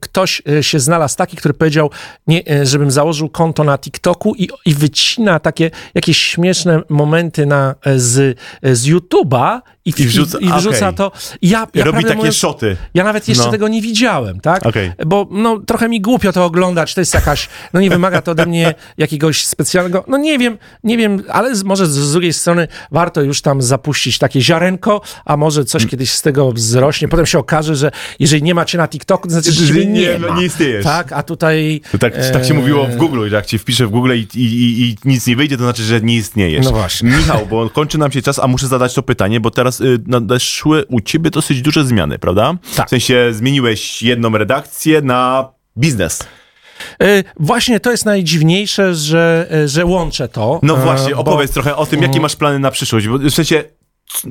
ktoś 0.00 0.42
e, 0.58 0.62
się 0.62 0.80
znalazł 0.80 1.16
taki, 1.16 1.36
który 1.36 1.54
powiedział, 1.54 1.90
nie, 2.26 2.42
e, 2.50 2.66
żebym 2.66 2.90
założył 2.90 3.28
konto 3.28 3.64
na 3.64 3.78
TikToku 3.78 4.34
i, 4.34 4.48
i 4.66 4.74
wycina 4.74 5.40
takie 5.40 5.70
jakieś 5.94 6.18
śmieszne 6.18 6.82
momenty 6.88 7.46
na, 7.46 7.74
e, 7.84 7.98
z, 7.98 8.38
z 8.62 8.86
YouTube'a 8.86 9.60
i, 9.88 9.92
w- 9.92 10.00
I 10.00 10.04
wrzuca- 10.08 10.38
i, 10.40 10.44
i 10.46 10.52
wrzuca 10.52 10.86
okej. 10.88 10.94
to. 10.96 11.12
Ja, 11.42 11.66
ja 11.74 11.84
Robi 11.84 12.02
takie 12.04 12.16
mówiąc, 12.16 12.36
szoty. 12.36 12.76
Ja 12.94 13.04
nawet 13.04 13.28
jeszcze 13.28 13.44
No. 13.44 13.50
tego 13.50 13.68
nie 13.68 13.82
widziałem, 13.82 14.40
tak? 14.40 14.66
Okej. 14.66 14.92
Bo 15.06 15.28
no, 15.30 15.58
trochę 15.66 15.88
mi 15.88 16.00
głupio 16.00 16.32
to 16.32 16.44
oglądać, 16.44 16.94
to 16.94 17.00
jest 17.00 17.14
jakaś, 17.14 17.48
no 17.72 17.80
nie 17.80 17.90
wymaga 17.90 18.22
to 18.22 18.30
ode 18.32 18.46
mnie 18.46 18.74
jakiegoś 18.98 19.46
specjalnego, 19.46 20.04
no 20.08 20.16
nie 20.18 20.38
wiem, 20.38 20.58
nie 20.84 20.96
wiem, 20.96 21.22
ale 21.28 21.56
z, 21.56 21.64
może 21.64 21.86
z, 21.86 21.90
z 21.90 22.12
drugiej 22.12 22.32
strony 22.32 22.68
warto 22.90 23.22
już 23.22 23.42
tam 23.42 23.62
zapuścić 23.62 24.18
takie 24.18 24.40
ziarenko, 24.40 25.00
a 25.24 25.36
może 25.36 25.64
coś 25.64 25.82
Mm. 25.82 25.90
kiedyś 25.90 26.10
z 26.10 26.22
tego 26.22 26.52
wzrośnie. 26.52 27.08
Potem 27.08 27.26
się 27.26 27.38
okaże, 27.38 27.76
że 27.76 27.90
jeżeli 28.18 28.42
nie 28.42 28.54
macie 28.54 28.78
na 28.78 28.88
TikToku, 28.88 29.28
to 29.28 29.32
znaczy, 29.32 29.52
że 29.52 29.74
nie, 29.74 29.84
Nie, 29.86 30.18
ma. 30.18 30.36
nie 30.40 30.44
istniejesz. 30.46 30.84
Tak, 30.84 31.12
a 31.12 31.22
tutaj... 31.22 31.80
To 31.92 31.98
tak, 31.98 32.12
tak 32.32 32.44
się 32.44 32.54
e, 32.54 32.56
mówiło 32.56 32.86
w 32.86 32.96
Google, 32.96 33.28
że 33.28 33.36
jak 33.36 33.46
ci 33.46 33.58
wpiszę 33.58 33.86
w 33.86 33.90
Google 33.90 34.12
i, 34.14 34.26
i, 34.34 34.40
i, 34.44 34.82
i 34.90 34.96
nic 35.04 35.26
nie 35.26 35.36
wyjdzie, 35.36 35.56
to 35.56 35.62
znaczy, 35.62 35.82
że 35.82 36.00
nie 36.00 36.16
istniejesz. 36.16 36.64
No 36.64 36.70
właśnie. 36.72 37.10
Michał, 37.10 37.46
bo 37.46 37.70
kończy 37.70 37.98
nam 37.98 38.12
się 38.12 38.22
czas, 38.22 38.38
a 38.38 38.46
muszę 38.46 38.66
zadać 38.68 38.94
to 38.94 39.02
pytanie, 39.02 39.40
bo 39.40 39.50
teraz 39.50 39.77
y, 39.80 39.98
nadeszły 40.06 40.84
u 40.86 41.00
ciebie 41.00 41.30
dosyć 41.30 41.62
duże 41.62 41.84
zmiany, 41.84 42.18
prawda? 42.18 42.54
Tak. 42.76 42.86
W 42.86 42.90
sensie 42.90 43.28
zmieniłeś 43.32 44.02
jedną 44.02 44.30
redakcję 44.30 45.02
na 45.02 45.48
biznes. 45.78 46.26
E, 47.02 47.24
Właśnie 47.40 47.80
to 47.80 47.90
jest 47.90 48.04
najdziwniejsze, 48.04 48.94
że, 48.94 49.46
e, 49.52 49.68
że 49.68 49.84
łączę 49.84 50.28
to. 50.28 50.60
No 50.62 50.76
właśnie, 50.76 51.14
bo- 51.14 51.20
opowiedz 51.20 51.50
trochę 51.52 51.76
o 51.76 51.86
tym, 51.86 52.02
jakie 52.02 52.20
masz 52.20 52.36
plany 52.36 52.58
na 52.58 52.70
przyszłość, 52.70 53.08
bo 53.08 53.18
w 53.18 53.30
sensie 53.30 53.64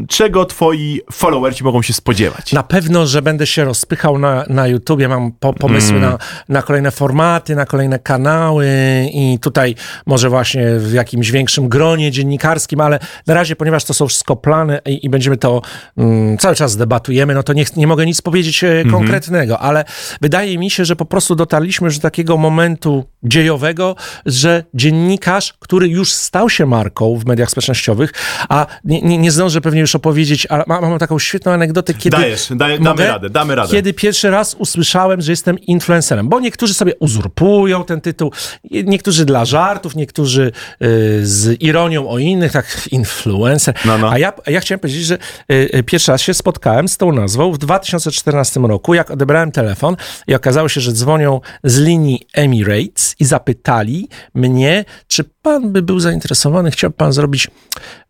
czego 0.07 0.45
twoi 0.45 1.01
followersi 1.11 1.63
mogą 1.63 1.81
się 1.81 1.93
spodziewać? 1.93 2.53
Na 2.53 2.63
pewno, 2.63 3.07
że 3.07 3.21
będę 3.21 3.47
się 3.47 3.63
rozpychał 3.65 4.17
na, 4.19 4.43
na 4.49 4.67
YouTubie, 4.67 5.07
mam 5.07 5.31
po, 5.31 5.53
pomysły 5.53 5.97
Mm. 5.97 6.09
na, 6.09 6.17
na 6.49 6.61
kolejne 6.61 6.91
formaty, 6.91 7.55
na 7.55 7.65
kolejne 7.65 7.99
kanały 7.99 8.67
i 9.13 9.39
tutaj 9.41 9.75
może 10.05 10.29
właśnie 10.29 10.65
w 10.79 10.93
jakimś 10.93 11.31
większym 11.31 11.69
gronie 11.69 12.11
dziennikarskim, 12.11 12.81
ale 12.81 12.99
na 13.27 13.33
razie, 13.33 13.55
ponieważ 13.55 13.83
to 13.83 13.93
są 13.93 14.07
wszystko 14.07 14.35
plany 14.35 14.79
i, 14.85 15.05
i 15.05 15.09
będziemy 15.09 15.37
to 15.37 15.61
mm, 15.97 16.37
cały 16.37 16.55
czas 16.55 16.77
debatujemy, 16.77 17.33
no 17.33 17.43
to 17.43 17.53
nie, 17.53 17.65
nie 17.75 17.87
mogę 17.87 18.05
nic 18.05 18.21
powiedzieć 18.21 18.63
e, 18.63 18.67
Mhm. 18.67 18.91
konkretnego, 18.91 19.59
ale 19.59 19.85
wydaje 20.21 20.57
mi 20.57 20.69
się, 20.71 20.85
że 20.85 20.95
po 20.95 21.05
prostu 21.05 21.35
dotarliśmy 21.35 21.85
już 21.85 21.97
do 21.97 22.01
takiego 22.01 22.37
momentu 22.37 23.03
dziejowego, 23.23 23.95
że 24.25 24.63
dziennikarz, 24.73 25.53
który 25.59 25.87
już 25.87 26.13
stał 26.13 26.49
się 26.49 26.65
marką 26.65 27.15
w 27.15 27.25
mediach 27.25 27.49
społecznościowych, 27.51 28.11
a 28.49 28.65
nie, 28.83 29.01
nie, 29.01 29.17
nie 29.17 29.31
zdążę 29.31 29.61
pewnie 29.67 29.81
już 29.81 29.95
opowiedzieć, 29.95 30.45
ale 30.45 30.63
mam, 30.67 30.81
mam 30.81 30.99
taką 30.99 31.19
świetną 31.19 31.51
anegdotę, 31.51 31.93
kiedy... 31.93 32.17
Dajesz, 32.17 32.47
daj, 32.55 32.79
damy 32.79 32.89
Mogę? 32.89 33.07
radę, 33.07 33.29
damy 33.29 33.55
radę. 33.55 33.71
Kiedy 33.71 33.93
pierwszy 33.93 34.29
raz 34.29 34.53
usłyszałem, 34.53 35.21
że 35.21 35.31
jestem 35.31 35.59
influencerem, 35.59 36.29
bo 36.29 36.39
niektórzy 36.39 36.73
sobie 36.73 36.95
uzurpują 36.99 37.83
ten 37.83 38.01
tytuł, 38.01 38.31
niektórzy 38.71 39.25
dla 39.25 39.45
żartów, 39.45 39.95
niektórzy 39.95 40.51
y, 40.81 41.27
z 41.27 41.61
ironią 41.61 42.09
o 42.09 42.19
innych, 42.19 42.51
tak 42.51 42.87
influencer. 42.91 43.75
No, 43.85 43.97
no. 43.97 44.11
A, 44.11 44.17
ja, 44.17 44.33
a 44.45 44.51
ja 44.51 44.59
chciałem 44.59 44.79
powiedzieć, 44.79 45.05
że 45.05 45.17
y, 45.51 45.69
y, 45.75 45.83
pierwszy 45.83 46.11
raz 46.11 46.21
się 46.21 46.33
spotkałem 46.33 46.87
z 46.87 46.97
tą 46.97 47.11
nazwą 47.11 47.51
w 47.51 47.57
2014 47.57 48.59
roku, 48.59 48.93
jak 48.93 49.11
odebrałem 49.11 49.51
telefon 49.51 49.95
i 50.27 50.35
okazało 50.35 50.69
się, 50.69 50.81
że 50.81 50.91
dzwonią 50.91 51.41
z 51.63 51.77
linii 51.77 52.27
Emirates 52.33 53.15
i 53.19 53.25
zapytali 53.25 54.09
mnie, 54.33 54.85
czy 55.07 55.23
pan 55.23 55.71
by 55.71 55.81
był 55.81 55.99
zainteresowany, 55.99 56.71
chciałby 56.71 56.97
pan 56.97 57.13
zrobić 57.13 57.47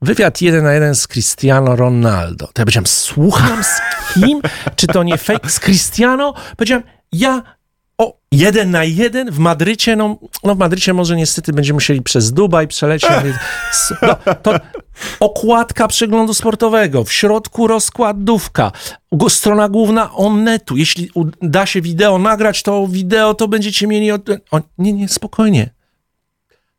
wywiad 0.01 0.41
jeden 0.41 0.63
na 0.63 0.73
jeden 0.73 0.95
z 0.95 1.07
Cristiano 1.07 1.75
Ronaldo. 1.75 2.47
To 2.47 2.61
ja 2.61 2.65
powiedziałem, 2.65 2.87
słucham 2.87 3.63
z 3.63 3.81
kim? 4.13 4.41
Czy 4.75 4.87
to 4.87 5.03
nie 5.03 5.17
fake? 5.17 5.49
Z 5.49 5.59
Cristiano? 5.59 6.33
Powiedziałem, 6.57 6.83
ja 7.11 7.56
jeden 8.31 8.71
na 8.71 8.83
jeden 8.83 9.31
w 9.31 9.39
Madrycie, 9.39 9.95
no, 9.95 10.17
no 10.43 10.55
w 10.55 10.57
Madrycie 10.57 10.93
może 10.93 11.15
niestety 11.15 11.53
będziemy 11.53 11.75
musieli 11.75 12.01
przez 12.01 12.33
Dubaj 12.33 12.67
przelecieć. 12.67 13.09
No, 14.01 14.35
to 14.43 14.53
okładka 15.19 15.87
przeglądu 15.87 16.33
sportowego, 16.33 17.03
w 17.03 17.11
środku 17.11 17.67
rozkładówka, 17.67 18.71
strona 19.29 19.69
główna 19.69 20.13
Onnetu. 20.13 20.77
Jeśli 20.77 21.09
uda 21.13 21.65
się 21.65 21.81
wideo 21.81 22.17
nagrać, 22.17 22.63
to 22.63 22.87
wideo 22.87 23.33
to 23.33 23.47
będziecie 23.47 23.87
mieli... 23.87 24.11
Od... 24.11 24.29
O, 24.51 24.61
nie, 24.77 24.93
nie, 24.93 25.07
spokojnie. 25.07 25.69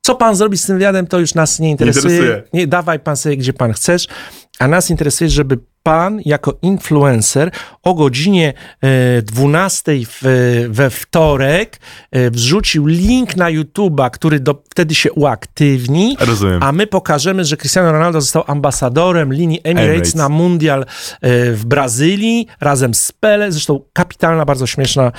Co 0.00 0.14
pan 0.14 0.36
zrobi 0.36 0.58
z 0.58 0.66
tym 0.66 0.76
wywiadem, 0.76 1.06
to 1.06 1.18
już 1.18 1.34
nas 1.34 1.58
nie 1.58 1.70
interesuje. 1.70 2.16
interesuje. 2.16 2.42
Nie, 2.52 2.66
dawaj 2.66 3.00
pan 3.00 3.16
sobie, 3.16 3.36
gdzie 3.36 3.52
pan 3.52 3.72
chcesz. 3.72 4.06
A 4.58 4.68
nas 4.68 4.90
interesuje, 4.90 5.30
żeby 5.30 5.58
pan 5.88 6.20
jako 6.24 6.58
influencer 6.62 7.50
o 7.82 7.94
godzinie 7.94 8.52
e, 8.82 9.22
12 9.22 9.92
w, 10.06 10.66
we 10.70 10.90
wtorek 10.90 11.80
e, 12.10 12.30
wrzucił 12.30 12.86
link 12.86 13.36
na 13.36 13.46
YouTube'a, 13.46 14.10
który 14.10 14.40
do, 14.40 14.62
wtedy 14.70 14.94
się 14.94 15.12
uaktywni. 15.12 16.16
Rozumiem. 16.20 16.62
A 16.62 16.72
my 16.72 16.86
pokażemy, 16.86 17.44
że 17.44 17.56
Cristiano 17.56 17.92
Ronaldo 17.92 18.20
został 18.20 18.44
ambasadorem 18.46 19.32
linii 19.32 19.60
Emirates, 19.64 19.88
Emirates. 19.88 20.14
na 20.14 20.28
mundial 20.28 20.80
e, 20.82 20.86
w 21.52 21.64
Brazylii 21.64 22.46
razem 22.60 22.94
z 22.94 23.12
Pele. 23.12 23.52
Zresztą 23.52 23.80
kapitalna, 23.92 24.44
bardzo 24.44 24.66
śmieszna 24.66 25.02
e, 25.04 25.10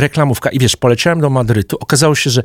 reklamówka. 0.00 0.50
I 0.50 0.58
wiesz, 0.58 0.76
poleciałem 0.76 1.20
do 1.20 1.30
Madrytu. 1.30 1.76
Okazało 1.80 2.14
się, 2.14 2.30
że 2.30 2.42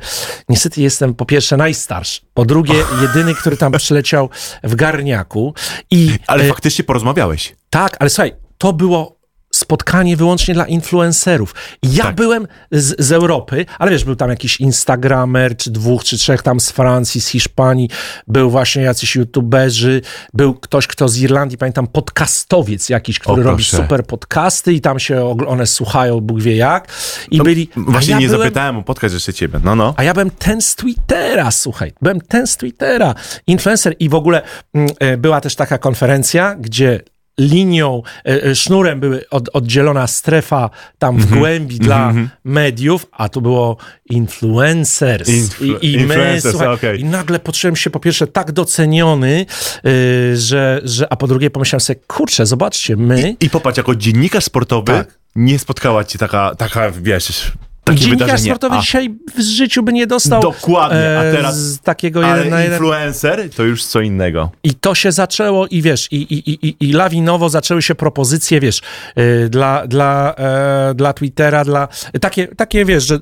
niestety 0.48 0.82
jestem 0.82 1.14
po 1.14 1.26
pierwsze 1.26 1.56
najstarszy, 1.56 2.20
po 2.34 2.44
drugie 2.44 2.74
jedyny, 3.02 3.34
który 3.34 3.56
tam 3.56 3.72
przyleciał 3.72 4.30
w 4.64 4.74
garniaku. 4.74 5.54
I 5.90 6.10
Ale 6.26 6.44
e, 6.44 6.48
faktycznie 6.48 6.84
porozmawiałeś. 6.84 7.43
Tak, 7.70 7.96
ale 8.00 8.10
słuchaj, 8.10 8.32
to 8.58 8.72
było 8.72 9.14
spotkanie 9.54 10.16
wyłącznie 10.16 10.54
dla 10.54 10.66
influencerów. 10.66 11.54
Ja 11.82 12.04
Tak. 12.04 12.14
byłem 12.14 12.46
z, 12.70 13.06
z 13.06 13.12
Europy, 13.12 13.66
ale 13.78 13.90
wiesz, 13.90 14.04
był 14.04 14.16
tam 14.16 14.30
jakiś 14.30 14.60
Instagramer, 14.60 15.56
czy 15.56 15.70
dwóch, 15.70 16.04
czy 16.04 16.18
trzech 16.18 16.42
tam 16.42 16.60
z 16.60 16.70
Francji, 16.70 17.20
z 17.20 17.28
Hiszpanii, 17.28 17.88
był 18.28 18.50
właśnie 18.50 18.82
jacyś 18.82 19.14
youtuberzy, 19.16 20.00
był 20.32 20.54
ktoś, 20.54 20.86
kto 20.86 21.08
z 21.08 21.18
Irlandii, 21.18 21.58
pamiętam, 21.58 21.86
podcastowiec 21.86 22.88
jakiś, 22.88 23.18
który 23.18 23.42
O, 23.42 23.44
robi 23.44 23.64
super 23.64 24.06
podcasty 24.06 24.72
i 24.72 24.80
tam 24.80 24.98
się 24.98 25.36
one 25.46 25.66
słuchają, 25.66 26.20
Bóg 26.20 26.40
wie 26.40 26.56
jak. 26.56 26.88
I 27.30 27.38
byli... 27.42 27.68
a 27.76 27.80
Właśnie 27.90 28.12
ja 28.12 28.18
nie 28.18 28.26
byłem- 28.26 28.40
zapytałem 28.42 28.76
o 28.76 28.82
podcast 28.82 29.14
jeszcze 29.14 29.32
ciebie. 29.32 29.60
No, 29.64 29.76
no. 29.76 29.94
a 29.96 30.04
ja 30.04 30.14
byłem 30.14 30.30
ten 30.30 30.60
z 30.60 30.74
Twittera, 30.76 31.50
słuchaj, 31.50 31.92
byłem 32.02 32.20
ten 32.20 32.46
z 32.46 32.56
Twittera, 32.56 33.14
influencer 33.46 33.94
i 33.98 34.08
w 34.08 34.14
ogóle 34.14 34.42
mm, 34.74 34.90
e, 35.00 35.16
była 35.16 35.40
też 35.40 35.54
taka 35.56 35.78
konferencja, 35.78 36.54
gdzie 36.54 37.00
linią, 37.38 38.02
e, 38.26 38.44
e, 38.44 38.54
sznurem 38.54 39.00
były 39.00 39.28
od, 39.30 39.48
oddzielona 39.52 40.06
strefa 40.06 40.70
tam 40.98 41.18
w 41.18 41.26
głębi 41.38 41.78
dla 41.78 42.14
mediów, 42.44 43.06
a 43.12 43.28
tu 43.28 43.40
było 43.40 43.76
influencers. 44.10 45.28
Influ- 45.28 45.78
I, 45.82 45.92
i 45.92 45.96
my, 45.96 46.02
influencers, 46.02 46.54
słuchaj, 46.54 46.74
okej. 46.74 47.00
i 47.00 47.04
nagle 47.04 47.38
poczułem 47.38 47.76
się 47.76 47.90
po 47.90 48.00
pierwsze 48.00 48.26
tak 48.26 48.52
doceniony, 48.52 49.46
y, 49.86 50.36
że, 50.36 50.80
że, 50.84 51.12
a 51.12 51.16
po 51.16 51.26
drugie 51.26 51.50
pomyślałem 51.50 51.80
sobie, 51.80 52.00
kurczę, 52.06 52.46
zobaczcie, 52.46 52.96
my... 52.96 53.36
I 53.40 53.50
popatrz, 53.50 53.78
jako 53.78 53.94
dziennikarz 53.94 54.44
sportowy 54.44 54.92
Tak. 54.92 55.18
nie 55.36 55.58
spotkała 55.58 56.04
cię 56.04 56.18
taka, 56.18 56.54
taka 56.54 56.90
wiesz, 56.90 57.52
takie 57.84 57.98
Dziennikarz 57.98 58.40
sportowy 58.40 58.76
A, 58.76 58.80
dzisiaj 58.80 59.14
w 59.36 59.40
życiu 59.40 59.82
by 59.82 59.92
nie 59.92 60.06
dostał 60.06 60.42
Dokładnie, 60.42 60.98
a 61.18 61.22
e, 61.22 61.32
teraz- 61.32 61.56
z 61.58 61.78
takiego 61.80 62.26
ale 62.26 62.36
jeden 62.36 62.50
na 62.50 62.60
jeden. 62.60 62.72
influencer 62.78 63.50
to 63.56 63.62
już 63.62 63.84
co 63.84 64.00
innego. 64.00 64.50
I 64.62 64.74
to 64.74 64.94
się 64.94 65.12
zaczęło 65.12 65.66
i 65.66 65.82
wiesz, 65.82 66.08
i, 66.12 66.16
i, 66.16 66.66
i, 66.66 66.76
i- 66.80 66.92
lawinowo 66.92 67.48
zaczęły 67.48 67.82
się 67.82 67.94
propozycje, 67.94 68.60
wiesz, 68.60 68.80
y, 69.18 69.48
dla, 69.48 69.86
dla, 69.86 70.34
e, 70.34 70.94
dla 70.94 71.12
Twittera, 71.12 71.64
dla 71.64 71.88
takie, 72.20 72.46
takie 72.48 72.84
wiesz, 72.84 73.06
że, 73.06 73.18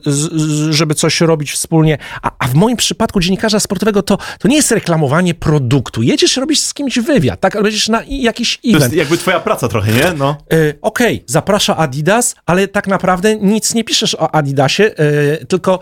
żeby 0.70 0.94
coś 0.94 1.20
robić 1.20 1.52
wspólnie. 1.52 1.98
A, 2.22 2.30
a 2.38 2.48
w 2.48 2.54
moim 2.54 2.76
przypadku 2.76 3.20
dziennikarza 3.20 3.60
sportowego 3.60 4.02
to, 4.02 4.18
to 4.38 4.48
nie 4.48 4.56
jest 4.56 4.70
reklamowanie 4.72 5.34
produktu. 5.34 6.02
Jedziesz, 6.02 6.36
robisz 6.36 6.60
z 6.60 6.74
kimś 6.74 6.98
wywiad, 6.98 7.40
tak? 7.40 7.56
Albo 7.56 7.68
jedziesz 7.68 7.88
na 7.88 8.02
jakiś 8.08 8.56
To 8.58 8.68
event. 8.68 8.82
jest 8.82 8.94
jakby 8.94 9.18
twoja 9.18 9.40
praca 9.40 9.68
trochę, 9.68 9.92
nie? 9.92 10.12
No. 10.18 10.36
Okej, 10.82 11.24
zaprasza 11.26 11.76
Adidas, 11.76 12.34
ale 12.46 12.68
tak 12.68 12.86
naprawdę 12.86 13.36
nic 13.36 13.74
nie 13.74 13.84
piszesz 13.84 14.14
o 14.14 14.34
Adidasie, 14.53 14.84
y, 14.84 15.46
tylko 15.46 15.80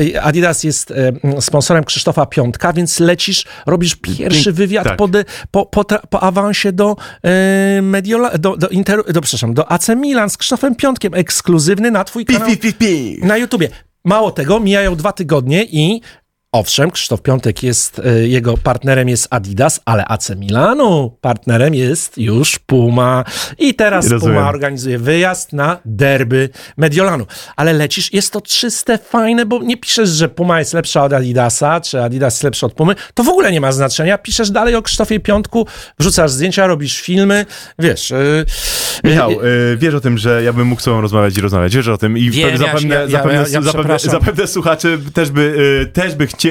y, 0.00 0.22
Adidas 0.22 0.64
jest 0.64 0.90
mm, 0.90 1.42
sponsorem 1.42 1.84
Krzysztofa 1.84 2.26
Piątka, 2.26 2.72
więc 2.72 3.00
lecisz, 3.00 3.44
robisz 3.66 3.96
pierwszy 3.96 4.52
wywiad 4.52 4.84
tak. 4.84 4.96
po, 4.96 5.08
de, 5.08 5.24
po, 5.50 5.66
po, 5.66 5.84
po 5.84 6.22
awansie 6.22 6.72
do, 6.72 6.96
Mediola, 7.82 8.38
do, 8.38 8.56
do, 8.56 8.68
Interu, 8.68 9.02
do, 9.02 9.20
przepraszam, 9.20 9.54
do 9.54 9.72
AC 9.72 9.88
Milan 9.96 10.30
z 10.30 10.36
Krzysztofem 10.36 10.74
Piątkiem, 10.74 11.14
ekskluzywny 11.14 11.90
na 11.90 12.04
twój 12.04 12.24
Pi, 12.24 12.34
kanał 12.34 12.48
pi, 12.48 12.56
pi, 12.56 12.72
pi. 12.72 13.18
na 13.22 13.36
YouTubie. 13.36 13.68
Mało 14.04 14.30
tego, 14.30 14.60
mijają 14.60 14.96
dwa 14.96 15.12
tygodnie 15.12 15.64
i 15.64 16.00
owszem, 16.52 16.90
Krzysztof 16.90 17.22
Piątek 17.22 17.62
jest, 17.62 17.98
e, 18.04 18.28
jego 18.28 18.56
partnerem 18.58 19.08
jest 19.08 19.26
Adidas, 19.30 19.80
ale 19.84 20.04
AC 20.08 20.30
Milanu 20.36 21.16
partnerem 21.20 21.74
jest 21.74 22.18
już 22.18 22.58
Puma. 22.58 23.24
I 23.58 23.74
teraz 23.74 24.10
Rozumiem. 24.10 24.34
Puma 24.36 24.48
organizuje 24.48 24.98
wyjazd 24.98 25.52
na 25.52 25.78
derby 25.84 26.48
Mediolanu. 26.76 27.26
Ale 27.56 27.72
lecisz, 27.72 28.12
jest 28.12 28.32
to 28.32 28.40
czyste, 28.40 28.98
fajne, 28.98 29.46
bo 29.46 29.62
nie 29.62 29.76
piszesz, 29.76 30.08
że 30.08 30.28
Puma 30.28 30.58
jest 30.58 30.74
lepsza 30.74 31.04
od 31.04 31.12
Adidasa, 31.12 31.80
czy 31.80 32.02
Adidas 32.02 32.34
jest 32.34 32.42
lepszy 32.42 32.66
od 32.66 32.72
Pumy. 32.72 32.94
To 33.14 33.24
w 33.24 33.28
ogóle 33.28 33.52
nie 33.52 33.60
ma 33.60 33.72
znaczenia. 33.72 34.18
Piszesz 34.18 34.50
dalej 34.50 34.74
o 34.74 34.82
Krzysztofie 34.82 35.20
Piątku, 35.20 35.66
wrzucasz 35.98 36.30
zdjęcia, 36.30 36.66
robisz 36.66 37.00
filmy, 37.00 37.46
wiesz... 37.78 38.12
e, 38.12 38.44
Michał, 39.04 39.30
e, 39.30 39.34
y, 39.72 39.76
wiesz 39.76 39.94
o 39.94 40.00
tym, 40.00 40.18
że 40.18 40.42
ja 40.42 40.52
bym 40.52 40.66
mógł 40.66 40.80
z 40.80 40.84
tobą 40.84 41.00
rozmawiać 41.00 41.36
i 41.36 41.40
rozmawiać. 41.40 41.76
Wiesz 41.76 41.88
o 41.88 41.98
tym 41.98 42.18
i 42.18 42.30
Wiem, 42.30 42.58
zapewne, 42.58 42.94
ja- 42.94 43.00
ja- 43.00 43.08
zapewne, 43.08 43.34
ja- 43.52 43.60
zapewne, 43.62 43.98
zapewne 43.98 44.46
słuchacze 44.46 44.98
też 45.14 45.30
by, 45.30 45.40
y, 45.82 45.86
też 45.86 46.14
by 46.14 46.26
chcieli... 46.26 46.41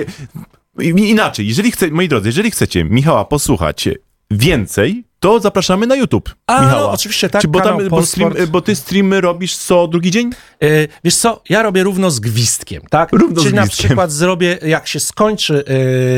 Inaczej, 0.95 1.47
jeżeli 1.47 1.71
chce, 1.71 1.91
moi 1.91 2.07
drodzy, 2.07 2.29
jeżeli 2.29 2.51
chcecie 2.51 2.83
Michała 2.83 3.25
posłuchać 3.25 3.89
więcej, 4.31 5.03
to 5.21 5.39
zapraszamy 5.39 5.87
na 5.87 5.95
YouTube 5.95 6.29
A, 6.47 6.61
Michała. 6.61 6.81
no, 6.81 6.91
oczywiście 6.91 7.29
tak, 7.29 7.41
Czy, 7.41 7.47
bo, 7.47 7.61
tam, 7.61 7.89
bo, 7.89 8.05
stream, 8.05 8.29
Polsport. 8.29 8.51
bo 8.51 8.61
ty 8.61 8.75
streamy 8.75 9.21
robisz 9.21 9.55
co 9.57 9.87
drugi 9.87 10.11
dzień? 10.11 10.29
E, 10.63 10.67
Wiesz 11.03 11.15
co, 11.15 11.41
ja 11.49 11.61
robię 11.63 11.83
równo 11.83 12.11
z 12.11 12.19
gwizdkiem, 12.19 12.81
tak? 12.89 13.11
Równo 13.11 13.41
z 13.41 13.43
Czyli 13.43 13.55
na 13.55 13.61
gwizdkiem. 13.65 13.85
przykład 13.87 14.11
zrobię, 14.11 14.59
jak 14.65 14.87
się 14.87 14.99
skończy 14.99 15.63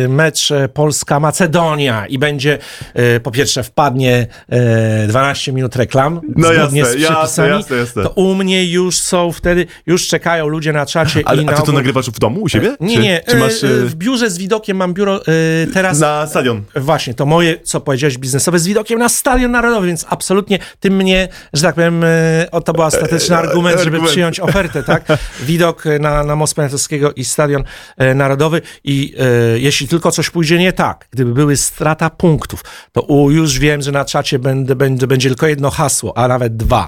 e, 0.06 0.08
mecz 0.08 0.52
e, 0.52 0.70
Polska-Macedonia 0.70 2.08
i 2.08 2.18
będzie, 2.20 2.58
e, 2.94 3.20
po 3.20 3.32
pierwsze 3.32 3.64
wpadnie 3.64 4.28
e, 4.50 5.08
12 5.08 5.54
minut 5.54 5.76
reklam, 5.76 6.22
No 6.36 6.48
zgodnie 6.54 6.80
jasne, 6.80 6.98
z 6.98 7.02
jasne, 7.02 7.16
przepisami, 7.16 7.50
jasne, 7.50 7.76
jasne. 7.78 8.04
to 8.04 8.10
u 8.10 8.36
mnie 8.36 8.66
już 8.72 9.00
są 9.00 9.32
wtedy, 9.32 9.66
już 9.86 10.08
czekają 10.08 10.48
ludzie 10.48 10.74
na 10.74 10.86
czacie 10.86 11.22
Ale, 11.26 11.42
i 11.42 11.46
a 11.48 11.52
na 11.52 11.52
ty 11.52 11.58
to 11.58 11.64
ogół- 11.64 11.74
nagrywasz 11.76 12.06
w 12.10 12.20
domu 12.20 12.42
u 12.42 12.50
siebie? 12.50 12.76
Nie, 12.80 12.96
czy, 12.96 13.02
nie, 13.02 13.22
Czy 13.30 13.36
masz 13.36 13.64
e, 13.64 13.68
e, 13.68 13.72
w 13.86 13.96
biurze 13.96 14.30
z 14.30 14.38
widokiem 14.38 14.78
mam 14.78 14.94
biuro 14.94 15.22
e, 15.28 15.32
teraz... 15.74 16.00
na 16.00 16.28
stadion? 16.28 16.62
Właśnie, 16.76 17.14
to 17.14 17.26
moje, 17.26 17.60
co 17.64 17.82
powiedziałeś, 17.82 18.18
biznesowe 18.18 18.60
z 18.60 18.68
widokiem 18.68 18.93
na 18.98 19.10
Stadion 19.10 19.52
Narodowy, 19.52 19.88
więc 19.88 20.06
absolutnie 20.10 20.60
ty 20.80 20.92
mnie, 20.92 21.28
że 21.54 21.62
tak 21.62 21.76
powiem, 21.76 22.04
e, 22.04 22.08
o, 22.52 22.62
to 22.62 22.74
był 22.74 22.84
ostateczny 22.84 23.38
argument, 23.38 23.78
żeby 23.78 23.86
argument. 23.86 24.12
przyjąć 24.12 24.40
ofertę, 24.40 24.84
tak? 24.84 25.04
Widok 25.48 25.88
e, 25.88 26.00
na, 26.00 26.24
na 26.24 26.36
Most 26.36 26.56
Poniatowskiego 26.56 27.14
i 27.14 27.26
Stadion 27.26 27.64
e, 27.98 28.16
Narodowy 28.16 28.62
i 28.84 29.16
e, 29.20 29.60
jeśli 29.60 29.88
tylko 29.88 30.12
coś 30.12 30.30
pójdzie 30.30 30.60
nie 30.60 30.74
tak, 30.74 31.08
gdyby 31.12 31.34
były 31.34 31.58
strata 31.58 32.10
punktów, 32.10 32.64
to 32.92 33.02
u, 33.02 33.32
już 33.32 33.60
wiem, 33.60 33.82
że 33.82 33.92
na 33.92 34.06
czacie 34.06 34.40
będę, 34.40 34.76
będzie, 34.76 35.08
będzie 35.08 35.30
tylko 35.30 35.48
jedno 35.48 35.70
hasło, 35.70 36.18
a 36.18 36.28
nawet 36.28 36.58
dwa. 36.58 36.88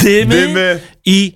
Dymy, 0.00 0.26
dymy. 0.26 0.80
I 1.04 1.34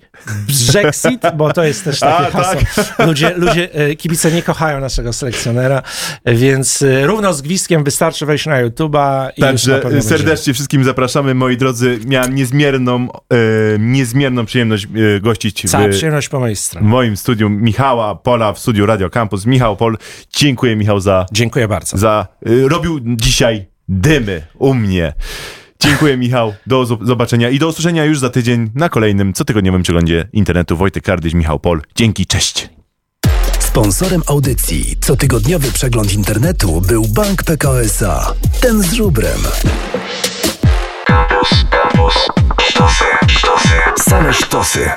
Brexit, 0.71 1.21
bo 1.35 1.53
to 1.53 1.63
jest 1.63 1.83
też 1.83 1.99
takie 2.09 2.27
A, 2.27 2.31
hasło. 2.31 2.61
Ludzie, 3.07 3.33
ludzie, 3.37 3.73
e, 3.73 3.95
kibice 3.95 4.31
nie 4.31 4.43
kochają 4.43 4.79
naszego 4.79 5.13
selekcjonera, 5.13 5.81
e, 6.23 6.35
więc 6.35 6.81
e, 6.81 7.05
równo 7.05 7.33
z 7.33 7.41
gwizdkiem 7.41 7.83
wystarczy 7.83 8.25
wejść 8.25 8.45
na 8.45 8.63
YouTube'a 8.63 9.29
Także 9.39 9.73
pewno 9.75 9.89
będzie. 9.89 10.07
serdecznie 10.07 10.53
wszystkim 10.53 10.83
zapraszamy, 10.83 11.33
moi 11.33 11.57
drodzy. 11.57 11.99
Miałem 12.05 12.35
niezmierną, 12.35 13.07
e, 13.11 13.35
niezmierną 13.79 14.45
przyjemność 14.45 14.87
e, 15.17 15.19
gościć 15.19 15.63
Cała 15.69 15.87
w, 15.87 15.91
przyjemność 15.91 16.29
po 16.29 16.39
mojej 16.39 16.55
w 16.55 16.59
stronie. 16.59 16.87
moim 16.87 17.17
studiu 17.17 17.49
Michała 17.49 18.15
Pola 18.15 18.53
w 18.53 18.59
studiu 18.59 18.85
Radio 18.85 19.09
Campus. 19.09 19.45
Michał 19.45 19.77
Pol, 19.77 19.97
dziękuję 20.33 20.75
Michał 20.75 20.99
za, 20.99 21.25
Dziękuję 21.31 21.67
bardzo. 21.67 21.97
za 21.97 22.27
e, 22.45 22.67
robił 22.67 22.99
dzisiaj 23.03 23.65
dymy 23.89 24.41
u 24.57 24.73
mnie. 24.73 25.13
Dziękuję 25.79 26.17
Michał, 26.17 26.53
do 26.67 26.83
zo- 26.83 27.05
zobaczenia 27.05 27.49
i 27.49 27.59
do 27.59 27.67
usłyszenia 27.67 28.05
już 28.05 28.19
za 28.19 28.29
tydzień 28.29 28.69
na 28.75 28.89
kolejnym 28.89 29.33
cotygodniowym 29.33 29.83
przeglądzie 29.83 30.27
internetu. 30.33 30.77
Wojtek 30.77 31.03
Kardyś, 31.03 31.33
Michał 31.33 31.59
Pol. 31.59 31.81
Dzięki, 31.95 32.25
cześć. 32.25 32.69
Sponsorem 33.59 34.21
audycji 34.27 34.95
Cotygodniowy 34.99 35.71
Przegląd 35.71 36.13
Internetu 36.13 36.81
był 36.81 37.07
Bank 37.07 37.43
PKO 37.43 37.81
SA. 37.83 38.33
Ten 38.61 38.81
z 38.81 38.93
żubrem. 38.93 39.37
Campus, 41.05 41.49
campus, 41.71 42.13
sztosy, 42.61 43.03
sztosy, 43.27 43.69
same 44.09 44.33
sztosy. 44.33 44.89